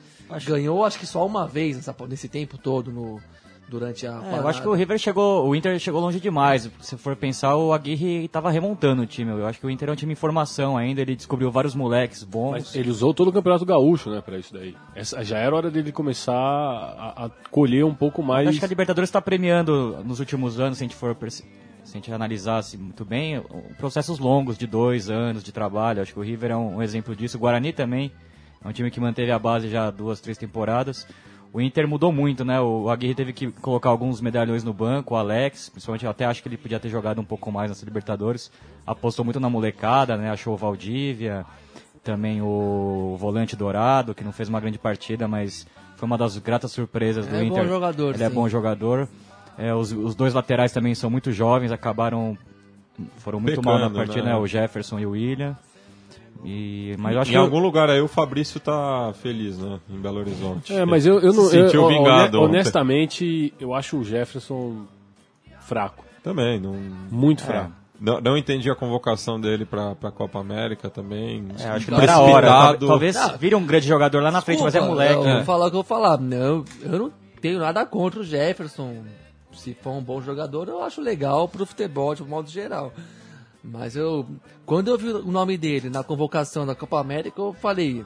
ganhou 0.47 0.85
acho 0.85 0.99
que 0.99 1.07
só 1.07 1.27
uma 1.27 1.47
vez 1.47 1.77
nessa, 1.77 1.95
nesse 2.09 2.29
tempo 2.29 2.57
todo 2.57 2.91
no, 2.91 3.21
durante 3.69 4.07
a 4.07 4.21
É, 4.33 4.39
eu 4.39 4.49
acho 4.49 4.61
que 4.61 4.69
o 4.69 4.75
River 4.75 4.99
chegou, 4.99 5.49
o 5.49 5.55
Inter 5.55 5.79
chegou 5.79 6.01
longe 6.01 6.21
demais. 6.21 6.71
Se 6.81 6.97
for 6.97 7.17
pensar, 7.17 7.57
o 7.57 7.73
Aguirre 7.73 8.25
estava 8.25 8.51
remontando 8.51 9.03
o 9.03 9.07
time. 9.07 9.31
Eu 9.31 9.47
acho 9.47 9.59
que 9.59 9.67
o 9.67 9.71
Inter 9.71 9.89
é 9.89 9.93
um 9.93 9.97
time 9.97 10.12
em 10.12 10.17
formação 10.17 10.77
ainda, 10.77 11.01
ele 11.01 11.17
descobriu 11.17 11.51
vários 11.51 11.75
moleques 11.75 12.23
bons. 12.23 12.53
Mas 12.53 12.75
ele 12.75 12.91
usou 12.91 13.12
todo 13.15 13.29
o 13.29 13.33
Campeonato 13.33 13.65
Gaúcho, 13.65 14.11
né, 14.11 14.21
pra 14.21 14.39
isso 14.39 14.53
daí. 14.53 14.77
Essa, 14.95 15.25
já 15.25 15.39
era 15.39 15.55
hora 15.55 15.71
dele 15.71 15.93
começar 15.93 16.35
a, 16.35 17.27
a 17.27 17.31
colher 17.51 17.85
um 17.85 17.95
pouco 17.95 18.23
mais. 18.23 18.49
Acho 18.49 18.59
que 18.59 18.65
a 18.65 18.69
Libertadores 18.69 19.09
está 19.09 19.21
premiando 19.21 20.03
nos 20.05 20.21
últimos 20.21 20.61
anos, 20.61 20.79
se 20.79 20.85
a 20.85 20.87
gente 20.87 20.97
for 20.97 21.15
se 21.31 21.45
a 21.93 21.97
gente 21.99 22.12
analisasse 22.12 22.79
muito 22.79 23.05
bem, 23.05 23.43
processos 23.77 24.19
longos 24.19 24.57
de 24.57 24.67
dois 24.67 25.11
anos 25.11 25.45
de 25.45 25.53
trabalho. 25.53 26.01
Acho 26.01 26.15
que 26.15 26.19
o 26.19 26.23
River 26.23 26.53
é 26.53 26.57
um, 26.57 26.77
um 26.77 26.83
exemplo 26.83 27.15
disso. 27.15 27.37
O 27.37 27.41
Guarani 27.41 27.73
também 27.73 28.11
é 28.65 28.69
um 28.69 28.73
time 28.73 28.91
que 28.91 28.99
manteve 28.99 29.31
a 29.31 29.39
base 29.39 29.69
já 29.69 29.91
duas, 29.91 30.21
três 30.21 30.39
temporadas. 30.39 31.07
O 31.55 31.61
Inter 31.61 31.86
mudou 31.86 32.11
muito, 32.11 32.44
né? 32.44 32.61
O 32.61 32.90
Aguirre 32.90 33.14
teve 33.14 33.32
que 33.32 33.46
colocar 33.52 33.88
alguns 33.88 34.20
medalhões 34.20 34.64
no 34.64 34.72
banco, 34.72 35.14
o 35.14 35.16
Alex, 35.16 35.68
principalmente 35.68 36.05
eu 36.05 36.11
até 36.11 36.24
acho 36.24 36.42
que 36.42 36.48
ele 36.48 36.57
podia 36.57 36.80
ter 36.80 36.88
jogado 36.88 37.20
um 37.20 37.24
pouco 37.24 37.52
mais 37.52 37.70
nessa 37.70 37.84
Libertadores. 37.84 38.50
Apostou 38.84 39.24
muito 39.24 39.38
na 39.38 39.48
molecada, 39.48 40.16
né? 40.16 40.32
Achou 40.32 40.55
o 40.55 40.57
Valdívia, 40.57 41.46
também 42.02 42.42
o 42.42 43.16
volante 43.20 43.55
Dourado, 43.55 44.16
que 44.16 44.24
não 44.24 44.32
fez 44.32 44.48
uma 44.48 44.59
grande 44.59 44.80
partida, 44.80 45.28
mas 45.28 45.64
foi 45.94 46.07
uma 46.07 46.18
das 46.18 46.36
gratas 46.38 46.72
surpresas 46.72 47.24
do 47.24 47.36
É 47.36 47.38
bom 47.38 47.44
Inter. 47.44 47.68
jogador, 47.68 48.14
Ele 48.16 48.24
é 48.24 48.28
sim. 48.28 48.34
bom 48.34 48.48
jogador. 48.48 49.09
É, 49.57 49.72
os, 49.72 49.92
os 49.92 50.16
dois 50.16 50.34
laterais 50.34 50.72
também 50.72 50.92
são 50.96 51.09
muito 51.09 51.30
jovens, 51.30 51.70
acabaram. 51.70 52.36
Foram 53.18 53.38
muito 53.38 53.62
mal 53.62 53.74
na 53.78 53.82
Pecando, 53.88 53.96
partida, 53.96 54.24
né? 54.24 54.32
né? 54.32 54.36
O 54.38 54.46
Jefferson 54.48 54.98
e 54.98 55.07
o 55.07 55.12
William. 55.12 55.57
E, 56.45 56.95
mas 56.99 57.14
eu 57.14 57.20
acho 57.20 57.30
Em 57.30 57.35
que. 57.35 57.39
algum 57.39 57.59
lugar 57.59 57.89
aí 57.91 58.01
o 58.01 58.09
Fabrício 58.09 58.59
tá 58.61 59.12
feliz, 59.22 59.59
né? 59.59 59.78
Em 59.89 59.99
Belo 59.99 60.18
Horizonte. 60.18 60.72
É, 60.74 60.85
mas 60.85 61.07
eu, 61.07 61.20
eu 61.20 61.32
não. 61.32 61.45
Se 61.45 61.51
sentiu 61.53 61.82
eu, 61.82 61.89
vingado 61.89 62.39
hone- 62.39 62.47
ontem. 62.47 62.57
honestamente, 62.57 63.55
eu 63.61 63.74
acho 63.74 63.97
o 63.99 64.05
Jefferson 64.05 64.85
fraco. 65.61 66.05
Também, 66.22 66.59
não, 66.61 66.74
Muito 67.11 67.43
É. 67.43 67.47
fraco. 67.47 67.72
não, 68.01 68.20
não 68.20 68.37
entendi 68.37 68.70
a 68.70 68.74
convocação 68.74 69.41
dele 69.41 69.64
pra, 69.64 69.95
pra 69.95 70.11
Copa 70.11 70.39
América 70.39 70.89
também. 70.91 71.47
É, 71.59 71.68
acho 71.68 71.87
que 71.87 71.91
não 71.91 72.01
era 72.01 72.14
a 72.14 72.20
hora. 72.20 72.78
Talvez 72.78 73.16
vire 73.39 73.55
um 73.55 73.64
grande 73.64 73.87
jogador 73.87 74.22
lá 74.22 74.30
na 74.30 74.41
frente, 74.41 74.62
mas 74.62 74.74
é 74.74 74.80
moleque. 74.80 75.14
Eu 75.14 75.22
vou 75.37 75.45
falar 75.45 75.66
o 75.66 75.70
que 75.70 75.76
eu 75.76 75.82
vou 75.82 75.85
falar. 75.85 76.18
Não, 76.18 76.64
eu 76.82 76.99
não 76.99 77.12
tenho 77.41 77.59
nada 77.59 77.85
contra 77.87 78.20
o 78.20 78.24
Jefferson. 78.24 78.97
Se 79.53 79.72
for 79.74 79.93
um 79.93 80.03
bom 80.03 80.20
jogador, 80.20 80.68
eu 80.68 80.82
acho 80.82 81.01
legal 81.01 81.47
pro 81.47 81.64
futebol 81.64 82.14
de 82.14 82.22
um 82.22 82.26
modo 82.26 82.51
geral. 82.51 82.93
Mas 83.65 83.97
eu, 83.97 84.27
quando 84.67 84.89
eu 84.89 84.99
vi 84.99 85.09
o 85.09 85.33
nome 85.33 85.57
dele 85.57 85.89
na 85.89 86.05
convocação 86.05 86.67
da 86.67 86.75
Copa 86.75 87.01
América, 87.01 87.41
eu 87.41 87.55
falei, 87.55 88.05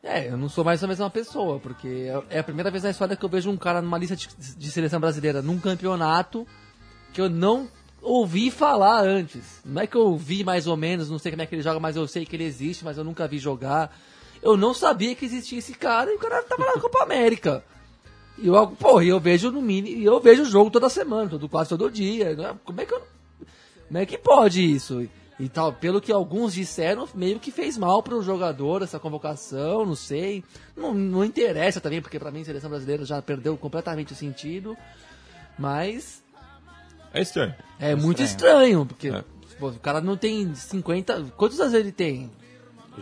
é, 0.00 0.28
eu 0.28 0.36
não 0.36 0.48
sou 0.48 0.62
mais 0.64 0.82
a 0.84 0.86
mesma 0.86 1.10
pessoa, 1.10 1.58
porque 1.58 2.08
é- 2.30 2.38
a 2.38 2.44
primeira 2.44 2.70
vez 2.70 2.84
na 2.84 2.90
história 2.90 3.16
que 3.16 3.24
eu 3.24 3.28
vejo 3.28 3.50
um 3.50 3.56
cara 3.56 3.82
numa 3.82 3.98
lista 3.98 4.14
de, 4.14 4.28
de 4.56 4.70
seleção 4.70 5.00
brasileira 5.00 5.42
num 5.42 5.58
campeonato 5.58 6.46
que 7.12 7.20
eu 7.20 7.28
não 7.28 7.68
ouvi 8.00 8.48
falar 8.50 9.00
antes. 9.04 9.60
Não 9.64 9.82
é 9.82 9.88
que 9.88 9.96
eu 9.96 10.16
vi 10.16 10.44
mais 10.44 10.68
ou 10.68 10.76
menos, 10.76 11.10
não 11.10 11.18
sei 11.18 11.32
como 11.32 11.42
é 11.42 11.46
que 11.46 11.54
ele 11.56 11.62
joga, 11.62 11.80
mas 11.80 11.96
eu 11.96 12.06
sei 12.06 12.24
que 12.24 12.36
ele 12.36 12.44
existe, 12.44 12.84
mas 12.84 12.96
eu 12.96 13.02
nunca 13.02 13.26
vi 13.26 13.38
jogar. 13.38 13.96
Eu 14.40 14.56
não 14.56 14.72
sabia 14.72 15.14
que 15.16 15.24
existia 15.24 15.58
esse 15.58 15.72
cara 15.74 16.12
e 16.12 16.16
o 16.16 16.18
cara 16.18 16.42
tava 16.44 16.64
na 16.66 16.80
Copa 16.80 17.02
América. 17.02 17.64
E 18.38 18.46
eu, 18.46 18.66
porra, 18.68 19.04
eu 19.04 19.18
vejo 19.18 19.50
no 19.50 19.62
mini, 19.62 20.04
eu 20.04 20.20
vejo 20.20 20.42
o 20.42 20.46
jogo 20.46 20.70
toda 20.70 20.88
semana, 20.88 21.30
todo, 21.30 21.48
quase 21.48 21.70
todo 21.70 21.90
dia. 21.90 22.36
Como 22.64 22.80
é 22.80 22.84
que 22.84 22.92
eu, 22.92 23.02
como 23.94 24.02
é 24.02 24.06
que 24.06 24.18
pode 24.18 24.60
isso? 24.60 25.08
E 25.38 25.48
tal, 25.48 25.72
pelo 25.72 26.00
que 26.00 26.10
alguns 26.10 26.52
disseram, 26.52 27.08
meio 27.14 27.38
que 27.38 27.52
fez 27.52 27.78
mal 27.78 28.02
pro 28.02 28.20
jogador 28.24 28.82
essa 28.82 28.98
convocação, 28.98 29.86
não 29.86 29.94
sei. 29.94 30.42
Não, 30.76 30.92
não 30.92 31.24
interessa 31.24 31.80
também, 31.80 32.02
porque 32.02 32.18
pra 32.18 32.32
mim 32.32 32.40
a 32.40 32.44
seleção 32.44 32.68
brasileira 32.68 33.04
já 33.04 33.22
perdeu 33.22 33.56
completamente 33.56 34.12
o 34.12 34.16
sentido. 34.16 34.76
Mas 35.56 36.24
É 37.12 37.22
estranho. 37.22 37.54
é 37.78 37.94
muito 37.94 38.20
estranho, 38.20 38.84
porque 38.84 39.10
É. 39.10 39.22
pô, 39.60 39.68
o 39.68 39.78
cara 39.78 40.00
não 40.00 40.16
tem 40.16 40.52
50. 40.56 41.26
Quantos 41.36 41.60
anos 41.60 41.74
ele 41.74 41.92
tem? 41.92 42.28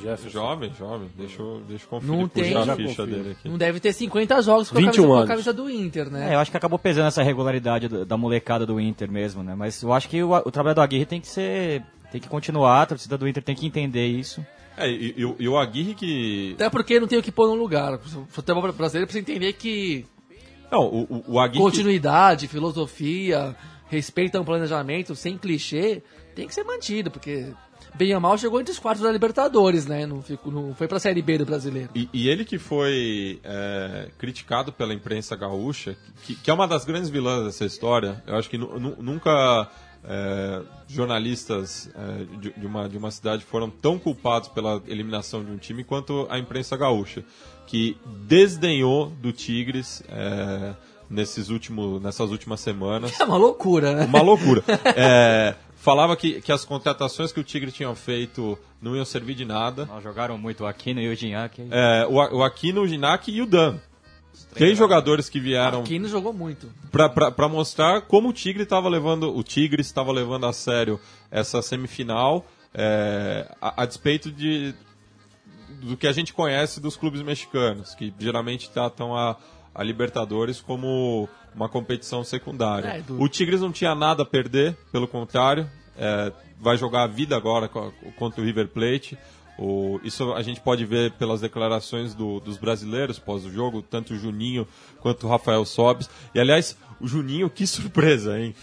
Jefferson. 0.00 0.28
Jovem, 0.30 0.72
jovem. 0.78 1.08
Deixa 1.16 1.40
eu, 1.42 1.62
deixa 1.68 1.84
eu 1.84 1.88
conferir, 1.88 2.16
Não 2.16 2.28
tem. 2.28 2.54
a 2.56 2.76
ficha 2.76 2.76
confio. 3.02 3.06
dele 3.06 3.30
aqui. 3.32 3.48
Não 3.48 3.58
deve 3.58 3.80
ter 3.80 3.92
50 3.92 4.40
jogos 4.42 4.70
com 4.70 4.78
a 4.78 4.80
21 4.80 4.92
camisa, 4.94 5.08
com 5.16 5.18
a 5.22 5.26
camisa 5.26 5.52
do 5.52 5.68
Inter, 5.70 6.10
né? 6.10 6.30
É, 6.30 6.34
eu 6.34 6.38
acho 6.38 6.50
que 6.50 6.56
acabou 6.56 6.78
pesando 6.78 7.08
essa 7.08 7.22
regularidade 7.22 7.88
da 8.04 8.16
molecada 8.16 8.64
do 8.64 8.80
Inter 8.80 9.10
mesmo, 9.10 9.42
né? 9.42 9.54
Mas 9.56 9.82
eu 9.82 9.92
acho 9.92 10.08
que 10.08 10.22
o, 10.22 10.32
o 10.32 10.50
trabalho 10.50 10.74
do 10.74 10.80
Aguirre 10.80 11.04
tem 11.06 11.20
que 11.20 11.28
ser. 11.28 11.82
tem 12.10 12.20
que 12.20 12.28
continuar, 12.28 12.82
a 12.82 12.86
torcida 12.86 13.18
do 13.18 13.28
Inter 13.28 13.42
tem 13.42 13.54
que 13.54 13.66
entender 13.66 14.06
isso. 14.06 14.44
É, 14.76 14.88
e, 14.90 15.14
e 15.18 15.24
o- 15.26 15.36
e 15.38 15.46
o 15.46 15.58
Aguirre 15.58 15.94
que... 15.94 16.52
Até 16.54 16.70
porque 16.70 16.98
não 16.98 17.06
tem 17.06 17.18
o 17.18 17.22
que 17.22 17.30
pôr 17.30 17.46
no 17.46 17.54
lugar. 17.54 17.92
O 17.94 17.98
futebol 18.28 18.62
brasileiro 18.72 19.06
precisa 19.06 19.20
entender 19.20 19.52
que 19.52 20.06
Não, 20.70 20.80
o, 20.86 21.24
o, 21.28 21.38
Aguirre... 21.38 21.58
que- 21.62 21.70
continuidade, 21.70 22.48
filosofia, 22.48 23.54
respeito 23.88 24.36
ao 24.38 24.44
planejamento, 24.44 25.14
sem 25.14 25.36
clichê, 25.36 26.02
tem 26.34 26.48
que 26.48 26.54
ser 26.54 26.64
mantido, 26.64 27.10
porque 27.10 27.48
bem 27.94 28.14
ou 28.14 28.20
mal 28.20 28.36
chegou 28.38 28.60
entre 28.60 28.72
os 28.72 28.78
quartos 28.78 29.02
da 29.02 29.10
Libertadores, 29.12 29.86
né? 29.86 30.06
Não, 30.06 30.22
ficou, 30.22 30.52
não 30.52 30.74
foi 30.74 30.86
pra 30.88 30.98
Série 30.98 31.22
B 31.22 31.38
do 31.38 31.44
brasileiro. 31.46 31.90
E, 31.94 32.08
e 32.12 32.28
ele 32.28 32.44
que 32.44 32.58
foi 32.58 33.40
é, 33.44 34.08
criticado 34.18 34.72
pela 34.72 34.92
imprensa 34.94 35.36
gaúcha, 35.36 35.96
que, 36.24 36.34
que 36.34 36.50
é 36.50 36.54
uma 36.54 36.66
das 36.68 36.84
grandes 36.84 37.08
vilãs 37.10 37.44
dessa 37.44 37.64
história. 37.64 38.22
Eu 38.26 38.36
acho 38.36 38.48
que 38.50 38.56
nu- 38.58 38.78
nu- 38.78 38.96
nunca 39.00 39.68
é, 40.04 40.62
jornalistas 40.88 41.90
é, 41.94 42.24
de, 42.40 42.52
de 42.52 42.66
uma, 42.66 42.88
de 42.88 42.96
uma 42.98 43.10
cidade 43.10 43.44
foram 43.44 43.68
tão 43.70 43.98
culpados 43.98 44.48
pela 44.48 44.82
eliminação 44.86 45.44
de 45.44 45.50
um 45.50 45.56
time 45.58 45.84
quanto 45.84 46.26
a 46.30 46.38
imprensa 46.38 46.76
gaúcha, 46.76 47.24
que 47.66 47.96
desdenhou 48.26 49.10
do 49.20 49.32
Tigres 49.32 50.02
é, 50.08 50.74
nesses 51.08 51.50
últimos, 51.50 52.02
nessas 52.02 52.30
últimas 52.30 52.60
semanas. 52.60 53.12
É 53.20 53.24
uma 53.24 53.36
loucura, 53.36 53.92
né? 53.94 54.04
Uma 54.06 54.22
loucura. 54.22 54.64
É, 54.96 55.54
falava 55.82 56.16
que, 56.16 56.40
que 56.40 56.52
as 56.52 56.64
contratações 56.64 57.32
que 57.32 57.40
o 57.40 57.44
Tigre 57.44 57.72
tinha 57.72 57.92
feito 57.96 58.56
não 58.80 58.94
iam 58.94 59.04
servir 59.04 59.34
de 59.34 59.44
nada. 59.44 59.84
Nós 59.84 60.02
jogaram 60.02 60.38
muito 60.38 60.62
o 60.62 60.66
Aquino 60.66 61.00
e 61.00 61.08
o 61.08 61.14
Gignac. 61.14 61.60
É, 61.70 62.06
o, 62.08 62.14
o 62.36 62.44
Aquino, 62.44 62.82
o 62.82 62.86
Ginac 62.86 63.30
e 63.32 63.42
o 63.42 63.46
Dan. 63.46 63.78
Três 64.54 64.78
jogadores 64.78 65.28
que 65.28 65.40
vieram 65.40 65.80
Aquino 65.80 66.06
jogou 66.08 66.32
muito. 66.32 66.70
pra 66.90 67.48
mostrar 67.48 68.02
como 68.02 68.28
o 68.28 68.32
Tigre 68.32 68.62
estava 68.62 68.88
levando, 68.88 69.36
o 69.36 69.42
Tigre 69.42 69.82
estava 69.82 70.12
levando 70.12 70.46
a 70.46 70.52
sério 70.52 71.00
essa 71.30 71.60
semifinal, 71.60 72.46
é, 72.72 73.52
a, 73.60 73.82
a 73.82 73.86
despeito 73.86 74.30
de 74.30 74.72
do 75.82 75.96
que 75.96 76.06
a 76.06 76.12
gente 76.12 76.32
conhece 76.32 76.80
dos 76.80 76.96
clubes 76.96 77.22
mexicanos, 77.22 77.92
que 77.94 78.14
geralmente 78.20 78.70
tratam 78.70 79.16
a, 79.16 79.36
a 79.74 79.82
Libertadores 79.82 80.60
como 80.60 81.28
uma 81.54 81.68
competição 81.68 82.24
secundária. 82.24 82.88
É, 82.88 83.00
do- 83.02 83.20
O 83.20 83.28
Tigres 83.28 83.60
não 83.60 83.72
tinha 83.72 83.94
nada 83.94 84.22
a 84.22 84.26
perder, 84.26 84.76
pelo 84.90 85.06
contrário, 85.06 85.68
é, 85.96 86.32
vai 86.60 86.76
jogar 86.76 87.02
a 87.04 87.06
vida 87.06 87.36
agora 87.36 87.68
co- 87.68 87.92
contra 88.16 88.40
o 88.40 88.44
River 88.44 88.68
Plate. 88.68 89.18
O- 89.58 90.00
isso 90.02 90.32
a 90.32 90.42
gente 90.42 90.60
pode 90.60 90.84
ver 90.84 91.12
pelas 91.12 91.40
declarações 91.42 92.14
do- 92.14 92.40
dos 92.40 92.56
brasileiros 92.56 93.18
pós 93.18 93.44
o 93.44 93.50
jogo, 93.50 93.82
tanto 93.82 94.14
o 94.14 94.18
Juninho 94.18 94.66
quanto 95.00 95.26
o 95.26 95.30
Rafael 95.30 95.64
Sobes. 95.64 96.08
E 96.34 96.40
aliás, 96.40 96.76
o 97.00 97.06
Juninho, 97.06 97.50
que 97.50 97.66
surpresa, 97.66 98.38
hein? 98.40 98.54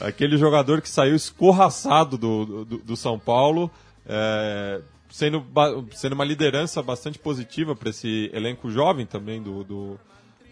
Aquele 0.00 0.36
jogador 0.36 0.80
que 0.82 0.88
saiu 0.88 1.14
escorraçado 1.14 2.18
do, 2.18 2.64
do, 2.64 2.78
do 2.78 2.96
São 2.96 3.18
Paulo, 3.18 3.70
é, 4.06 4.80
sendo, 5.08 5.44
sendo 5.92 6.12
uma 6.14 6.24
liderança 6.24 6.82
bastante 6.82 7.18
positiva 7.18 7.74
para 7.74 7.90
esse 7.90 8.30
elenco 8.34 8.70
jovem 8.70 9.06
também 9.06 9.40
do, 9.42 9.62
do, 9.64 10.00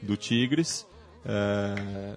do 0.02 0.16
Tigres. 0.16 0.86
é, 1.24 2.16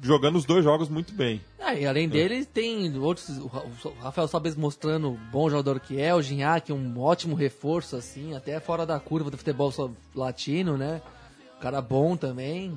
jogando 0.00 0.36
os 0.36 0.44
dois 0.46 0.64
jogos 0.64 0.88
muito 0.88 1.12
bem. 1.12 1.42
É, 1.58 1.80
e 1.82 1.86
além 1.86 2.08
dele, 2.08 2.44
tem 2.46 2.96
outros. 2.98 3.28
O 3.38 3.46
Ra- 3.48 3.64
o 3.84 4.00
Rafael 4.00 4.26
Sobes 4.28 4.56
mostrando 4.56 5.10
o 5.10 5.18
bom 5.30 5.50
jogador 5.50 5.78
que 5.80 6.00
é, 6.00 6.14
o 6.14 6.22
Gignac, 6.22 6.72
um 6.72 6.98
ótimo 7.00 7.34
reforço, 7.34 7.94
assim, 7.96 8.34
até 8.34 8.58
fora 8.60 8.86
da 8.86 8.98
curva 8.98 9.30
do 9.30 9.36
futebol 9.36 9.70
latino, 10.14 10.78
né? 10.78 11.02
Cara 11.60 11.82
bom 11.82 12.16
também. 12.16 12.72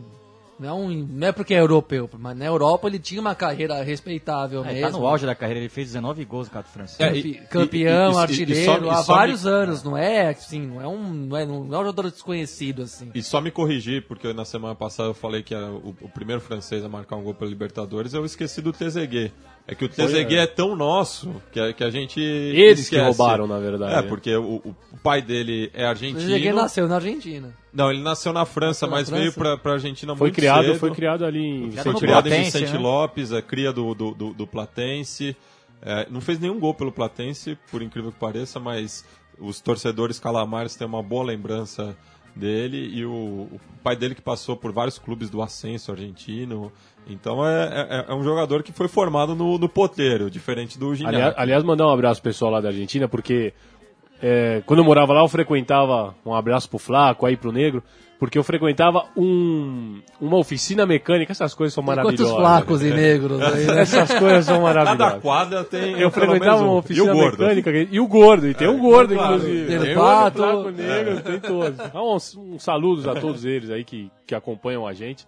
Não 0.62 0.70
é, 0.70 0.74
um, 0.74 1.08
não 1.10 1.28
é 1.28 1.32
porque 1.32 1.56
é 1.56 1.60
europeu, 1.60 2.08
mas 2.20 2.38
na 2.38 2.46
Europa 2.46 2.88
ele 2.88 3.00
tinha 3.00 3.20
uma 3.20 3.34
carreira 3.34 3.82
respeitável 3.82 4.64
É, 4.64 4.74
mesmo. 4.74 4.92
tá 4.92 4.98
no 5.00 5.08
auge 5.08 5.26
da 5.26 5.34
carreira, 5.34 5.60
ele 5.60 5.70
fez 5.70 5.88
19 5.88 6.24
gols 6.24 6.48
no 6.48 6.54
Cato 6.54 6.70
Francês. 6.70 7.00
É, 7.00 7.18
e- 7.18 7.34
campeão, 7.50 8.12
e- 8.12 8.14
e- 8.14 8.14
e- 8.14 8.16
e 8.16 8.22
artilheiro, 8.22 8.66
só- 8.84 8.90
há 8.92 9.04
só 9.04 9.12
me- 9.14 9.18
vários 9.18 9.48
anos, 9.48 9.84
não 9.84 9.98
é 9.98 10.28
assim, 10.30 10.62
não 10.62 10.80
é 10.80 10.88
um, 10.88 11.02
não 11.12 11.36
é, 11.36 11.46
não 11.48 11.56
é 11.56 11.80
um 11.80 11.84
jogador 11.86 12.12
desconhecido 12.12 12.84
assim. 12.84 13.10
E 13.16 13.24
só 13.24 13.42
me 13.42 13.50
corrigir, 13.50 14.06
porque 14.08 14.32
na 14.34 14.46
semana 14.46 14.76
passada 14.76 15.10
eu 15.10 15.14
falei 15.16 15.42
que 15.42 15.56
era 15.56 15.66
o, 15.72 15.96
o 16.00 16.08
primeiro 16.10 16.40
francês 16.42 16.86
a 16.86 16.88
marcar 16.90 17.16
um 17.16 17.24
gol 17.24 17.34
pela 17.34 17.50
Libertadores, 17.50 18.14
eu 18.14 18.24
esqueci 18.24 18.62
do 18.62 18.72
Trezeguet. 18.72 19.34
É 19.68 19.74
que 19.74 19.86
o 19.86 19.90
Trezeguet 19.90 20.42
é. 20.42 20.46
tão 20.48 20.76
nosso 20.76 21.42
que 21.52 21.60
a, 21.60 21.74
que 21.74 21.84
a 21.84 21.90
gente 21.90 22.20
Eles 22.20 22.88
que 22.88 22.96
esquece. 22.96 23.04
roubaram, 23.18 23.48
na 23.48 23.58
verdade. 23.58 23.96
É, 23.96 24.02
porque 24.04 24.36
o, 24.36 24.58
o- 24.58 24.76
o 24.92 24.98
pai 25.02 25.22
dele 25.24 25.72
é 25.74 25.86
O 25.86 25.90
argentino. 25.90 26.20
Trezeguet 26.20 26.54
nasceu 26.54 26.88
na 26.88 26.96
Argentina. 26.96 27.52
Não, 27.74 27.90
ele 27.90 28.02
nasceu 28.02 28.34
na 28.34 28.46
França, 28.46 28.86
Nasceu 28.86 28.90
na 28.90 28.96
mas 28.96 29.10
veio 29.10 29.32
França? 29.32 29.40
pra, 29.56 29.58
pra 29.58 29.72
Argentina 29.74 30.16
Foi 30.16 30.28
muito 30.28 30.36
criado, 30.36 30.66
cedo. 30.66 30.80
foi 30.80 30.92
criado 30.92 31.26
ali 31.26 31.40
em 31.46 31.70
criado 31.70 31.84
Foi 31.84 32.02
criado 32.02 32.28
em 32.28 32.44
Vicente 32.44 32.74
né? 32.74 32.80
Lopes, 32.80 33.32
é 33.32 33.42
cria 33.42 33.72
do, 33.72 33.94
do, 33.96 34.12
do, 34.12 34.34
do 34.34 34.48
Platense. 34.48 35.36
É, 35.82 36.08
não 36.10 36.22
fez 36.22 36.40
nenhum 36.40 36.60
gol 36.60 36.74
pelo 36.74 36.92
Platense, 36.92 37.58
por 37.72 37.82
incrível 37.82 38.12
que 38.12 38.20
pareça, 38.20 38.60
mas 38.60 39.06
os 39.40 39.60
torcedores 39.62 40.20
calamares 40.20 40.76
têm 40.76 40.86
uma 40.86 41.02
boa 41.02 41.24
lembrança 41.24 41.96
dele 42.36 42.78
e 42.94 43.06
o, 43.06 43.12
o 43.12 43.60
pai 43.84 43.96
dele 43.96 44.16
que 44.16 44.22
passou 44.22 44.56
por 44.56 44.72
vários 44.72 44.98
clubes 45.00 45.30
do 45.30 45.42
ascenso 45.42 45.92
argentino. 45.92 46.72
Então 47.08 47.46
é, 47.46 48.06
é, 48.08 48.12
é 48.12 48.14
um 48.14 48.24
jogador 48.24 48.64
que 48.64 48.72
foi 48.72 48.88
formado 48.88 49.34
no, 49.36 49.58
no 49.58 49.68
poteiro, 49.68 50.30
diferente 50.30 50.78
do 50.78 50.94
Gignac. 50.94 51.16
Aliás, 51.16 51.34
aliás, 51.38 51.64
mandar 51.64 51.88
um 51.88 51.92
abraço 51.92 52.22
pro 52.22 52.30
pessoal 52.30 52.52
lá 52.52 52.62
da 52.62 52.70
Argentina, 52.70 53.08
porque 53.08 53.54
é, 54.22 54.62
quando 54.66 54.80
eu 54.80 54.86
morava 54.86 55.14
lá, 55.14 55.22
eu 55.22 55.28
frequentava, 55.28 56.16
um 56.26 56.34
abraço 56.34 56.70
pro 56.70 56.78
Flaco, 56.80 57.26
aí 57.26 57.36
pro 57.36 57.52
Negro, 57.52 57.84
porque 58.20 58.38
eu 58.38 58.44
frequentava 58.44 59.06
um, 59.18 60.00
uma 60.20 60.38
oficina 60.38 60.86
mecânica, 60.86 61.32
essas 61.32 61.56
coisas 61.56 61.74
são 61.74 61.84
maravilhosas. 61.84 62.28
Quantos 62.28 62.40
flacos 62.40 62.84
e 62.84 62.92
negros 62.92 63.42
aí, 63.42 63.66
né? 63.66 63.82
Essas 63.82 64.14
coisas 64.14 64.46
são 64.46 64.62
Cada 64.62 64.74
maravilhosas. 64.74 65.22
quadra 65.24 65.64
tem. 65.64 66.00
Eu 66.00 66.12
pelo 66.12 66.28
frequentava 66.28 66.58
menos 66.58 66.62
um. 66.62 66.66
uma 66.66 66.74
oficina 66.80 67.14
o 67.14 67.18
mecânica, 67.18 67.72
e 67.92 68.00
o 68.00 68.08
gordo, 68.08 68.48
e 68.48 68.54
tem 68.54 68.68
um 68.68 68.78
gordo, 68.78 69.16
claro, 69.16 69.36
inclusive. 69.38 69.66
tem 69.68 69.78
o 69.80 69.82
Tem 69.82 69.96
pato. 69.96 70.38
flaco, 70.38 70.70
negro, 70.70 71.22
tem 71.22 71.40
todos. 71.40 71.80
Então, 71.80 72.16
uns, 72.16 72.36
uns 72.38 72.64
saludos 72.64 73.08
a 73.08 73.16
todos 73.16 73.44
eles 73.44 73.72
aí 73.72 73.84
que, 73.84 74.12
que 74.28 74.36
acompanham 74.36 74.86
a 74.86 74.94
gente. 74.94 75.26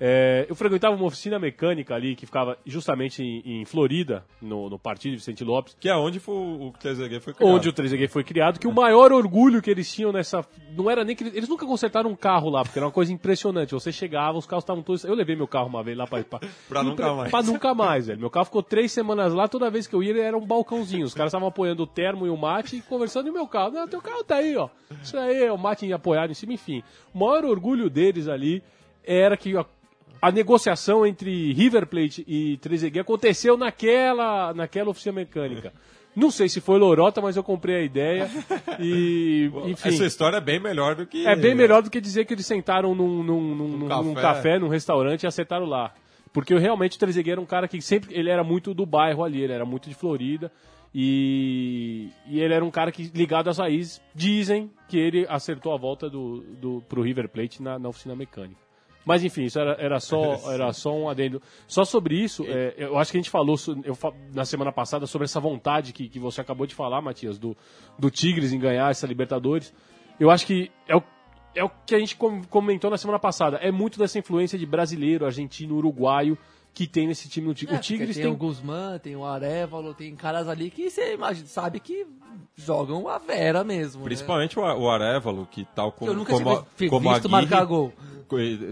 É, 0.00 0.46
eu 0.48 0.54
frequentava 0.54 0.94
uma 0.94 1.06
oficina 1.06 1.38
mecânica 1.38 1.94
ali 1.94 2.16
que 2.16 2.26
ficava 2.26 2.58
justamente 2.66 3.22
em, 3.22 3.60
em 3.60 3.64
Florida, 3.64 4.24
no, 4.42 4.68
no 4.68 4.78
partido 4.78 5.12
de 5.12 5.18
Vicente 5.18 5.44
Lopes, 5.44 5.76
Que 5.78 5.88
é 5.88 5.96
onde 5.96 6.18
foi 6.18 6.34
o 6.34 6.64
o 6.68 6.72
Trezeguet 6.72 7.20
foi 7.20 7.34
criado. 7.34 7.54
onde 7.54 7.68
o 7.68 7.72
3G 7.72 8.08
foi 8.08 8.24
criado, 8.24 8.58
que 8.58 8.66
o 8.66 8.72
maior 8.72 9.12
orgulho 9.12 9.62
que 9.62 9.70
eles 9.70 9.92
tinham 9.92 10.12
nessa. 10.12 10.44
Não 10.76 10.90
era 10.90 11.04
nem 11.04 11.14
que. 11.14 11.24
Eles, 11.24 11.34
eles 11.36 11.48
nunca 11.48 11.66
consertaram 11.66 12.10
um 12.10 12.16
carro 12.16 12.48
lá, 12.50 12.62
porque 12.62 12.78
era 12.78 12.86
uma 12.86 12.92
coisa 12.92 13.12
impressionante. 13.12 13.72
Você 13.72 13.92
chegava, 13.92 14.36
os 14.38 14.46
carros 14.46 14.62
estavam 14.64 14.82
todos. 14.82 15.04
Eu 15.04 15.14
levei 15.14 15.36
meu 15.36 15.46
carro 15.46 15.66
uma 15.68 15.82
vez 15.82 15.96
lá 15.96 16.06
pra. 16.06 16.22
Pra, 16.24 16.40
Pra 16.68 16.82
nunca 16.82 17.14
mais. 17.14 17.30
Pra 17.30 17.42
nunca 17.42 17.74
mais, 17.74 18.06
velho. 18.06 18.20
Meu 18.20 18.30
carro 18.30 18.46
ficou 18.46 18.62
três 18.62 18.90
semanas 18.92 19.32
lá, 19.32 19.46
toda 19.48 19.70
vez 19.70 19.86
que 19.86 19.94
eu 19.94 20.02
ia, 20.02 20.10
ele 20.10 20.20
era 20.20 20.36
um 20.36 20.44
balcãozinho. 20.46 21.04
Os 21.04 21.14
caras 21.14 21.30
estavam 21.30 21.48
apoiando 21.48 21.82
o 21.82 21.86
termo 21.86 22.26
e 22.26 22.30
o 22.30 22.36
mate 22.36 22.76
e 22.76 22.82
conversando 22.82 23.28
e 23.28 23.32
meu 23.32 23.46
carro. 23.46 23.70
Não, 23.72 23.86
teu 23.88 24.00
carro 24.00 24.24
tá 24.24 24.36
aí, 24.36 24.56
ó. 24.56 24.68
Isso 25.02 25.16
aí, 25.16 25.48
o 25.50 25.56
mate 25.58 25.92
apoiado 25.92 26.30
em 26.30 26.34
cima, 26.34 26.52
enfim. 26.52 26.82
O 27.12 27.18
maior 27.18 27.44
orgulho 27.44 27.88
deles 27.90 28.28
ali 28.28 28.62
era 29.06 29.36
que 29.36 29.52
a, 30.28 30.32
negociação 30.32 31.06
entre 31.06 31.52
River 31.52 31.86
Plate 31.86 32.24
e 32.26 32.56
Trezeguet 32.58 33.00
aconteceu 33.00 33.56
naquela, 33.56 34.52
naquela 34.54 34.90
oficina 34.90 35.14
mecânica. 35.14 35.72
Não 36.16 36.30
sei 36.30 36.48
se 36.48 36.60
foi 36.60 36.78
lorota, 36.78 37.20
mas 37.20 37.36
eu 37.36 37.42
comprei 37.42 37.76
a 37.76 37.82
ideia 37.82 38.30
e, 38.78 39.50
enfim... 39.66 39.88
Essa 39.88 40.06
história 40.06 40.36
é 40.36 40.40
bem 40.40 40.60
melhor 40.60 40.94
do 40.94 41.06
que. 41.06 41.26
É 41.26 41.34
bem 41.34 41.54
melhor 41.54 41.82
do 41.82 41.90
que 41.90 42.00
dizer 42.00 42.24
que 42.24 42.34
eles 42.34 42.46
sentaram 42.46 42.94
num, 42.94 43.22
num, 43.22 43.54
num, 43.54 43.68
num- 43.68 43.88
café. 43.88 44.02
num 44.02 44.14
café, 44.14 44.58
num 44.58 44.68
restaurante 44.68 45.24
e 45.24 45.26
acertaram 45.26 45.66
lá. 45.66 45.92
Porque 46.32 46.54
eu, 46.54 46.58
realmente 46.58 46.96
o 46.96 46.98
Trezeguet 47.00 47.32
era 47.32 47.40
um 47.40 47.46
cara 47.46 47.66
que 47.66 47.80
sempre. 47.80 48.14
Ele 48.16 48.30
era 48.30 48.44
muito 48.44 48.72
do 48.72 48.86
bairro 48.86 49.24
ali, 49.24 49.42
ele 49.42 49.52
era 49.52 49.64
muito 49.64 49.88
de 49.88 49.94
Florida. 49.94 50.50
E, 50.94 52.08
e 52.26 52.40
ele 52.40 52.54
era 52.54 52.64
um 52.64 52.70
cara 52.70 52.92
que, 52.92 53.10
ligado 53.12 53.50
às 53.50 53.58
raízes, 53.58 54.00
dizem 54.14 54.70
que 54.88 54.96
ele 54.96 55.26
acertou 55.28 55.74
a 55.74 55.76
volta 55.76 56.08
do, 56.08 56.40
do, 56.60 56.84
pro 56.88 57.02
River 57.02 57.28
Plate 57.28 57.60
na, 57.60 57.78
na 57.80 57.88
oficina 57.88 58.14
mecânica. 58.14 58.63
Mas 59.04 59.22
enfim, 59.22 59.44
isso 59.44 59.58
era, 59.58 59.76
era, 59.78 60.00
só, 60.00 60.34
era 60.52 60.72
só 60.72 60.94
um 60.94 61.08
adendo. 61.08 61.40
Só 61.66 61.84
sobre 61.84 62.16
isso, 62.16 62.44
é, 62.46 62.74
eu 62.76 62.98
acho 62.98 63.10
que 63.10 63.18
a 63.18 63.20
gente 63.20 63.30
falou 63.30 63.56
eu, 63.84 63.96
na 64.32 64.44
semana 64.44 64.72
passada 64.72 65.06
sobre 65.06 65.24
essa 65.24 65.40
vontade 65.40 65.92
que, 65.92 66.08
que 66.08 66.18
você 66.18 66.40
acabou 66.40 66.66
de 66.66 66.74
falar, 66.74 67.00
Matias, 67.00 67.38
do, 67.38 67.56
do 67.98 68.10
Tigres 68.10 68.52
em 68.52 68.58
ganhar 68.58 68.90
essa 68.90 69.06
Libertadores. 69.06 69.72
Eu 70.18 70.30
acho 70.30 70.46
que 70.46 70.70
é 70.88 70.96
o, 70.96 71.02
é 71.54 71.64
o 71.64 71.70
que 71.86 71.94
a 71.94 71.98
gente 71.98 72.16
com- 72.16 72.42
comentou 72.44 72.90
na 72.90 72.96
semana 72.96 73.18
passada. 73.18 73.58
É 73.58 73.70
muito 73.70 73.98
dessa 73.98 74.18
influência 74.18 74.58
de 74.58 74.64
brasileiro, 74.66 75.26
argentino, 75.26 75.76
uruguaio 75.76 76.38
que 76.74 76.86
tem 76.88 77.06
nesse 77.06 77.28
time. 77.28 77.46
O, 77.46 77.50
É, 77.50 77.52
o 77.52 77.78
Tigres 77.78 78.14
tem. 78.16 78.24
tem 78.24 78.32
o 78.32 78.36
Guzmán, 78.36 78.98
tem 78.98 79.14
o 79.16 79.24
Arevalo, 79.24 79.94
tem 79.94 80.14
caras 80.16 80.48
ali 80.48 80.70
que 80.70 80.90
você 80.90 81.14
imagina, 81.14 81.46
sabe 81.46 81.78
que 81.80 82.04
jogam 82.56 83.08
a 83.08 83.16
vera 83.18 83.62
mesmo. 83.64 84.00
né? 84.00 84.04
Principalmente 84.06 84.58
o, 84.58 84.62
o 84.62 84.90
Arevalo, 84.90 85.46
que 85.50 85.64
tal 85.74 85.92
como, 85.92 86.10
Eu 86.10 86.14
nunca 86.16 86.32
como, 86.32 86.44
como 86.90 87.10
visto 87.12 87.26
Aguirre- 87.26 87.28
marcar 87.30 87.64
gol. 87.64 87.92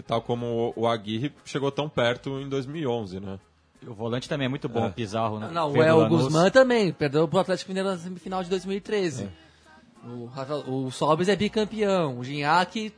Tal 0.07 0.21
como 0.23 0.73
o, 0.77 0.83
o 0.83 0.87
Aguirre 0.89 1.33
chegou 1.45 1.71
tão 1.71 1.89
perto 1.89 2.41
em 2.41 2.49
2011, 2.49 3.21
né? 3.21 3.39
O 3.87 3.95
volante 3.95 4.29
também 4.29 4.47
é 4.47 4.49
muito 4.49 4.69
bom, 4.69 4.85
É. 4.85 4.89
o 4.89 4.93
Pizarro, 4.93 5.39
né? 5.39 5.51
Não, 5.53 5.75
é 5.83 5.93
o 5.95 5.99
Lanús. 5.99 6.23
Guzmán 6.25 6.51
também, 6.51 6.93
perdeu 6.93 7.27
pro 7.29 7.39
Atlético 7.39 7.71
Mineiro 7.71 7.89
na 7.91 7.97
semifinal 7.99 8.43
de 8.43 8.51
2013. 8.51 9.29
O, 10.05 10.27
Rafael- 10.27 10.65
o 10.69 10.91
Sobis 10.91 11.29
é 11.29 11.37
bicampeão, 11.37 12.19
o 12.19 12.25
Gignac 12.25 12.93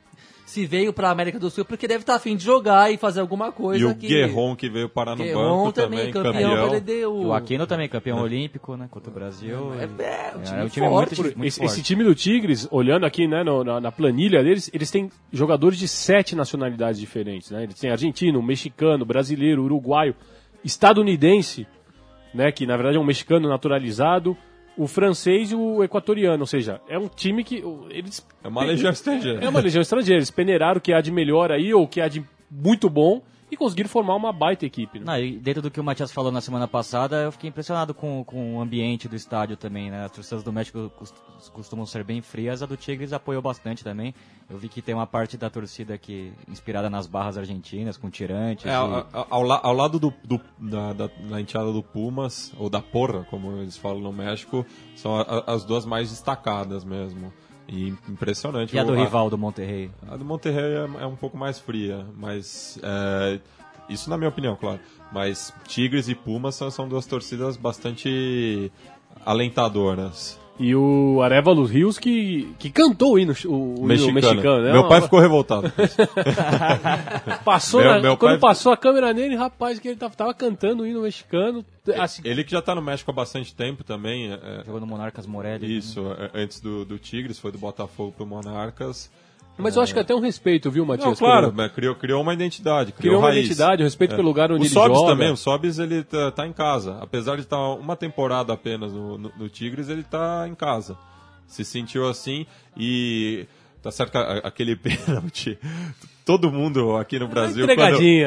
se 0.45 0.66
veio 0.66 0.92
pra 0.92 1.11
América 1.11 1.38
do 1.38 1.49
Sul 1.49 1.64
porque 1.64 1.88
deve 1.88 2.03
estar 2.03 2.14
afim 2.16 2.36
de 2.36 2.45
jogar 2.45 2.92
e 2.92 2.97
fazer 2.99 3.20
alguma 3.20 3.51
coisa 3.51 3.82
e 3.82 3.86
o 3.86 3.95
que... 3.95 4.07
Guerron, 4.07 4.55
que 4.55 4.68
veio 4.68 4.88
parar 4.90 5.16
no 5.16 5.24
Guerron 5.24 5.59
banco 5.64 5.72
também, 5.72 6.11
também, 6.11 6.12
campeão, 6.12 6.51
campeão. 6.51 6.68
ele 6.70 6.80
deu... 6.80 7.14
O 7.16 7.32
Aquino 7.32 7.66
também, 7.66 7.88
campeão 7.88 8.20
olímpico, 8.20 8.76
né? 8.76 8.86
Contra 8.90 9.11
o 9.11 9.14
Brasil. 9.14 9.72
É, 9.74 9.84
E- 9.84 10.03
é, 10.03 10.32
um 10.36 10.42
time 10.42 10.61
é 10.61 10.64
um 10.64 10.68
time 10.68 10.86
forte. 10.88 11.20
muito, 11.20 11.38
muito 11.38 11.49
Esse, 11.49 11.59
forte. 11.61 11.72
esse 11.72 11.82
time 11.82 12.05
do 12.05 12.14
Tigres, 12.14 12.68
olhando 12.70 13.07
aqui 13.07 13.26
né, 13.26 13.42
no- 13.42 13.64
na, 13.64 13.80
na 13.80 13.90
planilha 13.90 14.45
deles, 14.45 14.70
eles 14.74 14.90
têm 14.90 15.11
jogadores 15.32 15.78
de 15.78 15.88
sete 15.88 16.36
nacionalidades 16.36 17.01
diferentes. 17.01 17.51
Né? 17.51 17.62
Eles 17.64 17.78
têm 17.80 17.90
argentino, 17.90 18.42
mexicano, 18.42 19.05
brasileiro, 19.05 19.62
uruguaio, 19.64 20.14
estadunidense, 20.62 21.66
né, 22.34 22.53
que 22.53 22.66
na 22.66 22.76
verdade 22.76 22.97
é 22.99 23.01
um 23.01 23.05
mexicano 23.05 23.49
naturalizado, 23.49 24.36
o 24.76 24.86
francês 24.86 25.50
e 25.52 25.54
o 25.54 25.82
equatoriano. 25.84 26.42
Ou 26.42 26.46
seja, 26.46 26.80
é 26.88 26.98
um 26.98 27.08
time 27.08 27.44
que. 27.44 27.62
Eles, 27.90 28.26
É 28.42 28.48
uma 28.48 28.64
legião 28.64 28.90
estrangeira. 28.92 29.44
é 29.44 29.48
uma 29.48 29.60
legião 29.60 29.82
estrangeira. 29.82 30.18
Eles 30.18 30.30
peneiraram 30.30 30.78
o 30.78 30.80
que 30.80 30.92
há 30.92 31.00
de 31.00 31.10
melhor 31.10 31.50
aí, 31.52 31.72
ou 31.72 31.84
o 31.84 31.88
que 31.88 32.00
há 32.00 32.08
de 32.08 32.24
muito 32.50 32.88
bom, 32.90 33.22
e 33.51 33.57
conseguiram 33.57 33.88
formar 33.88 34.14
uma 34.16 34.32
baita 34.32 34.64
equipe. 34.66 34.99
Né? 34.99 35.05
Não, 35.05 35.18
e 35.18 35.38
dentro 35.38 35.62
do 35.62 35.70
que 35.70 35.78
o 35.80 35.84
Matias 35.84 36.11
falou 36.11 36.32
na 36.32 36.40
semana 36.40 36.66
passada, 36.66 37.16
eu 37.22 37.32
fiquei 37.32 37.49
impressionado 37.51 37.95
com, 37.95 38.24
com 38.24 38.57
o 38.57 38.61
ambiente 38.61 39.07
do 39.09 39.14
estádio 39.14 39.57
também, 39.57 39.90
né? 39.90 40.05
As 40.05 40.11
torcidas 40.12 40.42
do 40.42 40.53
México 40.53 40.90
cos- 40.97 41.14
costumam 41.53 41.86
ser 41.86 42.03
bem 42.05 42.20
frias, 42.22 42.62
a 42.62 42.66
do 42.66 42.76
Tigres 42.76 43.12
apoiou 43.12 43.40
bastante 43.42 43.84
também. 43.84 44.14
Eu 44.51 44.59
vi 44.59 44.68
que 44.68 44.82
tem 44.82 44.95
uma 44.95 45.07
parte 45.07 45.36
da 45.36 45.49
torcida 45.49 45.97
que 45.97 46.32
inspirada 46.49 46.90
nas 46.90 47.07
barras 47.07 47.38
argentinas, 47.38 47.97
com 47.97 48.11
tirantes. 48.11 48.66
É, 48.66 48.70
e- 48.70 48.72
ao, 48.74 49.07
ao- 49.12 49.26
ao 49.30 49.42
la- 49.42 49.61
ao 49.62 49.72
lado 49.74 49.99
do, 49.99 50.12
do- 50.24 50.40
da, 50.59 50.92
da, 50.92 51.07
da 51.07 51.40
enteada 51.40 51.72
do 51.72 51.82
Pumas, 51.82 52.53
ou 52.59 52.68
da 52.68 52.80
Porra, 52.82 53.24
como 53.30 53.53
eles 53.59 53.76
falam 53.76 54.01
no 54.01 54.12
México, 54.12 54.66
são 54.97 55.16
a- 55.16 55.22
a- 55.22 55.53
as 55.55 55.64
duas 55.64 55.84
mais 55.86 56.11
destacadas 56.11 56.84
mesmo. 56.84 57.32
E 57.68 57.88
impressionante. 58.08 58.74
E 58.74 58.78
a 58.78 58.84
do 58.84 58.92
O- 58.92 58.96
rival 58.96 59.30
do 59.30 59.38
Monterrey. 59.38 59.90
A 60.08 60.16
do 60.16 60.24
Monterrey 60.24 60.74
é, 60.74 61.02
é 61.02 61.06
um 61.06 61.16
pouco 61.16 61.36
mais 61.36 61.58
fria, 61.58 62.06
mas. 62.16 62.78
é, 62.82 63.40
isso 63.88 64.08
na 64.10 64.16
minha 64.18 64.28
opinião, 64.28 64.56
claro. 64.56 64.80
Mas 65.12 65.52
Tigres 65.66 66.08
e 66.08 66.14
Pumas 66.14 66.54
são, 66.54 66.70
são 66.70 66.88
duas 66.88 67.06
torcidas 67.06 67.56
bastante 67.56 68.70
alentadoras. 69.24 70.38
E 70.59 70.72
o 70.74 71.20
Arevalo 71.20 71.64
Rios 71.64 71.98
que, 71.98 72.55
que 72.61 72.70
cantou 72.70 73.14
o 73.14 73.18
hino, 73.18 73.34
o, 73.46 73.48
o 73.48 73.74
hino 73.78 73.86
Mexicano. 73.86 74.14
mexicano. 74.14 74.62
né? 74.62 74.70
Meu 74.72 74.82
Uma- 74.82 74.88
pai 74.88 75.00
ficou 75.02 75.18
revoltado. 75.18 75.72
Passou 77.44 77.80
Meu- 77.80 77.90
na- 77.94 78.00
meu 78.00 78.16
quando 78.16 78.38
pai- 78.40 78.50
passou 78.50 78.72
a 78.72 78.76
câmera 78.76 79.12
nele, 79.12 79.34
rapaz, 79.36 79.78
que 79.78 79.88
ele 79.88 79.96
tava, 79.96 80.14
tava 80.14 80.32
cantando 80.34 80.82
o 80.82 80.86
hino 80.86 81.02
mexicano. 81.02 81.64
Assim, 81.98 82.22
Ele 82.24 82.44
que 82.44 82.50
já 82.52 82.62
tá 82.62 82.74
no 82.74 82.82
México 82.82 83.11
há 83.11 83.14
bastante 83.14 83.55
tempo 83.55 83.82
também. 83.84 84.32
é- 84.32 84.62
Jogou 84.64 84.80
no 84.80 84.86
Monarcas 84.86 85.26
Morelli. 85.26 85.76
Isso, 85.76 86.02
né? 86.02 86.30
é- 86.32 86.42
antes 86.42 86.61
do, 86.61 86.84
do 86.84 86.98
Tigres, 86.98 87.38
foi 87.38 87.50
do 87.52 87.59
Botafogo 87.59 88.12
pro 88.16 88.24
Monarcas. 88.26 89.11
Mas 89.57 89.76
eu 89.76 89.82
acho 89.82 89.92
que 89.94 90.00
até 90.00 90.14
um 90.14 90.20
respeito, 90.20 90.70
viu, 90.70 90.84
Matias? 90.84 91.07
Não, 91.09 91.14
claro, 91.16 91.52
Pelo- 91.52 91.70
criou, 91.70 91.94
criou 91.94 92.22
uma 92.22 92.34
identidade. 92.34 92.92
Criou, 92.92 93.18
Criou 93.18 93.18
uma 93.20 93.32
identidade, 93.38 93.82
um 93.82 93.84
respeito 93.84 94.14
pelo 94.16 94.26
lugar 94.28 94.50
onde 94.50 94.62
o 94.62 94.64
ele 94.64 94.70
Sobis 94.70 94.98
joga. 94.98 95.12
também, 95.12 95.30
o 95.32 95.36
Sobis 95.36 95.78
ele 95.78 96.02
tá, 96.02 96.30
tá 96.30 96.46
em 96.46 96.52
casa. 96.52 96.98
Apesar 97.00 97.36
de 97.36 97.42
estar 97.42 97.59
uma 97.74 97.96
temporada 97.96 98.52
apenas 98.52 98.92
no, 98.92 99.16
no, 99.18 99.32
no 99.36 99.48
Tigres, 99.48 99.88
ele 99.88 100.02
tá 100.02 100.46
em 100.48 100.55
casa. 100.55 100.96
Se 101.46 101.64
sentiu 101.64 102.09
assim 102.09 102.46
e 102.76 103.46
tá 103.82 103.90
certo 103.90 104.12
que 104.12 104.18
aquele 104.18 104.74
pênalti. 104.76 105.59
Todo 106.24 106.50
mundo 106.50 106.96
aqui 106.96 107.18
no 107.18 107.28
Brasil, 107.28 107.66
quando, 107.66 107.76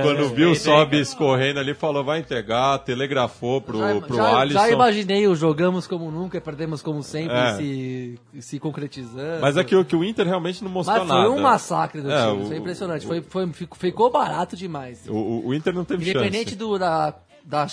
quando 0.03 0.29
né? 0.29 0.35
viu 0.35 0.51
o 0.51 0.55
Sobis 0.55 1.15
correndo 1.15 1.59
ali, 1.59 1.73
falou: 1.73 2.03
vai 2.03 2.19
entregar, 2.19 2.77
telegrafou 2.79 3.59
pro, 3.59 3.79
já, 3.79 3.99
pro 4.01 4.15
já, 4.15 4.39
Alisson. 4.39 4.59
já 4.59 4.69
imaginei 4.69 5.27
o 5.27 5.33
jogamos 5.35 5.87
como 5.87 6.11
nunca, 6.11 6.39
perdemos 6.39 6.83
como 6.83 7.01
sempre, 7.01 7.35
É. 7.35 7.55
se, 7.55 8.19
se 8.39 8.59
concretizando. 8.59 9.41
Mas 9.41 9.57
é 9.57 9.63
que, 9.63 9.75
o- 9.75 9.83
que 9.83 9.95
o 9.95 10.03
Inter 10.03 10.27
realmente 10.27 10.63
não 10.63 10.69
mostrou 10.69 10.99
Mas 10.99 11.07
foi 11.07 11.17
nada. 11.17 11.31
um 11.31 11.41
massacre 11.41 12.01
do 12.03 12.11
É, 12.11 12.29
time, 12.29 12.43
o- 12.43 12.45
foi 12.47 12.57
impressionante. 12.57 13.03
o- 13.03 13.07
foi, 13.07 13.21
foi, 13.23 13.47
ficou, 13.51 13.77
ficou 13.79 14.11
barato 14.11 14.55
demais. 14.55 15.07
O, 15.09 15.47
o- 15.47 15.53
Inter 15.55 15.73
não 15.73 15.83
teve 15.83 16.07
Independente 16.07 16.49
chance. 16.51 16.55
do, 16.55 16.77
da, 16.77 17.15
da, 17.43 17.65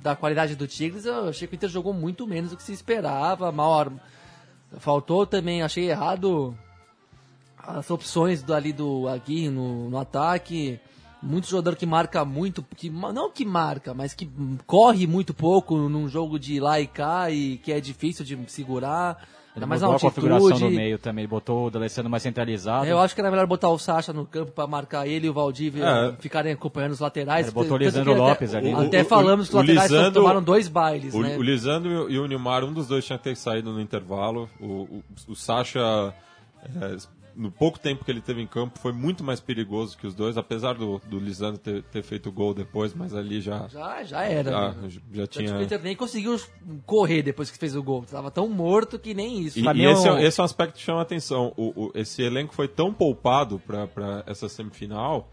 da 0.00 0.14
qualidade 0.14 0.54
do 0.54 0.68
Tigres, 0.68 1.06
eu 1.06 1.28
achei 1.30 1.48
que 1.48 1.54
o 1.54 1.56
Inter 1.56 1.68
jogou 1.68 1.92
muito 1.92 2.24
menos 2.24 2.50
do 2.50 2.56
que 2.56 2.62
se 2.62 2.72
esperava. 2.72 3.50
Mal 3.50 3.90
Faltou 4.78 5.26
também, 5.26 5.60
achei 5.62 5.90
errado 5.90 6.56
as 7.66 7.90
opções 7.90 8.42
do, 8.42 8.54
ali 8.54 8.72
do 8.72 9.08
Agui 9.08 9.48
no, 9.48 9.88
no 9.90 9.98
ataque. 9.98 10.78
Muito 11.22 11.48
jogador 11.48 11.76
que 11.76 11.86
marca 11.86 12.24
muito, 12.24 12.64
que, 12.76 12.90
não 12.90 13.30
que 13.30 13.44
marca, 13.44 13.94
mas 13.94 14.12
que 14.12 14.28
corre 14.66 15.06
muito 15.06 15.32
pouco 15.32 15.76
num 15.76 16.08
jogo 16.08 16.36
de 16.36 16.58
lá 16.58 16.80
e 16.80 16.86
cá 16.88 17.30
e 17.30 17.58
que 17.58 17.70
é 17.72 17.80
difícil 17.80 18.24
de 18.24 18.36
segurar. 18.50 19.22
Ele 19.54 19.64
mais 19.66 19.82
mudou 19.82 19.96
a 19.96 20.00
configuração 20.00 20.58
do 20.58 20.70
meio 20.70 20.98
também, 20.98 21.22
ele 21.22 21.28
botou 21.30 21.66
o 21.66 21.70
D'Alessandro 21.70 22.10
mais 22.10 22.24
centralizado. 22.24 22.86
Eu 22.86 22.98
acho 22.98 23.14
que 23.14 23.20
era 23.20 23.30
melhor 23.30 23.46
botar 23.46 23.68
o 23.68 23.78
Sacha 23.78 24.12
no 24.12 24.26
campo 24.26 24.50
pra 24.50 24.66
marcar 24.66 25.06
ele 25.06 25.26
e 25.26 25.30
o 25.30 25.32
Valdívia 25.32 25.84
É. 25.84 26.12
ficarem 26.18 26.54
acompanhando 26.54 26.90
os 26.92 26.98
laterais. 27.00 27.46
Ele 27.46 27.54
botou 27.54 27.74
o 27.74 27.78
Lisandro 27.78 28.14
que 28.14 28.18
Lopes 28.18 28.54
até, 28.54 28.58
ali. 28.72 28.86
Até 28.86 28.98
O- 28.98 29.02
o- 29.02 29.08
falamos 29.08 29.48
que 29.48 29.54
o 29.54 29.58
os 29.60 29.66
laterais 29.68 29.90
Lisandro- 29.92 30.22
tomaram 30.22 30.42
dois 30.42 30.66
bailes, 30.66 31.14
O, 31.14 31.20
né? 31.20 31.36
o 31.36 31.42
Lisandro 31.42 32.10
e 32.10 32.18
o 32.18 32.26
Nilmar, 32.26 32.64
um 32.64 32.72
dos 32.72 32.88
dois 32.88 33.04
tinha 33.04 33.16
que 33.18 33.24
ter 33.24 33.36
saído 33.36 33.70
no 33.72 33.80
intervalo. 33.80 34.48
O, 34.58 34.64
o, 34.66 35.04
o 35.28 35.36
Sacha 35.36 36.12
é, 36.80 36.96
no 37.34 37.50
pouco 37.50 37.78
tempo 37.78 38.04
que 38.04 38.10
ele 38.10 38.20
teve 38.20 38.40
em 38.40 38.46
campo, 38.46 38.78
foi 38.78 38.92
muito 38.92 39.22
mais 39.24 39.40
perigoso 39.40 39.96
que 39.96 40.06
os 40.06 40.14
dois, 40.14 40.36
apesar 40.36 40.74
do, 40.74 41.00
do 41.06 41.18
Lisandro 41.18 41.58
ter, 41.58 41.82
ter 41.84 42.02
feito 42.02 42.28
o 42.28 42.32
gol 42.32 42.52
depois, 42.54 42.94
mas 42.94 43.14
ali 43.14 43.40
já, 43.40 43.66
Já, 43.68 44.02
já 44.04 44.22
era. 44.24 44.50
já, 44.50 44.72
né? 44.72 44.88
já 45.12 45.26
tinha. 45.26 45.62
Inter 45.62 45.80
nem 45.82 45.96
conseguiu 45.96 46.40
correr 46.86 47.22
depois 47.22 47.50
que 47.50 47.58
fez 47.58 47.74
o 47.76 47.82
gol. 47.82 48.04
Tava 48.10 48.30
tão 48.30 48.48
morto 48.48 48.98
que 48.98 49.14
nem 49.14 49.40
isso. 49.40 49.58
E, 49.58 49.62
e 49.62 49.84
esse, 49.86 50.08
é, 50.08 50.22
esse 50.24 50.40
é 50.40 50.42
um 50.42 50.44
aspecto 50.44 50.74
que 50.74 50.80
chama 50.82 50.98
a 51.00 51.02
atenção. 51.02 51.52
O, 51.56 51.86
o- 51.86 51.92
esse 51.94 52.22
elenco 52.22 52.54
foi 52.54 52.68
tão 52.68 52.92
poupado 52.92 53.58
para 53.58 54.22
essa 54.26 54.48
semifinal 54.48 55.30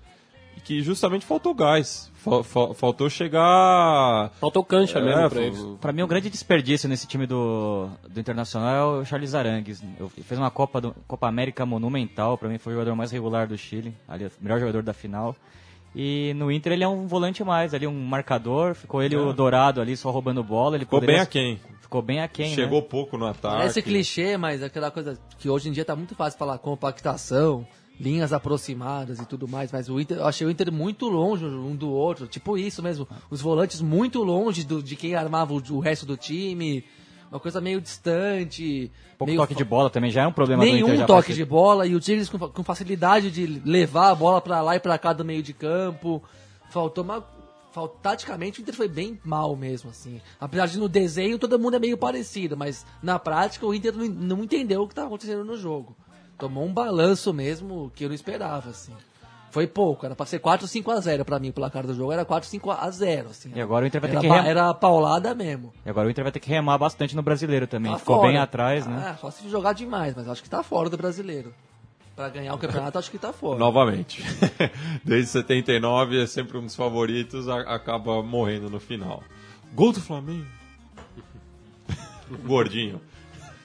que 0.64 0.82
justamente 0.82 1.26
faltou 1.26 1.54
gás. 1.54 2.12
Fa- 2.16 2.44
fa- 2.44 2.74
faltou 2.74 3.10
chegar. 3.10 4.30
Faltou 4.40 4.64
cancha 4.64 5.00
mesmo 5.00 5.22
É, 5.22 5.30
pra 5.30 5.42
eles. 5.42 5.60
Pra 5.80 5.92
mim, 5.94 6.02
o 6.02 6.08
grande 6.08 6.30
desperdício 6.30 6.88
nesse 6.90 7.08
time 7.08 7.26
do, 7.26 7.88
do 8.10 8.20
Internacional 8.20 8.98
é 8.98 9.02
o 9.02 9.06
Charles 9.06 9.34
Arangues. 9.34 9.82
Eu, 10.00 10.12
ele 10.16 10.24
fez 10.26 10.40
uma 10.40 10.52
Copa, 10.52 10.82
do, 10.82 10.96
Copa 11.08 11.28
América 11.28 11.66
monumental, 11.66 12.38
pra 12.38 12.50
mim 12.50 12.58
foi 12.58 12.74
o 12.74 12.76
jogador 12.76 12.96
mais 12.96 13.12
regular 13.12 13.48
do 13.48 13.58
Chile, 13.58 13.94
ali, 14.08 14.26
o 14.26 14.32
melhor 14.42 14.60
jogador 14.60 14.84
da 14.84 14.94
final. 14.94 15.36
E 15.96 16.34
no 16.36 16.52
Inter 16.52 16.74
ele 16.74 16.84
é 16.84 16.88
um 16.88 17.08
volante 17.08 17.44
mais, 17.44 17.74
ali 17.74 17.88
um 17.88 18.06
marcador, 18.06 18.76
ficou 18.76 19.02
ele 19.02 19.16
o 19.16 19.34
Dourado 19.34 19.82
ali 19.82 19.98
só 19.98 20.12
roubando 20.12 20.44
bola. 20.44 20.76
Ele 20.76 20.86
Ficou 20.86 21.00
poderia- 21.00 21.16
bem 21.16 21.24
aquém. 21.24 21.60
Ficou 21.82 22.02
bem 22.04 22.22
aquém, 22.22 22.54
Chegou 22.54 22.82
né? 22.82 22.88
pouco 22.88 23.18
no 23.18 23.26
ataque. 23.26 23.56
Parece 23.58 23.82
clichê, 23.82 24.38
mas 24.38 24.62
é 24.62 24.66
aquela 24.68 24.92
coisa 24.92 25.18
que 25.40 25.50
hoje 25.50 25.70
em 25.70 25.72
dia 25.72 25.84
tá 25.84 25.96
muito 25.96 26.14
fácil 26.14 26.38
falar 26.38 26.60
compactação, 26.60 27.66
linhas 28.00 28.32
aproximadas 28.32 29.20
e 29.20 29.26
tudo 29.26 29.48
mais. 29.48 29.72
Mas 29.72 29.90
o 29.90 30.00
Inter, 30.00 30.18
eu 30.18 30.26
achei 30.28 30.48
o 30.48 30.50
Inter 30.50 30.72
muito 30.72 31.08
longe 31.08 31.46
um 31.46 31.76
do 31.76 31.90
outro. 31.90 32.28
Tipo 32.28 32.58
isso 32.58 32.82
mesmo. 32.82 33.08
Os 33.30 33.42
volantes 33.42 33.82
muito 33.82 34.24
longe 34.24 34.64
do, 34.64 34.82
de 34.82 34.96
quem 34.96 35.16
armava 35.16 35.54
o, 35.54 35.62
o 35.72 35.80
resto 35.80 36.06
do 36.06 36.16
time. 36.16 36.84
Uma 37.32 37.40
coisa 37.40 37.60
meio 37.62 37.80
distante. 37.80 38.92
Pouco 39.18 39.30
meio 39.30 39.40
toque 39.42 39.54
de 39.54 39.64
bola 39.64 39.90
também 39.90 40.10
já 40.10 40.24
é 40.24 40.28
um 40.28 40.32
problema 40.32 40.64
do 40.64 40.68
Inter. 40.68 40.84
Nenhum 40.94 41.06
toque 41.06 41.28
faz- 41.28 41.36
de 41.38 41.46
bola 41.46 41.86
e 41.86 41.94
o 41.96 42.00
Tigres 42.00 42.30
com, 42.30 42.40
com 42.40 42.64
facilidade 42.64 43.30
de 43.30 43.46
levar 43.66 44.10
a 44.10 44.16
bola 44.16 44.42
pra 44.42 44.62
lá 44.62 44.76
e 44.76 44.80
pra 44.80 44.98
cá 44.98 45.14
do 45.14 45.24
meio 45.26 45.44
de 45.44 45.54
campo. 45.54 46.24
Faltou 46.70 47.04
uma. 47.04 47.24
Taticamente 48.02 48.60
o 48.60 48.62
Inter 48.62 48.74
foi 48.74 48.88
bem 48.88 49.20
mal 49.24 49.56
mesmo, 49.56 49.90
assim. 49.92 50.20
Apesar 50.40 50.66
de 50.68 50.80
no 50.80 50.90
desenho 50.90 51.38
todo 51.38 51.58
mundo 51.60 51.76
é 51.76 51.80
meio 51.80 51.98
parecido, 51.98 52.58
mas 52.58 52.86
na 53.02 53.20
prática 53.20 53.66
o 53.66 53.74
Inter 53.74 53.94
não, 53.96 54.08
não 54.08 54.44
entendeu 54.44 54.82
o 54.82 54.88
que 54.88 54.92
estava 54.94 55.08
acontecendo 55.08 55.46
no 55.46 55.56
jogo. 55.56 55.96
Tomou 56.40 56.66
um 56.66 56.74
balanço 56.74 57.34
mesmo 57.34 57.92
que 57.96 58.06
eu 58.06 58.08
não 58.10 58.16
esperava, 58.16 58.70
assim. 58.70 58.94
Foi 59.52 59.66
pouco, 59.66 60.06
era 60.06 60.16
pra 60.16 60.28
ser 60.28 60.38
4 60.40 60.68
5 60.68 60.92
a 60.92 61.00
0 61.00 61.26
pra 61.26 61.40
mim, 61.40 61.50
o 61.50 61.54
placar 61.54 61.86
do 61.86 61.94
jogo 61.96 62.12
era 62.12 62.24
4 62.24 62.48
5 62.48 62.70
a 62.70 62.90
0 62.92 63.30
assim. 63.30 63.52
E 63.56 63.60
agora 63.60 63.84
o 63.84 63.88
Inter 63.88 64.00
vai 64.00 64.10
ter 64.12 64.18
era, 64.18 64.22
que 64.22 64.28
rem- 64.28 64.48
era 64.48 64.74
paulada 64.76 65.34
mesmo. 65.34 65.74
E 65.84 65.90
agora 65.90 66.08
o 66.08 66.12
Inter 66.12 66.24
vai 66.24 66.32
ter 66.32 66.40
que 66.40 66.50
remar 66.50 66.78
bastante 66.78 67.16
no 67.16 67.24
brasileiro 67.24 67.66
também. 67.66 67.92
Tá 67.92 67.98
Ficou 67.98 68.18
fora. 68.18 68.28
bem 68.28 68.38
atrás, 68.38 68.86
né? 68.86 69.08
Ah, 69.12 69.18
só 69.20 69.32
se 69.32 69.50
jogar 69.50 69.74
demais, 69.74 70.14
mas 70.16 70.30
acho 70.30 70.44
que 70.44 70.50
tá 70.50 70.62
fora 70.62 70.88
do 70.90 70.98
brasileiro. 70.98 71.52
Pra 72.16 72.30
ganhar 72.30 72.54
o 72.54 72.58
campeonato, 72.60 73.00
acho 73.00 73.10
que 73.10 73.18
tá 73.18 73.34
fora. 73.34 73.58
Novamente. 73.58 74.24
Desde 75.04 75.32
79 75.32 76.22
é 76.22 76.28
sempre 76.28 76.58
um 76.58 76.62
dos 76.66 76.76
favoritos, 76.76 77.48
acaba 77.50 78.22
morrendo 78.22 78.70
no 78.70 78.80
final. 78.80 79.24
Gol 79.74 79.94
do 79.94 80.00
Flamengo. 80.02 80.46
Gordinho. 82.46 83.02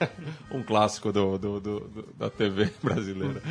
um 0.51 0.61
clássico 0.63 1.11
do, 1.11 1.37
do- 1.37 1.59
do- 1.59 2.07
da 2.17 2.29
TV 2.29 2.69
brasileira. 2.83 3.41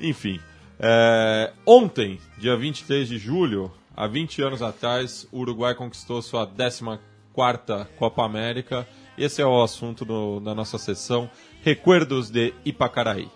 Enfim. 0.00 0.40
é, 0.78 1.52
ontem, 1.66 2.18
dia 2.38 2.56
23 2.56 3.08
de 3.08 3.18
julho, 3.18 3.70
há 3.96 4.06
20 4.06 4.42
anos 4.42 4.62
atrás, 4.62 5.26
o 5.30 5.40
Uruguai 5.40 5.74
conquistou 5.74 6.22
sua 6.22 6.46
14ª 6.46 7.86
Copa 7.98 8.24
América. 8.24 8.86
Esse 9.18 9.42
é 9.42 9.46
o 9.46 9.62
assunto 9.62 10.04
do- 10.04 10.40
da 10.40 10.54
nossa 10.54 10.78
sessão. 10.78 11.30
Recuerdos 11.62 12.30
de 12.30 12.54
Ipacaraí. 12.64 13.28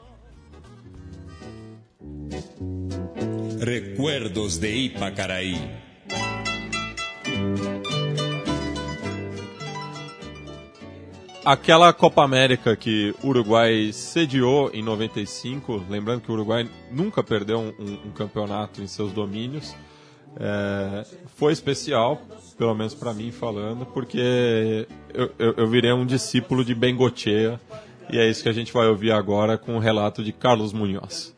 Recuerdos 3.60 4.58
de 4.58 4.68
Ipacaraí. 4.86 5.58
Aquela 11.44 11.92
Copa 11.92 12.24
América 12.24 12.74
que 12.74 13.14
o 13.22 13.28
Uruguai 13.28 13.90
sediou 13.92 14.70
em 14.72 14.82
95, 14.82 15.84
lembrando 15.90 16.22
que 16.22 16.30
o 16.30 16.34
Uruguai 16.34 16.66
nunca 16.90 17.22
perdeu 17.22 17.58
um, 17.58 17.68
um- 17.78 18.08
um 18.08 18.10
campeonato 18.12 18.80
em 18.80 18.86
seus 18.86 19.12
domínios, 19.12 19.76
é, 20.40 21.04
foi 21.36 21.52
especial, 21.52 22.18
pelo 22.56 22.74
menos 22.74 22.94
para 22.94 23.12
mim 23.12 23.30
falando, 23.30 23.84
porque 23.84 24.88
eu, 25.12 25.30
eu- 25.38 25.54
eu 25.58 25.66
virei 25.68 25.92
um 25.92 26.06
discípulo 26.06 26.64
de 26.64 26.74
Bengochea 26.74 27.60
e 28.10 28.18
é 28.18 28.26
isso 28.26 28.42
que 28.42 28.48
a 28.48 28.52
gente 28.52 28.72
vai 28.72 28.86
ouvir 28.86 29.12
agora 29.12 29.58
com 29.58 29.76
o 29.76 29.78
relato 29.78 30.24
de 30.24 30.32
Carlos 30.32 30.72
Munhoz. 30.72 31.34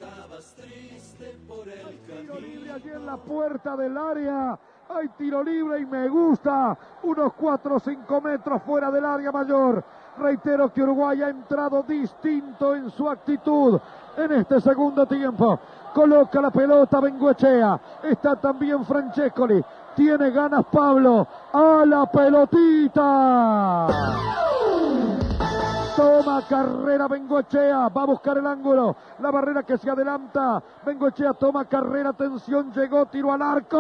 Hay 4.89 5.09
tiro 5.19 5.43
libre 5.43 5.81
y 5.81 5.85
me 5.85 6.09
gusta. 6.09 6.79
Unos 7.03 7.33
4 7.35 7.75
o 7.75 7.81
5 7.81 8.21
metros 8.21 8.63
fuera 8.65 8.89
del 8.91 9.05
área 9.05 9.33
mayor. 9.33 9.85
Reitero 10.19 10.73
que 10.73 10.83
Uruguay 10.83 11.23
ha 11.23 11.29
entrado 11.29 11.83
distinto 11.83 12.75
en 12.75 12.91
su 12.91 13.09
actitud 13.09 13.79
en 14.17 14.33
este 14.33 14.61
segundo 14.61 15.07
tiempo. 15.07 15.59
Coloca 15.95 16.41
la 16.41 16.51
pelota 16.51 17.01
Benguechea. 17.01 17.81
Está 18.03 18.37
también 18.37 18.85
Francescoli. 18.85 19.65
Tiene 19.95 20.31
ganas 20.31 20.65
Pablo. 20.67 21.27
A 21.53 21.85
la 21.87 22.07
pelotita. 22.07 23.87
Toma 25.97 26.43
carrera 26.47 27.09
Bengochea, 27.09 27.89
va 27.89 28.03
a 28.03 28.05
buscar 28.05 28.37
el 28.37 28.47
ángulo, 28.47 28.95
la 29.19 29.31
barrera 29.31 29.63
que 29.63 29.79
se 29.79 29.89
adelanta, 29.89 30.63
Bengochea 30.85 31.33
toma 31.33 31.65
carrera, 31.65 32.11
atención, 32.11 32.71
llegó, 32.75 33.07
tiro 33.07 33.33
al 33.33 33.41
arco. 33.41 33.79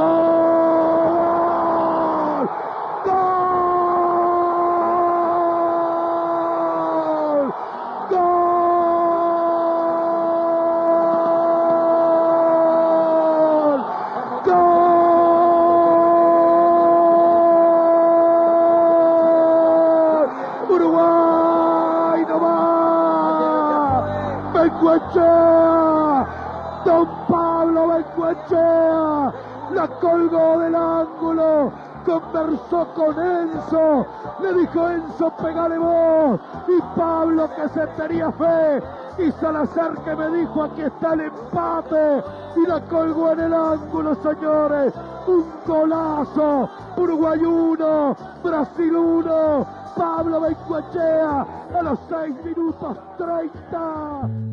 Don 25.14 27.08
Pablo 27.28 27.88
Benguechea. 27.88 29.32
La 29.72 29.88
colgó 30.00 30.58
del 30.58 30.74
ángulo. 30.74 31.72
Conversó 32.04 32.86
con 32.94 33.18
Enzo. 33.18 34.06
Le 34.40 34.54
dijo 34.54 34.88
Enzo, 34.88 35.30
pegale 35.42 35.78
vos. 35.78 36.40
Y 36.68 36.80
Pablo 36.98 37.48
que 37.56 37.68
se 37.68 37.86
tenía 37.88 38.30
fe. 38.32 38.82
Y 39.18 39.32
Salazar 39.32 39.94
que 40.04 40.14
me 40.14 40.28
dijo, 40.28 40.62
aquí 40.62 40.82
está 40.82 41.14
el 41.14 41.22
empate. 41.22 42.22
Y 42.56 42.66
la 42.66 42.80
colgó 42.82 43.32
en 43.32 43.40
el 43.40 43.54
ángulo, 43.54 44.14
señores. 44.16 44.94
Un 45.26 45.44
golazo. 45.66 46.68
Uruguay 46.96 47.40
1, 47.40 48.16
Brasil 48.44 48.96
1. 48.96 49.66
Pablo 49.96 50.40
Benguechea 50.42 51.46
a 51.74 51.82
los 51.82 51.98
6 52.08 52.44
minutos 52.44 52.96
30. 53.16 54.45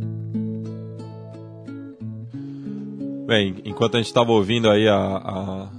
Bem, 3.25 3.55
enquanto 3.63 3.95
a 3.95 3.99
gente 3.99 4.07
estava 4.07 4.33
ouvindo 4.33 4.69
aí 4.69 4.85
a, 4.85 4.97
a, 4.97 5.69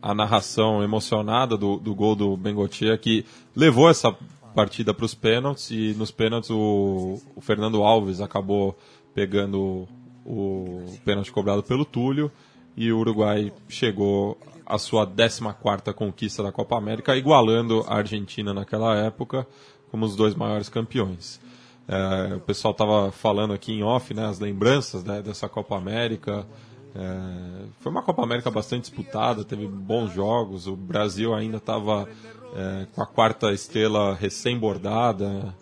a 0.00 0.14
narração 0.14 0.84
emocionada 0.84 1.56
do, 1.56 1.76
do 1.76 1.94
gol 1.96 2.14
do 2.14 2.36
Bengotia, 2.36 2.96
que 2.96 3.24
levou 3.56 3.90
essa 3.90 4.16
partida 4.54 4.94
para 4.94 5.04
os 5.04 5.12
pênaltis, 5.12 5.70
e 5.72 5.94
nos 5.94 6.12
pênaltis 6.12 6.50
o, 6.50 7.20
o 7.34 7.40
Fernando 7.40 7.82
Alves 7.82 8.20
acabou 8.20 8.78
pegando 9.12 9.88
o 10.24 10.84
pênalti 11.04 11.32
cobrado 11.32 11.64
pelo 11.64 11.84
Túlio, 11.84 12.30
e 12.76 12.92
o 12.92 12.98
Uruguai 12.98 13.52
chegou 13.68 14.38
à 14.64 14.78
sua 14.78 15.04
14ª 15.04 15.92
conquista 15.92 16.40
da 16.40 16.52
Copa 16.52 16.78
América, 16.78 17.16
igualando 17.16 17.84
a 17.88 17.96
Argentina 17.96 18.54
naquela 18.54 18.96
época 18.96 19.44
como 19.90 20.06
os 20.06 20.14
dois 20.14 20.36
maiores 20.36 20.68
campeões. 20.68 21.40
É, 21.88 22.36
o 22.36 22.40
pessoal 22.40 22.70
estava 22.70 23.10
falando 23.10 23.52
aqui 23.52 23.72
em 23.72 23.82
off, 23.82 24.14
né, 24.14 24.24
as 24.24 24.38
lembranças 24.38 25.02
né, 25.02 25.20
dessa 25.20 25.48
Copa 25.48 25.76
América. 25.76 26.46
É, 26.94 27.64
foi 27.80 27.90
uma 27.90 28.02
Copa 28.02 28.22
América 28.22 28.50
bastante 28.50 28.82
disputada, 28.82 29.44
teve 29.44 29.66
bons 29.66 30.12
jogos. 30.12 30.66
O 30.66 30.76
Brasil 30.76 31.34
ainda 31.34 31.56
estava 31.56 32.08
é, 32.54 32.86
com 32.94 33.02
a 33.02 33.06
quarta 33.06 33.52
estrela 33.52 34.14
recém-bordada. 34.14 35.54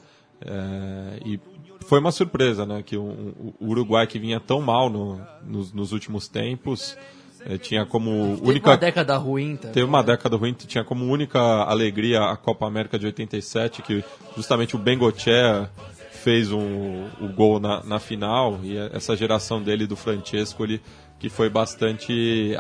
é, 0.45 1.21
e 1.25 1.41
foi 1.87 1.99
uma 1.99 2.13
surpresa, 2.13 2.65
né? 2.67 2.83
Que 2.83 2.97
o, 2.97 3.03
o- 3.03 3.55
Uruguai, 3.61 4.07
que 4.07 4.19
vinha 4.19 4.39
tão 4.41 4.61
mal 4.61 4.89
no- 4.91 5.21
nos, 5.45 5.73
nos 5.73 5.93
últimos 5.93 6.29
tempos, 6.29 6.97
é, 7.45 7.57
tinha 7.59 7.85
como 7.87 8.37
Teve 8.37 8.49
única. 8.51 8.71
uma 8.71 8.77
década 8.77 9.17
ruim, 9.17 9.57
tá? 9.57 9.69
Teve 9.71 9.87
uma 9.87 10.03
década 10.03 10.37
ruim, 10.37 10.53
tinha 10.53 10.85
como 10.85 11.05
única 11.07 11.41
alegria 11.41 12.23
a 12.25 12.37
Copa 12.37 12.67
América 12.67 12.99
de 12.99 13.07
87, 13.07 13.83
que 13.83 14.05
justamente 14.37 14.77
o 14.77 14.79
Bengochea 14.79 15.71
fez 16.13 16.53
um, 16.53 17.07
o 17.21 17.29
gol 17.35 17.59
na, 17.59 17.83
na 17.83 17.99
final 17.99 18.61
e 18.63 18.77
essa 18.77 19.17
geração 19.17 19.63
dele 19.63 19.87
do 19.87 19.97
Francesco 19.97 20.63
ele, 20.65 20.81
que 21.21 21.29
foi 21.29 21.49
bastante 21.49 22.57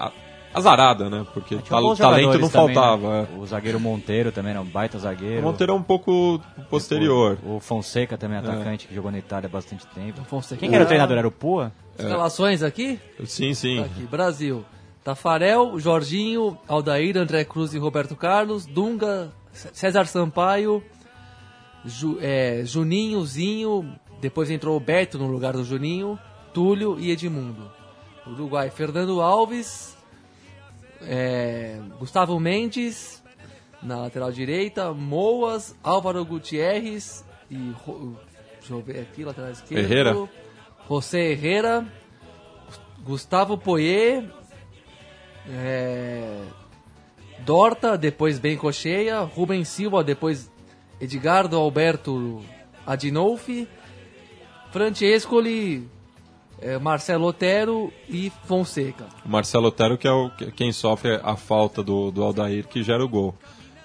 azarada, 0.52 1.08
né? 1.08 1.26
Porque 1.32 1.56
Tinha 1.56 1.80
tal- 1.80 1.96
talento 1.96 2.38
não 2.38 2.48
também, 2.48 2.74
faltava. 2.74 3.22
né? 3.22 3.28
O 3.38 3.46
zagueiro 3.46 3.80
Monteiro 3.80 4.30
também 4.30 4.50
era 4.50 4.60
um 4.60 4.64
baita 4.64 4.98
é. 4.98 5.00
zagueiro. 5.00 5.40
O 5.40 5.44
Monteiro 5.44 5.72
é 5.72 5.76
um 5.76 5.82
pouco 5.82 6.40
posterior. 6.68 7.38
O, 7.42 7.56
o 7.56 7.60
Fonseca 7.60 8.18
também, 8.18 8.38
atacante, 8.38 8.86
que 8.86 8.94
jogou 8.94 9.10
na 9.10 9.18
Itália 9.18 9.46
há 9.46 9.50
bastante 9.50 9.86
tempo. 9.88 10.22
Fonseca. 10.24 10.60
Quem 10.60 10.68
que 10.68 10.74
era 10.74 10.84
o 10.84 10.86
treinador? 10.86 11.16
Era 11.16 11.26
o 11.26 11.32
Pua? 11.32 11.72
Escalações 11.98 12.62
aqui? 12.62 13.00
Sim, 13.24 13.54
sim. 13.54 13.78
Tá 13.78 13.86
aqui, 13.86 14.02
Brasil. 14.02 14.64
Tafarel, 15.02 15.78
Jorginho, 15.80 16.58
Aldair, 16.68 17.16
André 17.16 17.44
Cruz 17.44 17.72
e 17.72 17.78
Roberto 17.78 18.14
Carlos, 18.14 18.66
Dunga, 18.66 19.32
César 19.52 20.06
Sampaio, 20.06 20.82
Ju, 21.84 22.18
é, 22.20 22.62
Juninho, 22.64 23.24
Zinho, 23.24 23.94
depois 24.20 24.50
entrou 24.50 24.76
o 24.76 24.80
Beto 24.80 25.18
no 25.18 25.26
lugar 25.26 25.54
do 25.54 25.64
Juninho, 25.64 26.18
Túlio 26.52 26.98
e 27.00 27.10
Edmundo. 27.10 27.79
Uruguai, 28.32 28.70
Fernando 28.70 29.20
Alves, 29.20 29.96
é, 31.02 31.80
Gustavo 31.98 32.38
Mendes 32.38 33.22
na 33.82 33.98
lateral 34.02 34.30
direita, 34.30 34.92
Moas, 34.92 35.74
Álvaro 35.82 36.24
Gutierrez 36.24 37.24
e 37.50 37.74
deixa 38.58 38.72
eu 38.72 38.80
ver 38.80 39.00
aqui, 39.00 39.24
lateral 39.24 39.50
esquerdo. 39.50 39.80
Herrera. 39.80 40.28
José 40.86 41.32
Herrera, 41.32 41.86
Gustavo 43.02 43.56
Poyer, 43.56 44.28
é, 45.48 46.42
Dorta, 47.40 47.96
depois 47.96 48.38
Ben 48.38 48.56
Cocheia, 48.56 49.20
Rubens 49.20 49.68
Silva, 49.68 50.04
depois 50.04 50.50
Edgardo 51.00 51.56
Alberto 51.56 52.42
Adinolfi, 52.86 53.68
Francescoli, 54.70 55.88
é, 56.60 56.78
Marcelo 56.78 57.26
Otero 57.26 57.92
e 58.08 58.30
Fonseca. 58.46 59.04
O 59.24 59.28
Marcelo 59.28 59.68
Otero 59.68 59.96
que 59.98 60.06
é 60.08 60.12
o, 60.12 60.30
que- 60.30 60.50
quem 60.52 60.72
sofre 60.72 61.18
a 61.22 61.36
falta 61.36 61.82
do, 61.82 62.10
do 62.10 62.22
Aldair 62.22 62.66
que 62.68 62.82
gera 62.82 63.04
o 63.04 63.08
gol. 63.08 63.34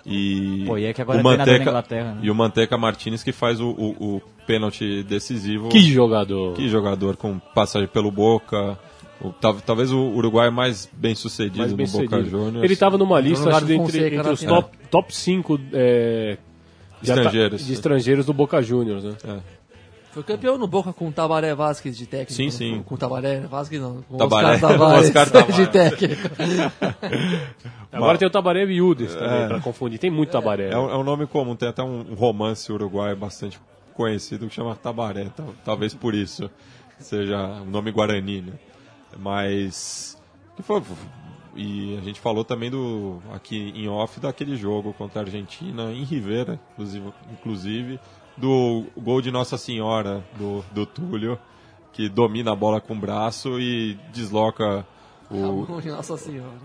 E 0.05 0.63
Pô, 0.67 0.77
e 0.77 0.85
é 0.85 0.93
que 0.93 1.01
agora 1.01 1.17
o 1.17 1.21
é 1.21 1.23
Manteca, 1.23 1.51
na 1.57 1.61
Inglaterra, 1.71 2.11
né? 2.13 2.19
E 2.21 2.29
o 2.29 2.35
Manteca 2.35 2.77
Martinez 2.77 3.23
que 3.23 3.31
faz 3.31 3.59
o, 3.59 3.69
o, 3.69 4.15
o 4.17 4.21
pênalti 4.45 5.01
decisivo. 5.03 5.69
Que 5.69 5.79
jogador. 5.91 6.53
Que 6.53 6.69
jogador 6.69 7.15
com 7.17 7.39
passagem 7.39 7.87
pelo 7.87 8.11
Boca. 8.11 8.77
O- 9.19 9.31
tal- 9.31 9.55
talvez 9.65 9.91
o 9.91 9.99
Uruguai 9.99 10.51
mais 10.51 10.87
bem 10.93 11.15
sucedido 11.15 11.57
mais 11.59 11.73
bem 11.73 11.87
no 11.87 11.91
Boca 11.91 12.03
sucedido. 12.17 12.29
Juniors. 12.29 12.63
Ele 12.63 12.73
estava 12.73 12.97
numa 12.97 13.19
lista 13.19 13.49
acho, 13.49 13.57
entre, 13.63 13.77
Fonseca 13.77 14.15
entre 14.15 14.29
os 14.31 14.39
final. 14.41 14.61
top, 14.63 14.77
top 14.91 15.15
5 15.15 15.59
é, 15.73 16.37
de 17.01 17.11
ata- 17.11 17.21
Estrangeiros. 17.21 17.65
de 17.65 17.73
estrangeiros 17.73 18.25
do 18.27 18.33
Boca 18.33 18.61
Juniors. 18.61 19.03
Né? 19.05 19.13
É. 19.23 19.54
Foi 20.15 20.23
campeão 20.23 20.57
no 20.57 20.65
Boca 20.65 20.93
com 20.93 21.09
o 21.09 21.11
Tabaré 21.11 21.53
Vasquez 21.53 21.95
de 21.97 22.05
técnico. 22.07 22.31
Sim, 22.31 22.45
não 22.45 22.51
sim. 22.51 22.83
Com 22.85 22.95
o 22.95 22.97
Tabaré 22.97 23.41
Vasquez 23.41 23.81
não. 23.81 24.01
Com 24.03 24.15
o 24.15 24.17
Tabaré- 24.17 24.55
Oscar 24.55 24.69
Tavares 24.71 25.05
Oscar 25.07 25.29
Tavares. 25.29 25.55
de 25.57 25.67
técnico. 25.67 26.29
Agora 27.91 28.17
tem 28.17 28.27
o 28.27 28.31
Tabaré 28.31 28.65
Viudes 28.65 29.13
também, 29.13 29.47
pra 29.47 29.59
confundir. 29.59 29.99
Tem 29.99 30.09
muito 30.09 30.29
Tabaré. 30.31 30.69
É 30.69 30.77
um, 30.77 30.89
é 30.89 30.97
um 30.97 31.03
nome 31.03 31.27
comum, 31.27 31.55
tem 31.55 31.67
até 31.69 31.83
um 31.83 32.13
romance 32.15 32.71
uruguaio 32.71 33.15
bastante 33.17 33.59
conhecido 33.93 34.47
que 34.47 34.53
chama 34.55 34.75
Tabaré, 34.75 35.29
tal- 35.35 35.53
talvez 35.63 35.93
por 35.93 36.13
isso 36.15 36.49
seja 36.99 37.37
um 37.61 37.65
nome 37.65 37.91
guarani, 37.91 38.41
né? 38.41 38.53
Mas 39.17 40.17
que 40.55 40.63
foi 40.63 40.81
e 41.57 41.97
a 41.97 42.01
gente 42.01 42.19
falou 42.19 42.43
também 42.43 42.69
do 42.69 43.19
aqui 43.33 43.71
em 43.75 43.87
off 43.87 44.19
daquele 44.19 44.57
jogo 44.57 44.93
contra 44.93 45.21
a 45.21 45.23
Argentina 45.23 45.91
em 45.93 46.03
Rivera, 46.03 46.59
inclusive, 46.73 47.13
inclusive 47.31 47.99
do 48.37 48.85
gol 48.97 49.21
de 49.21 49.31
Nossa 49.31 49.57
Senhora 49.57 50.23
do, 50.37 50.63
do 50.71 50.85
Túlio 50.85 51.37
que 51.93 52.09
domina 52.09 52.51
a 52.51 52.55
bola 52.55 52.81
com 52.81 52.93
o 52.93 52.99
braço 52.99 53.59
e 53.59 53.97
desloca 54.13 54.85
o, 55.31 55.65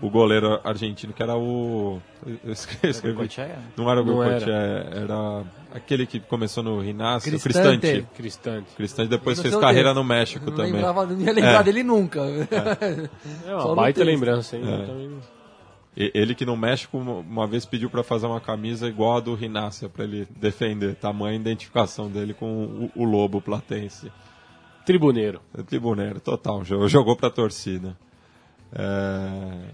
o 0.01 0.09
goleiro 0.09 0.59
argentino, 0.63 1.13
que 1.13 1.23
era 1.23 1.35
o. 1.35 1.99
Eu 2.43 2.51
escrevi. 2.51 3.01
Goicoechea? 3.01 3.57
Não 3.75 3.89
era 3.89 4.01
o 4.01 4.03
Goicoechea, 4.05 4.51
era 4.51 5.43
aquele 5.73 6.05
que 6.05 6.19
começou 6.19 6.61
no 6.63 6.79
Rinácio, 6.79 7.31
Cristante. 7.31 7.79
Cristante. 7.79 8.07
Cristante. 8.15 8.75
Cristante 8.75 9.09
depois 9.09 9.41
fez 9.41 9.55
carreira 9.55 9.93
no 9.93 10.03
México 10.03 10.45
não 10.45 10.55
também. 10.55 10.73
Lembrava, 10.73 11.05
não 11.05 11.19
ia 11.19 11.31
lembrar 11.33 11.61
É. 11.61 11.63
dele 11.63 11.81
nunca. 11.83 12.19
É 12.19 13.53
uma 13.53 13.61
Só 13.63 13.73
baita 13.73 14.03
lembrança, 14.03 14.57
hein? 14.57 14.63
É. 14.65 15.40
Ele 15.95 16.33
que 16.33 16.45
no 16.45 16.55
México 16.55 16.97
uma- 16.97 17.47
vez 17.47 17.65
pediu 17.65 17.89
para 17.89 18.01
fazer 18.01 18.25
uma 18.25 18.39
camisa 18.39 18.87
igual 18.87 19.17
a 19.17 19.19
do 19.19 19.33
Rinácia 19.33 19.89
para 19.89 20.05
ele 20.05 20.25
defender, 20.37 20.95
tamanha 20.95 21.35
identificação 21.35 22.09
dele 22.09 22.33
com 22.33 22.89
o, 22.95 23.01
o 23.01 23.03
lobo 23.03 23.41
platense. 23.41 24.09
Tribuneiro. 24.85 25.41
Tribuneiro, 25.67 26.19
total, 26.19 26.63
jogou, 26.63 26.87
jogou 26.87 27.15
pra 27.15 27.29
torcida. 27.29 27.97
É, 28.73 29.73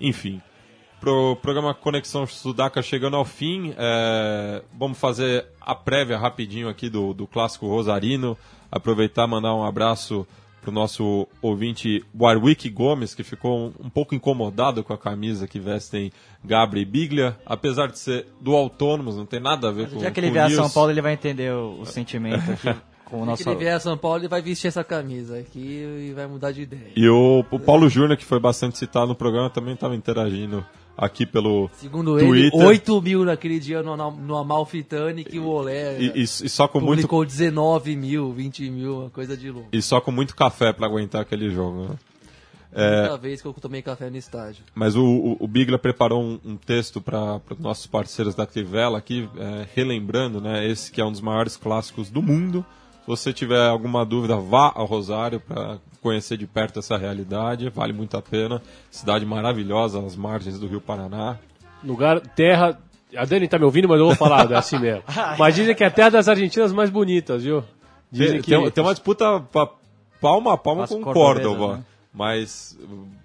Enfim, 0.00 0.40
pro 1.00 1.36
programa 1.36 1.72
Conexão 1.74 2.26
Sudaca 2.26 2.82
chegando 2.82 3.16
ao 3.16 3.24
fim, 3.24 3.74
é, 3.78 4.62
vamos 4.72 4.98
fazer 4.98 5.46
a 5.60 5.74
prévia 5.74 6.18
rapidinho 6.18 6.68
aqui 6.68 6.90
do, 6.90 7.14
do 7.14 7.26
clássico 7.26 7.66
Rosarino. 7.66 8.36
Aproveitar 8.70 9.26
e 9.26 9.30
mandar 9.30 9.54
um 9.54 9.64
abraço 9.64 10.26
pro 10.64 10.72
nosso 10.72 11.28
ouvinte 11.42 12.02
Warwick 12.18 12.68
Gomes, 12.70 13.14
que 13.14 13.22
ficou 13.22 13.66
um, 13.66 13.86
um 13.86 13.90
pouco 13.90 14.14
incomodado 14.14 14.82
com 14.82 14.94
a 14.94 14.98
camisa 14.98 15.46
que 15.46 15.60
vestem 15.60 16.10
Gabri 16.42 16.80
e 16.80 16.84
Biglia, 16.86 17.36
apesar 17.44 17.88
de 17.88 17.98
ser 17.98 18.26
do 18.40 18.56
Autônomos, 18.56 19.16
não 19.16 19.26
tem 19.26 19.40
nada 19.40 19.68
a 19.68 19.70
ver 19.70 19.90
com 19.90 20.00
Já 20.00 20.10
que 20.10 20.20
ele 20.20 20.30
vier 20.30 20.46
a 20.46 20.50
São. 20.50 20.70
Paulo, 20.70 20.90
ele 20.90 21.02
vai 21.02 21.12
entender 21.12 21.52
o, 21.52 21.80
o 21.80 21.86
sentimento 21.86 22.50
aqui 22.50 22.74
com 23.04 23.18
o 23.18 23.20
Se 23.20 23.26
nosso... 23.26 23.48
ele 23.50 23.56
vier 23.56 23.74
a 23.74 23.80
São 23.80 23.96
Paulo, 23.98 24.20
ele 24.20 24.28
vai 24.28 24.40
vestir 24.40 24.68
essa 24.68 24.82
camisa 24.82 25.38
aqui 25.38 26.08
e 26.08 26.12
vai 26.14 26.26
mudar 26.26 26.50
de 26.50 26.62
ideia. 26.62 26.92
E 26.96 27.06
o, 27.08 27.44
o 27.50 27.60
Paulo 27.60 27.88
Júnior, 27.88 28.16
que 28.16 28.24
foi 28.24 28.40
bastante 28.40 28.78
citado 28.78 29.08
no 29.08 29.14
programa, 29.14 29.50
também 29.50 29.74
estava 29.74 29.94
interagindo 29.94 30.64
aqui 30.96 31.26
pelo 31.26 31.68
Segundo 31.74 32.18
ele, 32.18 32.50
Twitter. 32.50 32.66
8 32.66 33.02
mil 33.02 33.24
naquele 33.24 33.58
dia 33.58 33.82
no, 33.82 33.96
no 34.12 34.36
Amalfitani 34.36 35.24
que 35.24 35.38
o 35.38 35.46
Olé 35.46 36.00
E, 36.00 36.06
e- 36.14 36.22
e 36.22 36.26
só 36.26 36.68
com 36.68 36.80
muito 36.80 37.00
publicou 37.00 37.24
19 37.24 37.96
mil, 37.96 38.32
20 38.32 38.70
mil, 38.70 39.00
uma 39.00 39.10
coisa 39.10 39.36
de 39.36 39.50
louco. 39.50 39.68
e 39.72 39.82
só 39.82 40.00
com 40.00 40.10
muito 40.12 40.34
café 40.36 40.72
para 40.72 40.86
aguentar 40.86 41.22
aquele 41.22 41.50
jogo. 41.50 41.82
né? 41.88 41.96
Primeira 42.70 43.16
vez 43.16 43.40
que 43.40 43.46
eu 43.46 43.52
tomei 43.52 43.82
café 43.82 44.10
no 44.10 44.16
estádio. 44.16 44.64
Mas 44.74 44.96
o, 44.96 45.04
o, 45.04 45.36
o 45.40 45.46
Bigla 45.46 45.78
preparou 45.78 46.20
um, 46.20 46.40
um 46.44 46.56
texto 46.56 47.00
para 47.00 47.40
os 47.50 47.58
nossos 47.60 47.86
parceiros 47.86 48.34
da 48.34 48.46
Crivella 48.48 48.98
aqui, 48.98 49.28
é, 49.36 49.64
relembrando, 49.76 50.40
né, 50.40 50.68
esse 50.68 50.90
que 50.90 51.00
é 51.00 51.04
um 51.04 51.12
dos 51.12 51.20
maiores 51.20 51.56
clássicos 51.56 52.10
do 52.10 52.20
mundo. 52.20 52.66
Se 53.04 53.06
você 53.06 53.32
tiver 53.34 53.68
alguma 53.68 54.02
dúvida, 54.02 54.34
vá 54.36 54.72
ao 54.74 54.86
Rosário 54.86 55.38
para 55.38 55.76
conhecer 56.00 56.38
de 56.38 56.46
perto 56.46 56.78
essa 56.78 56.96
realidade, 56.96 57.68
vale 57.68 57.92
muito 57.92 58.16
a 58.16 58.22
pena. 58.22 58.62
Cidade 58.90 59.26
maravilhosa, 59.26 60.00
às 60.00 60.16
margens 60.16 60.58
do 60.58 60.66
Rio 60.66 60.80
Paraná. 60.80 61.36
Lugar, 61.82 62.18
terra. 62.20 62.78
A 63.14 63.26
Dani 63.26 63.46
tá 63.46 63.58
me 63.58 63.66
ouvindo, 63.66 63.86
mas 63.86 64.00
eu 64.00 64.06
vou 64.06 64.14
falar 64.16 64.50
é 64.50 64.56
assim 64.56 64.78
mesmo. 64.78 65.02
Mas 65.38 65.54
dizem 65.54 65.74
que 65.74 65.84
é 65.84 65.86
a 65.86 65.90
terra 65.90 66.10
das 66.10 66.28
Argentinas 66.28 66.72
mais 66.72 66.88
bonitas, 66.90 67.44
viu? 67.44 67.62
Dizem 68.10 68.32
Tem, 68.32 68.42
que. 68.42 68.50
tem, 68.50 68.70
tem 68.70 68.82
uma 68.84 68.94
disputa 68.94 69.38
pa- 69.52 69.70
palma 70.20 70.54
a 70.54 70.56
palma 70.56 70.84
As 70.84 70.90
com 70.90 71.02
Córdoba, 71.02 71.76
né? 71.76 71.84
mas 72.12 72.76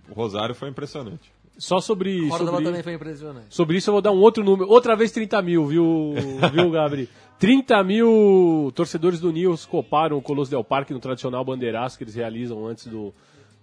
o 0.09 0.13
Rosário 0.13 0.53
foi 0.53 0.69
impressionante. 0.69 1.31
Só 1.57 1.79
sobre. 1.79 2.27
Córdoba 2.27 2.51
sobre... 2.51 2.65
também 2.65 2.83
foi 2.83 2.93
impressionante. 2.93 3.47
Sobre 3.49 3.77
isso 3.77 3.89
eu 3.89 3.93
vou 3.93 4.01
dar 4.01 4.11
um 4.11 4.19
outro 4.19 4.43
número. 4.43 4.69
Outra 4.69 4.95
vez 4.95 5.11
30 5.11 5.41
mil, 5.41 5.65
viu, 5.65 6.13
viu 6.53 6.69
Gabri? 6.69 7.09
30 7.39 7.83
mil 7.83 8.71
torcedores 8.75 9.19
do 9.19 9.31
Nils 9.31 9.65
coparam 9.65 10.17
o 10.17 10.21
Colosso 10.21 10.51
Del 10.51 10.63
Parque 10.63 10.93
no 10.93 10.99
tradicional 10.99 11.43
bandeiraço 11.45 11.97
que 11.97 12.03
eles 12.03 12.15
realizam 12.15 12.67
antes 12.67 12.87
do, 12.87 13.13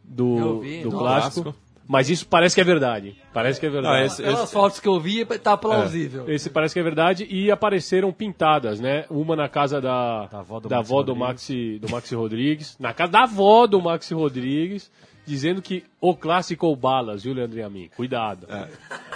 do, 0.02 0.60
vi, 0.60 0.82
do 0.82 0.90
clássico. 0.90 1.42
clássico. 1.42 1.66
Mas 1.88 2.10
isso 2.10 2.26
parece 2.26 2.52
que 2.54 2.60
é 2.60 2.64
verdade. 2.64 3.14
Parece 3.32 3.60
que 3.60 3.66
é 3.66 3.70
verdade. 3.70 4.02
Ah, 4.02 4.06
esse- 4.06 4.20
Pelas 4.22 4.50
fotos 4.52 4.80
que 4.80 4.88
eu 4.88 4.98
vi, 4.98 5.24
tá 5.24 5.56
plausível. 5.56 6.28
Esse 6.28 6.50
parece 6.50 6.74
que 6.74 6.80
é 6.80 6.82
verdade 6.82 7.28
e 7.30 7.48
apareceram 7.48 8.12
pintadas, 8.12 8.80
né? 8.80 9.04
Uma 9.08 9.36
na 9.36 9.48
casa 9.48 9.80
da, 9.80 10.26
Da 10.26 10.38
avó 10.40 10.58
do 10.58 10.68
da 10.68 10.78
Maxi 10.78 10.90
avó 10.92 11.02
do 11.04 11.12
Rodrigues. 11.12 11.28
Maxi, 11.28 11.78
do 11.78 11.88
Maxi 11.90 12.14
Rodrigues, 12.16 12.76
na 12.80 12.92
casa 12.92 13.12
da 13.12 13.22
avó 13.22 13.68
do 13.68 13.80
Maxi 13.80 14.14
Rodrigues, 14.14 14.90
dizendo 15.24 15.62
que 15.62 15.84
o 16.00 16.16
clássico 16.16 16.66
ou 16.66 16.74
balas, 16.74 17.22
viu, 17.22 17.32
Leandro 17.34 17.56
e 17.58 17.62
a 17.62 17.70
mim? 17.70 17.88
Cuidado. 17.96 18.48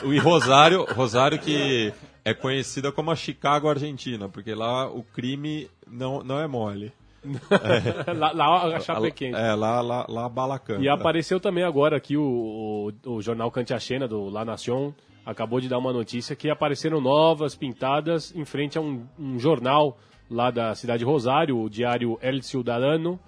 E 0.05 0.19
Rosário, 0.19 0.85
Rosário 0.95 1.41
que 1.41 1.93
é 2.25 2.35
conhecida 2.35 2.93
como 2.93 3.11
a 3.11 3.17
Chicago 3.17 3.69
Argentina, 3.69 4.29
porque 4.29 4.55
lá 4.55 4.89
o 4.89 5.03
crime 5.03 5.69
não, 5.87 6.23
não 6.23 6.41
é 6.41 6.47
mole. 6.47 6.93
lá, 8.17 8.33
lá 8.33 8.77
a 8.77 8.81
Chapequense. 8.81 9.39
É, 9.39 9.55
lá, 9.55 9.81
lá, 9.81 10.07
lá 10.09 10.25
a 10.25 10.29
bala 10.29 10.59
canta. 10.59 10.83
E 10.83 10.89
apareceu 10.89 11.39
também 11.39 11.65
agora 11.65 11.97
aqui 11.97 12.17
o, 12.17 12.93
o, 13.05 13.11
o 13.17 13.23
jornal 13.23 13.51
Cantiachena 13.51 14.09
do 14.09 14.31
La 14.31 14.45
Nación 14.45 14.95
acabou 15.25 15.61
de 15.61 15.69
dar 15.69 15.79
uma 15.79 15.93
notícia 15.93 16.35
que 16.35 16.51
apareceram 16.51 17.01
novas 17.01 17.55
pintadas 17.55 18.35
em 18.35 18.45
frente 18.45 18.79
a 18.79 18.81
um, 18.81 19.07
um 19.19 19.39
jornal 19.39 19.99
lá 20.31 20.51
da 20.51 20.75
cidade 20.75 21.01
de 21.01 21.05
Rosário, 21.05 21.59
o 21.59 21.69
diário 21.69 22.19
El 22.23 22.43
Ciudadano, 22.43 23.19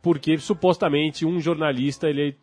porque 0.00 0.38
supostamente 0.38 1.26
um 1.26 1.40
jornalista 1.40 2.08
ele 2.08 2.36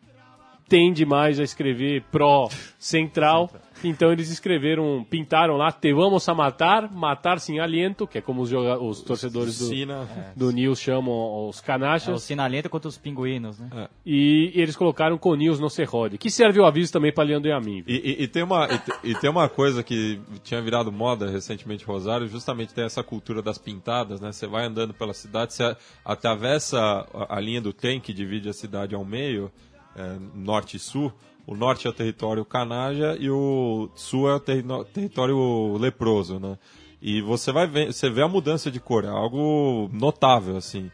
tende 0.68 1.04
mais 1.04 1.40
a 1.40 1.42
escrever 1.42 2.04
pró-central. 2.12 3.50
Então 3.84 4.12
eles 4.12 4.30
escreveram, 4.30 5.04
pintaram 5.08 5.56
lá, 5.56 5.72
te 5.72 5.92
vamos 5.92 6.28
a 6.28 6.34
matar, 6.34 6.90
matar 6.92 7.40
sem 7.40 7.58
aliento, 7.60 8.06
que 8.06 8.18
é 8.18 8.20
como 8.20 8.42
os, 8.42 8.48
joga- 8.48 8.78
os 8.82 9.02
torcedores 9.02 9.58
do, 9.58 9.66
Sina. 9.66 10.08
do 10.36 10.50
News 10.50 10.78
chamam 10.80 11.48
os 11.48 11.58
É 11.58 11.60
o 11.60 11.64
canachas. 11.64 12.22
sinalento 12.22 12.68
contra 12.68 12.88
os 12.88 12.98
pinguinos, 12.98 13.58
né? 13.58 13.88
E, 14.04 14.52
e 14.54 14.60
eles 14.60 14.76
colocaram 14.76 15.16
com 15.18 15.34
News 15.34 15.58
no 15.58 15.70
Serrode, 15.70 16.18
que 16.18 16.30
serve 16.30 16.60
o 16.60 16.64
aviso 16.66 16.92
também 16.92 17.12
para 17.12 17.24
Leandro 17.24 17.48
e 17.48 17.52
a 17.52 17.60
mim. 17.60 17.82
E, 17.86 17.94
e- 18.18 18.22
e 18.24 18.28
tem 18.28 18.42
uma, 18.42 18.68
e, 19.02 19.10
e 19.10 19.14
tem 19.14 19.30
uma 19.30 19.48
coisa 19.48 19.82
que 19.82 20.20
tinha 20.42 20.60
virado 20.60 20.92
moda 20.92 21.30
recentemente 21.30 21.84
em 21.84 21.86
Rosário, 21.86 22.28
justamente 22.28 22.74
tem 22.74 22.84
essa 22.84 23.02
cultura 23.02 23.40
das 23.42 23.58
pintadas, 23.58 24.20
né? 24.20 24.32
Você 24.32 24.46
vai 24.46 24.66
andando 24.66 24.92
pela 24.92 25.14
cidade, 25.14 25.54
você 25.54 25.74
atravessa 26.04 26.78
a, 27.14 27.36
a 27.36 27.40
linha 27.40 27.60
do 27.60 27.72
trem 27.72 28.00
que 28.00 28.12
divide 28.12 28.48
a 28.48 28.52
cidade 28.52 28.94
ao 28.94 29.04
meio, 29.04 29.50
é, 29.96 30.16
norte 30.34 30.76
e 30.76 30.80
sul. 30.80 31.12
O 31.50 31.56
norte 31.56 31.86
é 31.86 31.90
o 31.90 31.92
território 31.92 32.44
canaja 32.44 33.16
e 33.18 33.28
o 33.28 33.90
sul 33.96 34.30
é 34.30 34.34
o 34.36 34.40
terri- 34.40 34.64
território 34.94 35.76
leproso, 35.78 36.38
né? 36.38 36.56
E 37.02 37.20
você 37.20 37.50
vai 37.50 37.66
ver, 37.66 37.92
você 37.92 38.08
vê 38.08 38.22
a 38.22 38.28
mudança 38.28 38.70
de 38.70 38.78
cor, 38.78 39.04
é 39.04 39.08
algo 39.08 39.90
notável, 39.92 40.56
assim. 40.56 40.90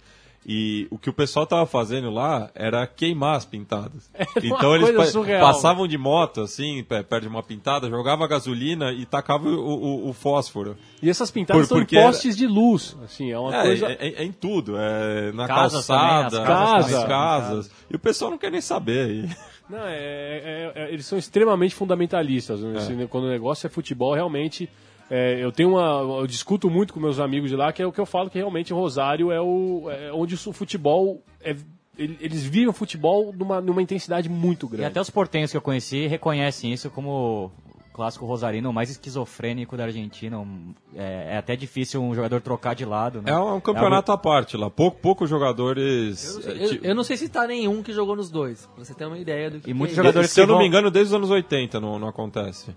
E 0.49 0.87
o 0.93 0.97
que 0.97 1.11
o 1.11 1.13
pessoal 1.13 1.45
tava 1.45 1.67
fazendo 1.67 2.09
lá 2.09 2.49
era 2.55 2.87
queimar 2.87 3.35
as 3.37 3.45
pintadas. 3.45 4.09
uma 4.15 4.47
então 4.47 4.77
eles 4.77 4.93
pa- 4.93 5.05
surreal, 5.07 5.41
passavam 5.53 5.89
de 5.89 5.99
moto, 5.99 6.41
assim, 6.41 6.85
pe- 6.85 7.03
perto 7.03 7.23
de 7.25 7.29
uma 7.29 7.43
pintada, 7.43 7.91
jogava 7.91 8.27
gasolina 8.29 8.93
e 8.93 9.05
tacava 9.05 9.49
o, 9.49 9.59
o- 9.59 10.09
o 10.09 10.13
fósforo. 10.13 10.77
E 11.03 11.11
essas 11.11 11.33
pintadas 11.33 11.63
Por- 11.63 11.69
são 11.69 11.79
porque 11.79 11.97
era- 11.99 12.07
postes 12.07 12.37
de 12.37 12.47
luz, 12.47 12.97
assim, 13.05 13.33
é 13.33 13.39
uma 13.39 13.57
É, 13.57 13.63
coisa... 13.63 13.87
é- 13.89 14.23
é 14.23 14.25
em 14.25 14.31
tudo, 14.33 14.77
é 14.79 15.33
na 15.33 15.49
Casas 15.49 15.85
calçada, 15.87 16.31
também, 16.31 16.43
as 16.45 16.49
casas 16.49 16.81
nas 16.81 16.91
também. 16.93 17.09
casas. 17.09 17.71
E 17.91 17.97
o 17.97 17.99
pessoal 17.99 18.31
não 18.31 18.39
quer 18.39 18.53
nem 18.53 18.61
saber. 18.61 19.11
E- 19.11 19.37
Não, 19.69 19.87
é, 19.87 19.97
é- 19.97 20.73
é- 20.75 20.93
eles 20.93 21.07
são 21.07 21.19
extremamente 21.19 21.75
fundamentalistas. 21.75 22.61
né? 22.63 22.79
Esse- 22.79 23.07
Quando 23.09 23.25
o 23.25 23.31
negócio 23.31 23.67
é 23.67 23.71
futebol, 23.71 24.15
realmente. 24.15 24.69
é, 25.11 25.39
eu 25.43 25.53
tenho 25.53 25.71
uma. 25.71 26.19
Eu 26.21 26.27
discuto 26.27 26.69
muito 26.71 26.93
com 26.93 27.01
meus 27.01 27.19
amigos 27.21 27.49
de 27.51 27.57
lá, 27.57 27.73
que 27.73 27.81
é 27.83 27.87
o 27.87 27.93
que 27.93 28.01
eu 28.01 28.07
falo 28.07 28.29
que 28.31 28.39
realmente 28.39 28.73
Rosário 28.73 29.31
é, 29.31 29.41
o, 29.41 29.89
é 29.91 30.13
onde 30.13 30.35
o 30.35 30.53
futebol. 30.53 31.23
É, 31.41 31.55
ele- 31.99 32.19
eles 32.21 32.45
vivem 32.45 32.69
o 32.69 32.73
futebol 32.73 33.33
numa, 33.33 33.61
numa 33.61 33.81
intensidade 33.83 34.29
muito 34.29 34.67
E 34.67 34.71
grande. 34.71 34.85
até 34.87 35.01
os 35.01 35.09
portenhos 35.11 35.51
que 35.51 35.57
eu 35.57 35.61
conheci 35.63 36.07
reconhecem 36.07 36.73
isso 36.73 36.91
como 36.91 37.51
clássico 37.97 38.27
rosarino 38.27 38.73
mais 38.73 38.91
esquizofrênico 38.91 39.77
da 39.77 39.85
Argentina. 39.85 40.39
Um- 40.39 40.75
É, 40.95 41.35
é 41.35 41.37
até 41.39 41.57
difícil 41.57 42.03
um 42.03 42.15
jogador 42.15 42.41
trocar 42.41 42.75
de 42.75 42.85
lado, 42.85 43.21
né? 43.23 43.31
É 43.31 43.39
um 43.39 43.61
campeonato 43.61 44.13
à 44.13 44.17
parte 44.19 44.57
lá. 44.57 44.71
Pouco, 44.71 44.99
poucos 45.01 45.29
jogadores. 45.29 46.39
Eu, 46.45 46.53
é, 46.53 46.91
eu- 46.91 46.95
não 46.95 47.03
sei 47.05 47.17
se 47.17 47.29
tá 47.29 47.47
nenhum 47.47 47.83
que 47.83 47.93
jogou 47.93 48.15
nos 48.17 48.31
dois, 48.31 48.67
pra 48.75 48.85
você 48.85 48.95
ter 48.95 49.05
uma 49.07 49.19
ideia 49.19 49.51
do 49.51 49.59
que 49.61 49.71
E 49.71 49.73
que 49.73 49.75
muitos 49.75 49.95
é 49.95 49.97
jogadores 49.97 50.31
se 50.31 50.41
eu 50.41 50.47
não 50.47 50.59
me 50.59 50.67
engano, 50.67 50.91
desde 50.91 51.13
os 51.13 51.15
anos 51.17 51.31
80 51.31 51.81
não, 51.81 51.99
não 51.99 52.09
acontece. 52.09 52.75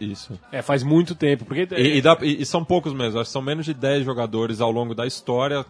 Isso. 0.00 0.38
É, 0.52 0.62
faz 0.62 0.82
muito 0.84 1.14
tempo. 1.14 1.44
Porque 1.44 1.66
E, 1.76 1.96
e 1.96 2.00
dá- 2.02 2.16
e- 2.22 2.42
e 2.42 2.46
são 2.46 2.64
poucos 2.64 2.92
mesmo, 2.92 3.18
acho 3.18 3.28
que 3.28 3.32
são 3.32 3.42
menos 3.42 3.64
de 3.66 3.74
10 3.74 4.04
jogadores 4.04 4.60
ao 4.60 4.70
longo 4.70 4.94
da 4.94 5.06
história, 5.06 5.64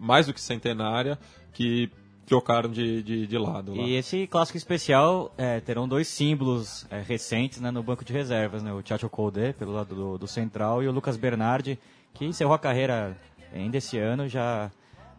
mais 0.00 0.26
do 0.26 0.32
que 0.34 0.40
centenária, 0.40 1.18
que 1.52 1.90
trocaram 2.32 2.70
de, 2.70 3.02
de, 3.02 3.26
de 3.26 3.38
lado 3.38 3.74
lá. 3.74 3.82
E 3.82 3.94
esse 3.94 4.26
clássico 4.26 4.56
especial 4.56 5.30
é, 5.36 5.60
terão 5.60 5.86
dois 5.86 6.08
símbolos 6.08 6.86
é, 6.90 7.02
recentes 7.02 7.60
né, 7.60 7.70
no 7.70 7.82
banco 7.82 8.02
de 8.06 8.12
reservas, 8.12 8.62
né? 8.62 8.72
O 8.72 8.80
Chacho 8.82 9.06
Colde, 9.10 9.52
pelo 9.52 9.72
lado 9.72 9.94
do, 9.94 10.16
do 10.16 10.26
central, 10.26 10.82
e 10.82 10.88
o 10.88 10.92
Lucas 10.92 11.18
Bernardi, 11.18 11.78
que 12.14 12.24
encerrou 12.24 12.54
a 12.54 12.58
carreira 12.58 13.18
ainda 13.52 13.76
esse 13.76 13.98
ano, 13.98 14.26
já 14.28 14.70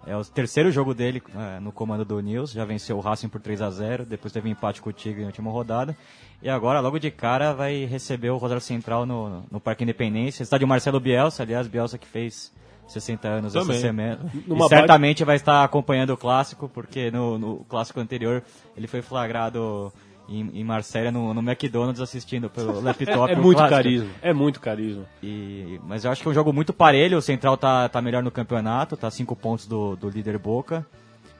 é 0.07 0.17
o 0.17 0.25
terceiro 0.25 0.71
jogo 0.71 0.95
dele 0.95 1.21
é, 1.35 1.59
no 1.59 1.71
comando 1.71 2.03
do 2.03 2.19
Nils, 2.19 2.51
já 2.51 2.65
venceu 2.65 2.97
o 2.97 2.99
Racing 2.99 3.29
por 3.29 3.39
3 3.39 3.61
a 3.61 3.69
0 3.69 4.05
depois 4.07 4.33
teve 4.33 4.49
um 4.49 4.51
empate 4.51 4.81
com 4.81 4.89
o 4.89 4.93
Tigre 4.93 5.21
na 5.21 5.27
última 5.27 5.51
rodada, 5.51 5.95
e 6.41 6.49
agora, 6.49 6.79
logo 6.79 6.97
de 6.97 7.11
cara, 7.11 7.53
vai 7.53 7.85
receber 7.85 8.31
o 8.31 8.37
Rosário 8.37 8.59
Central 8.59 9.05
no, 9.05 9.43
no 9.51 9.59
Parque 9.59 9.83
Independência, 9.83 10.41
estádio 10.41 10.67
Marcelo 10.67 10.99
Bielsa, 10.99 11.43
aliás, 11.43 11.67
Bielsa 11.67 11.95
que 11.99 12.07
fez 12.07 12.51
60 12.87 13.27
anos 13.27 13.53
Também. 13.53 13.71
essa 13.71 13.87
semana. 13.87 14.19
Numa 14.47 14.65
e 14.65 14.69
certamente 14.69 15.23
vai 15.23 15.35
estar 15.35 15.63
acompanhando 15.63 16.11
o 16.11 16.17
clássico, 16.17 16.69
porque 16.69 17.09
no, 17.11 17.37
no 17.37 17.65
clássico 17.65 17.99
anterior 17.99 18.43
ele 18.75 18.87
foi 18.87 19.01
flagrado 19.01 19.91
em, 20.27 20.49
em 20.53 20.63
Marselha 20.63 21.11
no, 21.11 21.33
no 21.33 21.41
McDonald's 21.41 22.01
assistindo 22.01 22.49
pelo 22.49 22.79
laptop. 22.81 23.31
é 23.31 23.35
o 23.35 23.41
muito 23.41 23.57
clássico. 23.57 23.75
carisma. 23.75 24.09
É 24.21 24.33
muito 24.33 24.59
carisma. 24.59 25.05
E, 25.21 25.79
mas 25.85 26.05
eu 26.05 26.11
acho 26.11 26.21
que 26.21 26.27
é 26.27 26.31
um 26.31 26.33
jogo 26.33 26.53
muito 26.53 26.73
parelho. 26.73 27.17
O 27.17 27.21
Central 27.21 27.57
tá, 27.57 27.87
tá 27.89 28.01
melhor 28.01 28.23
no 28.23 28.31
campeonato, 28.31 28.97
tá 28.97 29.09
5 29.09 29.35
pontos 29.35 29.67
do, 29.67 29.95
do 29.95 30.09
líder 30.09 30.37
Boca. 30.37 30.85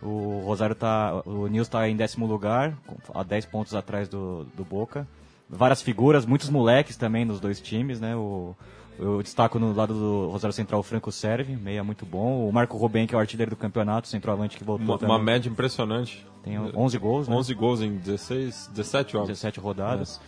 O 0.01 0.43
Rosário 0.45 0.75
tá. 0.75 1.21
O 1.25 1.47
Nils 1.47 1.69
tá 1.69 1.87
em 1.87 1.95
décimo 1.95 2.25
lugar, 2.25 2.73
a 3.13 3.23
10 3.23 3.45
pontos 3.45 3.73
atrás 3.73 4.09
do, 4.09 4.45
do 4.55 4.65
Boca. 4.65 5.07
Várias 5.49 5.81
figuras, 5.81 6.25
muitos 6.25 6.49
moleques 6.49 6.97
também 6.97 7.23
nos 7.23 7.39
dois 7.39 7.61
times, 7.61 8.01
né? 8.01 8.15
O, 8.15 8.55
eu 8.99 9.21
destaco 9.21 9.59
no 9.59 9.73
lado 9.73 9.93
do 9.93 10.29
Rosário 10.29 10.53
Central 10.53 10.79
o 10.79 10.83
Franco 10.83 11.11
Serve, 11.11 11.55
meia 11.55 11.83
muito 11.83 12.05
bom. 12.05 12.47
O 12.47 12.51
Marco 12.51 12.77
Ruben, 12.77 13.07
que 13.07 13.13
é 13.13 13.17
o 13.17 13.21
artilheiro 13.21 13.49
do 13.51 13.55
campeonato, 13.57 14.07
centroavante 14.07 14.57
que 14.57 14.63
voltou 14.63 14.85
Uma, 14.85 14.97
também. 14.97 15.15
uma 15.15 15.23
média 15.23 15.49
impressionante. 15.49 16.25
Tem 16.43 16.59
11 16.59 16.97
gols, 16.97 17.27
né? 17.27 17.35
11 17.35 17.53
gols 17.53 17.81
em 17.81 17.95
16, 17.97 18.69
17 18.73 19.13
jogos. 19.13 19.27
17 19.29 19.59
rodadas. 19.59 20.19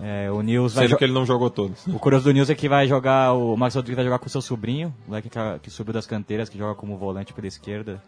É, 0.00 0.30
o 0.30 0.40
Nils 0.42 0.72
Sendo 0.72 0.96
que 0.96 1.04
ele 1.04 1.12
não 1.12 1.24
jogou 1.24 1.48
todos. 1.50 1.86
o 1.86 1.98
curioso 1.98 2.24
do 2.24 2.32
News 2.32 2.50
é 2.50 2.54
que 2.54 2.68
vai 2.68 2.88
jogar, 2.88 3.34
o 3.34 3.56
Max 3.56 3.74
Rodrigues 3.74 3.96
vai 3.96 4.04
jogar 4.04 4.18
com 4.18 4.26
o 4.26 4.30
seu 4.30 4.40
sobrinho, 4.40 4.92
o 5.06 5.10
moleque 5.10 5.28
que, 5.28 5.38
que 5.62 5.70
subiu 5.70 5.92
das 5.92 6.06
canteiras, 6.06 6.48
que 6.48 6.58
joga 6.58 6.74
como 6.74 6.96
volante 6.96 7.32
pela 7.32 7.46
esquerda. 7.46 8.02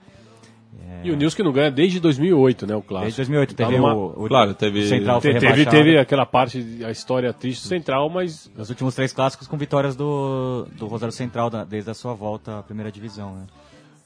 E 1.03 1.11
o 1.11 1.17
Nils 1.17 1.35
que 1.35 1.43
não 1.43 1.53
ganha 1.53 1.71
desde 1.71 2.01
2008, 2.01 2.67
né? 2.67 2.75
O 2.75 2.81
clássico. 2.81 3.05
Desde 3.05 3.19
2008 3.19 3.55
Tá 3.55 3.67
teve 3.67 3.77
numa- 3.79 3.95
o, 3.95 4.25
o 4.25 4.29
Claro, 4.29 4.55
teve- 4.55 4.81
o 4.81 4.89
Central 4.89 5.21
foi 5.21 5.33
Te- 5.33 5.41
Teve, 5.41 5.47
rebaixado. 5.53 5.77
teve 5.77 5.99
aquela 5.99 6.25
parte, 6.25 6.79
a 6.85 6.91
história 6.91 7.33
triste 7.33 7.63
do 7.63 7.69
Central, 7.69 8.09
mas 8.09 8.51
Os 8.57 8.71
últimos 8.71 8.95
três 8.95 9.13
clássicos 9.13 9.47
com 9.47 9.57
vitórias 9.59 9.95
do, 9.95 10.67
do 10.79 10.87
Rosário 10.87 11.13
Central 11.13 11.51
da- 11.51 11.63
desde 11.65 11.91
a 11.91 11.95
sua 11.95 12.15
volta 12.15 12.59
à 12.61 12.63
primeira 12.63 12.91
divisão. 12.91 13.35
Né? 13.35 13.47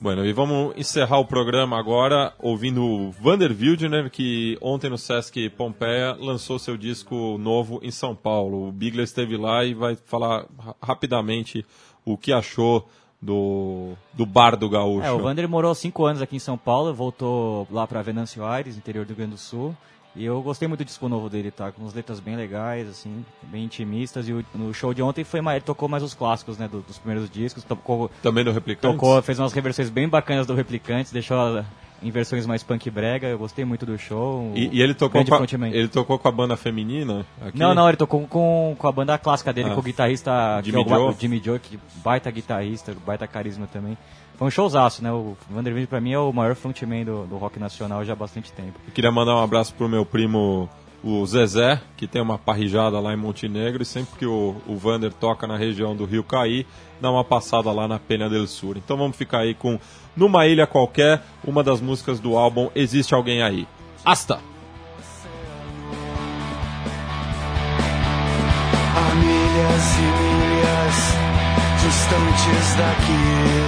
Bueno, 0.01 0.25
e 0.27 0.33
vamos 0.33 0.77
encerrar 0.77 1.19
o 1.19 1.25
programa 1.25 1.79
agora 1.79 2.33
ouvindo 2.41 2.85
o 2.85 3.11
Vander 3.13 3.51
Wildner, 3.53 4.11
que 4.11 4.57
ontem 4.61 4.89
no 4.91 4.99
Sesc 4.99 5.49
Pompeia 5.51 6.17
lançou 6.19 6.59
seu 6.59 6.77
disco 6.77 7.37
novo 7.39 7.81
em 7.83 7.91
São 7.91 8.15
Paulo. 8.15 8.69
O 8.69 8.73
Bigler 8.73 9.05
esteve 9.05 9.37
lá 9.37 9.65
e 9.65 9.73
vai 9.75 9.97
falar 9.97 10.47
ra- 10.59 10.75
rapidamente 10.83 11.65
o 12.05 12.17
que 12.17 12.33
achou 12.33 12.89
do, 13.21 13.93
do 14.13 14.25
Bar 14.25 14.57
do 14.57 14.69
Gaúcho. 14.69 15.07
É, 15.07 15.13
o 15.13 15.19
Vander 15.19 15.49
morou 15.49 15.75
cinco 15.75 16.05
anos 16.07 16.23
aqui 16.23 16.37
em 16.37 16.41
São 16.41 16.57
Paulo, 16.57 16.95
voltou 16.95 17.67
lá 17.71 17.87
para 17.87 18.01
Venâncio 18.03 18.45
Aires, 18.45 18.77
interior 18.77 19.05
do 19.05 19.09
Rio 19.09 19.17
Grande 19.17 19.33
do 19.33 19.39
Sul. 19.39 19.75
E 20.17 20.25
eu 20.25 20.41
gostei 20.43 20.67
muito 20.67 20.81
do 20.81 20.85
disco 20.87 21.09
novo 21.09 21.29
dele, 21.29 21.51
tá? 21.51 21.71
Com 21.71 21.83
umas 21.83 21.95
letras 21.95 22.19
bem 22.19 22.35
legais, 22.35 22.89
assim, 22.89 23.25
bem 23.45 23.65
intimistas. 23.65 24.29
E 24.29 24.33
o, 24.33 24.45
no 24.55 24.73
show 24.75 24.93
de 24.93 25.01
ontem 25.03 25.23
foi 25.23 25.41
mais, 25.41 25.57
ele 25.57 25.65
tocou 25.65 25.89
mais 25.89 26.03
os 26.03 26.13
clássicos, 26.15 26.59
né? 26.59 26.67
do- 26.67 26.81
dos 26.81 26.99
primeiros 26.99 27.31
discos. 27.31 27.63
Tocou, 27.63 28.11
Também 28.23 28.43
do 28.45 28.51
Replicantes? 28.51 28.97
tocou, 28.99 29.21
fez 29.23 29.39
umas 29.39 29.53
reversões 29.53 29.91
bem 29.91 30.09
bacanas 30.09 30.47
do 30.47 30.55
Replicantes, 30.55 31.13
deixou 31.13 31.63
em 32.03 32.11
versões 32.11 32.47
mais 32.47 32.63
punk 32.63 32.91
brega. 32.91 33.27
Eu 33.29 33.39
gostei 33.39 33.65
muito 33.65 33.85
do 33.85 33.99
show. 33.99 34.53
E, 34.55 34.69
e 34.77 34.83
ele, 34.83 34.95
tocou 34.95 35.25
com 35.25 35.35
a, 35.35 35.69
ele 35.69 35.89
tocou 35.89 36.19
com 36.19 36.29
a 36.29 36.33
banda 36.33 36.57
feminina? 36.57 37.27
Aqui? 37.41 37.59
Não, 37.59 37.75
não, 37.75 37.89
ele 37.89 37.97
tocou 37.97 38.27
com, 38.27 38.75
com 38.79 38.89
a 38.89 38.93
banda 38.93 39.19
clássica 39.19 39.53
dele, 39.53 39.71
Ah. 39.71 39.75
com 39.75 39.81
o 39.81 39.83
guitarrista 39.83 40.61
Jimmy 40.63 40.83
é 40.83 40.89
Joe. 40.89 40.99
o 41.09 41.13
Jimmy 41.13 41.43
Joe, 41.45 41.59
que 41.59 41.79
baita 42.05 42.31
guitarrista, 42.31 42.95
baita 43.07 43.27
carisma 43.27 43.67
também. 43.67 43.97
Foi 44.37 44.47
um 44.47 44.51
showzaço, 44.51 45.03
né? 45.03 45.11
O 45.13 45.37
Vanderbilt 45.51 45.89
pra 45.89 46.01
mim 46.01 46.13
é 46.13 46.19
o 46.19 46.33
maior 46.33 46.55
frontman 46.55 47.05
do, 47.05 47.27
do 47.27 47.37
rock 47.37 47.59
nacional 47.59 48.05
já 48.05 48.13
há 48.13 48.17
bastante 48.17 48.53
tempo. 48.53 48.79
Eu 48.87 48.93
queria 48.93 49.11
mandar 49.11 49.35
um 49.35 49.43
abraço 49.43 49.75
pro 49.75 49.89
meu 49.89 50.07
primo, 50.07 50.69
o 51.03 51.25
Zezé, 51.27 51.81
que 51.97 52.07
tem 52.07 52.21
uma 52.21 52.39
parrijada 52.39 52.99
lá 52.99 53.13
em 53.13 53.17
Montenegro, 53.17 53.83
e 53.83 53.87
sempre 53.87 54.19
que 54.19 54.27
o, 54.27 54.57
o 54.67 54.77
Vander 54.77 55.13
toca 55.13 55.47
na 55.47 55.57
região 55.57 55.95
do 55.95 56.05
Rio 56.05 56.25
Caí, 56.25 56.67
dá 57.01 57.11
uma 57.11 57.25
passada 57.25 57.71
lá 57.71 57.87
na 57.87 57.99
Penha 57.99 58.29
del 58.29 58.47
Sur. 58.47 58.77
Então 58.77 58.97
vamos 58.97 59.17
ficar 59.17 59.41
aí 59.41 59.55
com 59.55 59.79
Numa 60.17 60.47
Ilha 60.47 60.67
Qualquer, 60.67 61.23
uma 61.45 61.63
das 61.63 61.81
músicas 61.81 62.19
do 62.19 62.37
álbum 62.37 62.71
Existe 62.75 63.15
Alguém 63.15 63.43
Aí. 63.43 63.67
Hasta! 64.05 64.41
Há 68.97 69.15
milhas 69.15 69.97
e 69.97 70.03
milhas 70.23 71.19
distantes 71.83 72.75
daqui. 72.77 73.68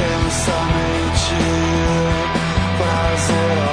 Intensamente 0.00 1.36
prazerosa. 2.78 3.69